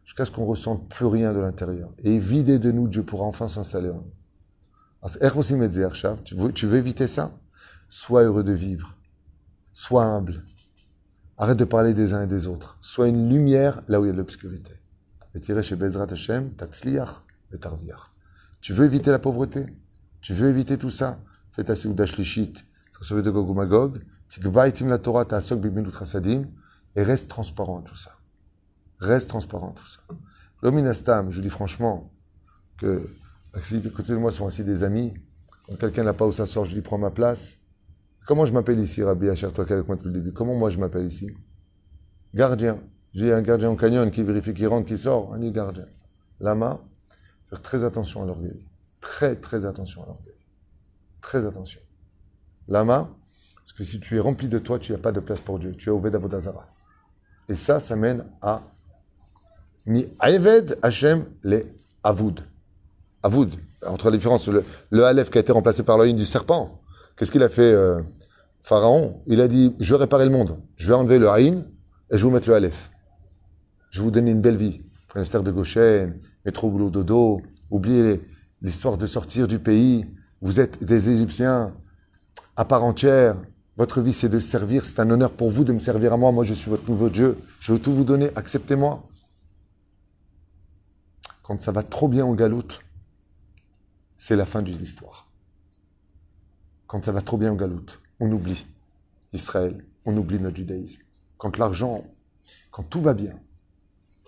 Jusqu'à 0.05 0.25
ce 0.25 0.31
qu'on 0.31 0.43
ne 0.43 0.47
ressente 0.47 0.89
plus 0.89 1.07
rien 1.07 1.33
de 1.33 1.41
l'intérieur. 1.41 1.91
Et 2.05 2.21
vidé 2.21 2.61
de 2.61 2.71
nous, 2.71 2.87
Dieu 2.87 3.03
pourra 3.03 3.25
enfin 3.25 3.49
s'installer 3.49 3.91
en 3.91 3.97
nous. 3.97 4.13
Tu 6.55 6.67
veux, 6.67 6.79
éviter 6.79 7.09
ça? 7.09 7.33
Sois 7.89 8.23
heureux 8.23 8.45
de 8.45 8.53
vivre. 8.53 8.97
Sois 9.73 10.05
humble. 10.05 10.45
Arrête 11.37 11.59
de 11.59 11.65
parler 11.65 11.93
des 11.93 12.13
uns 12.13 12.23
et 12.23 12.29
des 12.29 12.47
autres. 12.47 12.79
Sois 12.81 13.09
une 13.09 13.29
lumière 13.29 13.83
là 13.89 14.01
où 14.01 14.05
il 14.05 14.07
y 14.07 14.11
a 14.11 14.13
de 14.13 14.19
l'obscurité. 14.19 14.75
Et 15.35 15.41
tirer 15.41 15.65
chez 15.65 15.75
Bezrat 15.75 16.07
Hashem, 16.13 16.53
et. 17.53 18.15
Tu 18.61 18.73
veux 18.73 18.85
éviter 18.85 19.11
la 19.11 19.19
pauvreté? 19.19 19.67
Tu 20.21 20.33
veux 20.33 20.49
éviter 20.49 20.79
tout 20.79 20.91
ça? 20.91 21.19
Fais 21.51 21.65
ta 21.65 21.75
Seudah 21.75 22.07
Shlishit, 22.07 22.65
sauvé 23.01 23.23
de 23.23 23.31
Gog 23.31 23.49
ou 23.49 23.55
Magog, 23.55 24.01
la 24.87 24.99
Torah, 24.99 25.25
Ta'asok 25.25 25.61
Bibinut 25.61 25.93
Chasadim, 25.93 26.45
et 26.97 27.03
reste 27.03 27.29
transparent 27.29 27.81
à 27.81 27.83
tout 27.83 27.97
ça. 27.97 28.13
Reste 28.99 29.29
transparent 29.29 29.71
à 29.71 29.75
tout 29.75 29.87
ça. 29.87 30.01
L'Ominastam, 30.63 31.31
je 31.31 31.41
dis 31.41 31.51
franchement, 31.51 32.13
que 32.79 33.09
si 33.63 33.83
côté 33.91 34.13
de 34.13 34.19
moi 34.19 34.31
sont 34.31 34.47
assis 34.47 34.65
des 34.65 34.83
amis, 34.83 35.15
quand 35.67 35.77
quelqu'un 35.77 36.05
n'a 36.05 36.15
pas 36.15 36.27
où 36.27 36.33
ça 36.33 36.47
sort, 36.47 36.65
je 36.65 36.75
lui 36.75 36.83
prends 36.83 36.99
ma 36.99 37.11
place. 37.11 37.59
Comment 38.27 38.47
je 38.47 38.53
m'appelle 38.53 38.79
ici, 38.79 39.03
Rabbi 39.03 39.29
Asher, 39.29 39.51
toi 39.53 39.65
qui 39.65 39.73
avec 39.73 39.87
moi 39.87 39.97
depuis 39.97 40.09
le 40.09 40.15
début? 40.15 40.33
Comment 40.33 40.55
moi 40.55 40.71
je 40.71 40.79
m'appelle 40.79 41.07
ici? 41.07 41.31
Gardien. 42.35 42.79
J'ai 43.13 43.33
un 43.33 43.43
gardien 43.43 43.71
en 43.71 43.77
canyon 43.77 44.11
qui 44.11 44.23
vérifie 44.23 44.55
qui 44.55 44.67
rentre, 44.67 44.87
qui 44.87 44.97
sort, 44.97 45.35
un 45.35 45.51
gardien. 45.51 45.87
Lama, 46.39 46.81
faire 47.49 47.61
très 47.61 47.83
attention 47.83 48.23
à 48.23 48.27
l'orgueil. 48.27 48.65
Très, 49.01 49.35
très 49.35 49.65
attention 49.65 50.05
à 50.05 50.07
l'orgueil. 50.07 50.39
Très 51.21 51.45
attention. 51.45 51.81
Lama, 52.69 53.11
si 53.85 54.01
tu 54.01 54.17
es 54.17 54.21
rempli 54.21 54.49
de 54.49 54.59
toi, 54.59 54.79
tu 54.79 54.93
n'as 54.93 54.99
pas 54.99 55.13
de 55.13 55.21
place 55.21 55.41
pour 55.41 55.59
Dieu. 55.59 55.75
Tu 55.77 55.89
es 55.89 55.93
au 55.93 56.01
Vedabodazara. 56.01 56.67
Et 57.49 57.55
ça, 57.55 57.81
ça 57.81 57.97
mène 57.97 58.25
à 58.43 58.63
Mi 59.87 60.07
Aeved 60.21 60.79
Hashem 60.83 61.25
les 61.43 61.67
Avoud. 62.03 62.41
Avoud, 63.23 63.55
entre 63.87 64.11
la 64.11 64.17
différence, 64.17 64.49
le, 64.49 64.65
le 64.91 65.05
Aleph 65.05 65.31
qui 65.31 65.39
a 65.39 65.41
été 65.41 65.53
remplacé 65.53 65.83
par 65.83 65.99
l'œil 65.99 66.15
du 66.15 66.27
serpent. 66.27 66.81
Qu'est-ce 67.17 67.33
qu'il 67.33 67.43
a 67.43 67.49
fait, 67.49 67.73
euh, 67.73 68.01
Pharaon? 68.63 69.23
Il 69.27 69.41
a 69.41 69.49
dit 69.49 69.75
Je 69.81 69.95
vais 69.95 70.01
réparer 70.01 70.25
le 70.25 70.31
monde. 70.31 70.59
Je 70.77 70.89
vais 70.89 70.95
enlever 70.95 71.19
le 71.19 71.29
Aïn 71.29 71.65
et 72.11 72.17
je 72.17 72.17
vais 72.17 72.23
vous 72.23 72.31
mettre 72.31 72.49
le 72.49 72.55
Aleph. 72.55 72.91
Je 73.91 73.99
vais 73.99 74.05
vous 74.05 74.11
donner 74.11 74.31
une 74.31 74.41
belle 74.41 74.57
vie. 74.57 74.81
Prenez 75.09 75.25
de 75.25 75.51
Goshen, 75.51 76.21
métro 76.45 76.71
boulot 76.71 76.89
dodo, 76.89 77.43
oubliez 77.69 78.21
l'histoire 78.63 78.97
de 78.97 79.07
sortir 79.07 79.49
du 79.49 79.59
pays. 79.59 80.07
Vous 80.41 80.61
êtes 80.61 80.83
des 80.85 81.11
Égyptiens 81.11 81.75
à 82.57 82.65
part 82.65 82.85
entière. 82.85 83.37
Votre 83.81 84.03
vie, 84.03 84.13
c'est 84.13 84.29
de 84.29 84.41
servir. 84.41 84.85
C'est 84.85 85.01
un 85.01 85.09
honneur 85.09 85.33
pour 85.33 85.49
vous 85.49 85.65
de 85.65 85.73
me 85.73 85.79
servir 85.79 86.13
à 86.13 86.19
moi. 86.19 86.31
Moi, 86.33 86.45
je 86.45 86.53
suis 86.53 86.69
votre 86.69 86.87
nouveau 86.91 87.09
Dieu. 87.09 87.39
Je 87.61 87.73
veux 87.73 87.79
tout 87.79 87.95
vous 87.95 88.05
donner. 88.05 88.29
Acceptez-moi. 88.37 89.09
Quand 91.43 91.63
ça 91.63 91.73
va 91.73 91.83
trop 91.83 92.07
bien 92.07 92.27
en 92.27 92.35
galoute, 92.35 92.83
c'est 94.19 94.37
la 94.37 94.45
fin 94.45 94.61
de 94.61 94.69
l'histoire. 94.69 95.31
Quand 96.89 97.03
ça 97.03 97.11
va 97.11 97.23
trop 97.23 97.39
bien 97.39 97.53
en 97.53 97.55
galoute, 97.55 97.99
on 98.21 98.31
oublie 98.31 98.67
Israël, 99.33 99.83
on 100.05 100.15
oublie 100.15 100.39
notre 100.39 100.57
judaïsme. 100.57 101.01
Quand 101.39 101.57
l'argent, 101.57 102.05
quand 102.71 102.83
tout 102.83 103.01
va 103.01 103.15
bien, 103.15 103.33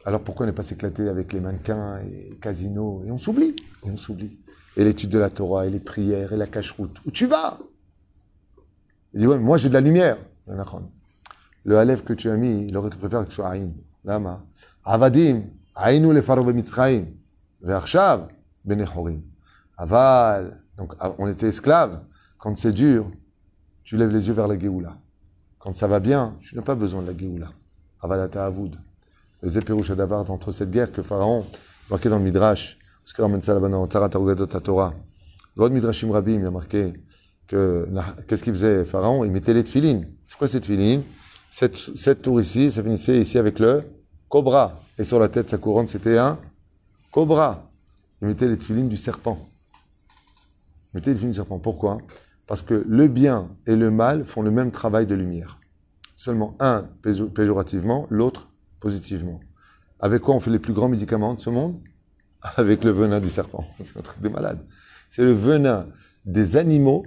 alors 0.07 0.23
pourquoi 0.23 0.47
ne 0.47 0.53
pas 0.53 0.63
s'éclater 0.63 1.11
avec 1.11 1.35
les 1.35 1.41
mannequins 1.41 1.99
et 1.99 2.39
casinos? 2.41 3.03
Et 3.05 3.11
on 3.11 3.19
s'oublie. 3.19 3.55
Et 3.85 3.91
on 3.91 3.99
s'oublie. 3.99 4.39
Et 4.79 4.85
l'étude 4.85 5.11
de 5.11 5.19
la 5.19 5.29
Torah, 5.29 5.67
et 5.67 5.71
les 5.71 5.79
prières, 5.79 6.33
et 6.33 6.39
la 6.39 6.47
cache-route. 6.47 6.97
Où 7.05 7.11
tu 7.11 7.27
vas? 7.27 7.59
Il 9.15 9.21
dit, 9.21 9.27
ouais, 9.27 9.39
moi 9.39 9.59
j'ai 9.59 9.69
de 9.69 9.75
la 9.75 9.81
lumière. 9.81 10.17
Le 11.65 11.79
Aleph 11.79 12.05
que 12.05 12.13
tu 12.13 12.31
as 12.31 12.37
mis, 12.37 12.67
il 12.67 12.77
aurait 12.77 12.91
préféré 12.91 13.25
que 13.25 13.31
ce 13.31 13.37
soit 13.37 13.49
Aïn. 13.49 13.73
Lama? 14.05 14.43
Avadim. 14.85 15.43
Aïnou 15.75 16.13
le 16.13 16.23
faro 16.23 16.45
bemitzraim. 16.45 17.05
Ve'arshav. 17.61 18.29
Benechorim. 18.65 19.23
Aval. 19.77 20.61
Donc, 20.77 20.95
on 21.19 21.29
était 21.29 21.49
esclaves. 21.49 22.01
Quand 22.39 22.57
c'est 22.57 22.73
dur, 22.73 23.11
tu 23.85 23.97
lèves 23.97 24.11
les 24.11 24.27
yeux 24.27 24.35
vers 24.35 24.49
la 24.49 24.59
Géoula. 24.59 24.97
Quand 25.59 25.75
ça 25.77 25.87
va 25.87 26.01
bien, 26.01 26.37
tu 26.41 26.57
n'as 26.57 26.63
pas 26.63 26.75
besoin 26.75 27.03
de 27.03 27.07
la 27.13 27.17
Géoula. 27.17 27.53
Avalata 28.01 28.45
Avoud. 28.45 28.77
Les 29.43 29.59
éperouches 29.59 29.91
d'Avard 29.91 30.31
entre 30.31 30.51
cette 30.53 30.71
guerre 30.71 30.91
que 30.91 31.03
Pharaon, 31.03 31.45
marqué 31.91 32.09
dans 32.09 32.19
le 32.19 32.25
Midrash, 32.25 32.79
là-bas 33.19 33.69
dans 33.69 33.87
Tzarat 33.87 34.09
Torah. 34.09 34.95
Le 35.57 35.69
Midrashim 35.69 36.11
Rabim, 36.11 36.41
il 36.41 36.47
a 36.47 36.51
marqué 36.51 36.95
que, 37.53 37.87
qu'est-ce 38.27 38.43
qu'il 38.43 38.53
faisait 38.53 38.85
Pharaon? 38.85 39.25
Il 39.25 39.31
mettait 39.31 39.55
les 39.55 39.65
tefilines. 39.65 40.09
C'est 40.25 40.37
quoi 40.37 40.49
cette 40.49 40.63
tefilines? 40.63 41.03
Cette, 41.51 41.77
cette 41.77 42.23
tour 42.23 42.41
ici, 42.41 42.71
ça 42.71 42.83
finissait 42.83 43.21
ici 43.21 43.39
avec 43.39 43.59
le 43.59 43.85
cobra. 44.29 44.81
Et 44.99 45.05
sur 45.05 45.19
la 45.19 45.29
tête, 45.29 45.51
sa 45.51 45.59
couronne, 45.59 45.89
c'était 45.89 46.19
un 46.19 46.39
cobra. 47.11 47.71
Il 48.21 48.29
mettait 48.29 48.49
les 48.49 48.57
tefilines 48.57 48.89
du 48.89 48.97
serpent. 48.97 49.39
Il 50.93 50.97
mettait 50.97 51.11
les 51.11 51.17
tefilines 51.17 51.33
du 51.33 51.37
serpent. 51.37 51.59
Pourquoi? 51.59 51.99
Parce 52.47 52.63
que 52.63 52.85
le 52.89 53.09
bien 53.09 53.51
et 53.67 53.77
le 53.77 53.91
mal 53.91 54.25
font 54.25 54.43
le 54.43 54.51
même 54.51 54.71
travail 54.71 55.07
de 55.07 55.15
lumière. 55.15 55.61
Seulement 56.17 56.57
un 56.61 56.89
péjorativement, 57.35 58.07
l'autre 58.11 58.49
positivement. 58.81 59.41
Avec 60.01 60.23
quoi 60.23 60.35
on 60.35 60.41
fait 60.41 60.51
les 60.51 60.59
plus 60.59 60.73
grands 60.73 60.89
médicaments 60.89 61.35
de 61.35 61.41
ce 61.41 61.51
monde? 61.51 61.81
Avec 62.57 62.83
le 62.83 62.91
venin 62.91 63.21
du 63.21 63.31
serpent. 63.31 63.65
C'est 63.85 63.97
un 63.97 64.03
truc 64.03 64.21
de 64.21 64.29
malade. 64.29 64.67
C'est 65.11 65.23
le 65.23 65.33
venin 65.33 65.87
des 66.25 66.57
animaux 66.57 67.05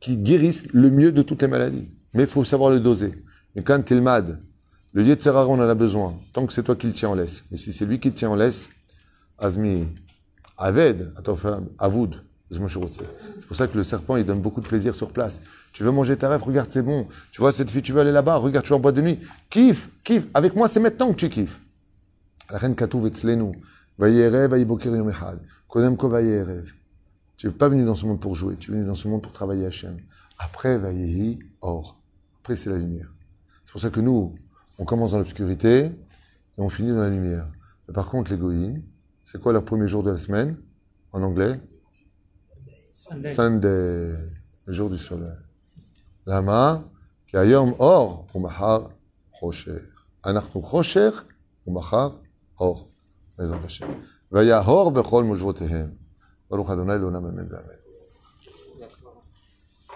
qui 0.00 0.16
guérissent 0.16 0.64
le 0.72 0.90
mieux 0.90 1.12
de 1.12 1.22
toutes 1.22 1.42
les 1.42 1.48
maladies. 1.48 1.88
Mais 2.14 2.24
il 2.24 2.28
faut 2.28 2.44
savoir 2.44 2.70
le 2.70 2.80
doser. 2.80 3.12
Et 3.54 3.62
quand 3.62 3.90
il 3.90 4.00
mad, 4.00 4.40
le 4.92 5.04
Yetzerara, 5.04 5.46
on 5.46 5.54
en 5.54 5.68
a 5.68 5.74
besoin. 5.74 6.14
Tant 6.32 6.46
que 6.46 6.52
c'est 6.52 6.62
toi 6.62 6.74
qui 6.74 6.86
le 6.86 6.92
tiens 6.92 7.10
en 7.10 7.14
laisse. 7.14 7.44
Mais 7.50 7.56
si 7.56 7.72
c'est 7.72 7.84
lui 7.84 8.00
qui 8.00 8.08
le 8.08 8.14
tient 8.14 8.30
en 8.30 8.34
laisse, 8.34 8.68
Azmi, 9.38 9.86
Aved, 10.56 11.12
Avoud, 11.78 12.16
c'est 12.50 13.46
pour 13.46 13.56
ça 13.56 13.68
que 13.68 13.76
le 13.76 13.84
serpent, 13.84 14.16
il 14.16 14.24
donne 14.24 14.40
beaucoup 14.40 14.60
de 14.60 14.66
plaisir 14.66 14.96
sur 14.96 15.10
place. 15.10 15.40
Tu 15.72 15.84
veux 15.84 15.92
manger 15.92 16.16
ta 16.16 16.28
rêve, 16.28 16.42
regarde, 16.42 16.68
c'est 16.70 16.82
bon. 16.82 17.06
Tu 17.30 17.40
vois 17.40 17.52
cette 17.52 17.70
fille, 17.70 17.82
tu 17.82 17.92
veux 17.92 18.00
aller 18.00 18.10
là-bas, 18.10 18.36
regarde, 18.36 18.66
tu 18.66 18.72
es 18.72 18.76
en 18.76 18.80
boîte 18.80 18.96
de 18.96 19.02
nuit. 19.02 19.20
Kiffe, 19.50 19.88
kiffe. 20.02 20.26
Avec 20.34 20.56
moi, 20.56 20.66
c'est 20.66 20.80
maintenant 20.80 21.12
que 21.12 21.18
tu 21.18 21.28
kiffes. 21.28 21.60
La 22.50 22.58
reine 22.58 22.74
Katou, 22.74 23.00
Vetzlenu. 23.00 23.52
Yomehad. 24.00 25.38
Kodemko, 25.68 26.10
tu 27.40 27.46
n'es 27.46 27.54
pas 27.54 27.70
venu 27.70 27.86
dans 27.86 27.94
ce 27.94 28.04
monde 28.04 28.20
pour 28.20 28.34
jouer, 28.34 28.56
tu 28.56 28.70
es 28.70 28.74
venu 28.74 28.86
dans 28.86 28.94
ce 28.94 29.08
monde 29.08 29.22
pour 29.22 29.32
travailler 29.32 29.64
Hachem. 29.64 29.96
Après, 30.38 30.76
va 30.76 30.92
yéhi, 30.92 31.38
or. 31.62 31.98
Après, 32.38 32.54
c'est 32.54 32.68
la 32.68 32.76
lumière. 32.76 33.10
C'est 33.64 33.72
pour 33.72 33.80
ça 33.80 33.88
que 33.88 34.00
nous, 34.00 34.34
on 34.78 34.84
commence 34.84 35.12
dans 35.12 35.18
l'obscurité 35.18 35.86
et 35.86 35.92
on 36.58 36.68
finit 36.68 36.90
dans 36.90 37.00
la 37.00 37.08
lumière. 37.08 37.48
Mais 37.88 37.94
par 37.94 38.10
contre, 38.10 38.30
les 38.30 38.36
goïnes, 38.36 38.82
c'est 39.24 39.40
quoi 39.40 39.54
leur 39.54 39.64
premier 39.64 39.88
jour 39.88 40.02
de 40.02 40.10
la 40.10 40.18
semaine? 40.18 40.58
En 41.12 41.22
anglais? 41.22 41.58
Sunday. 42.90 43.32
Sunday, 43.32 44.14
le 44.66 44.72
jour 44.74 44.90
du 44.90 44.98
soleil. 44.98 45.32
Lama, 46.26 46.84
qui 47.26 47.38
a 47.38 47.46
yom 47.46 47.74
or, 47.78 48.26
umahar, 48.34 48.90
rocher. 49.40 49.80
Anachnu 50.22 50.60
rocher, 50.60 51.12
umahar, 51.66 52.20
or. 52.58 52.86
Vaya 54.30 54.62
hor 54.62 54.92
bechol 54.92 55.24
mujvotehem. 55.24 55.96
روح 56.52 56.70
أدوني 56.70 56.98
لنا 56.98 57.20
من 57.20 57.48
بامه 57.48 57.79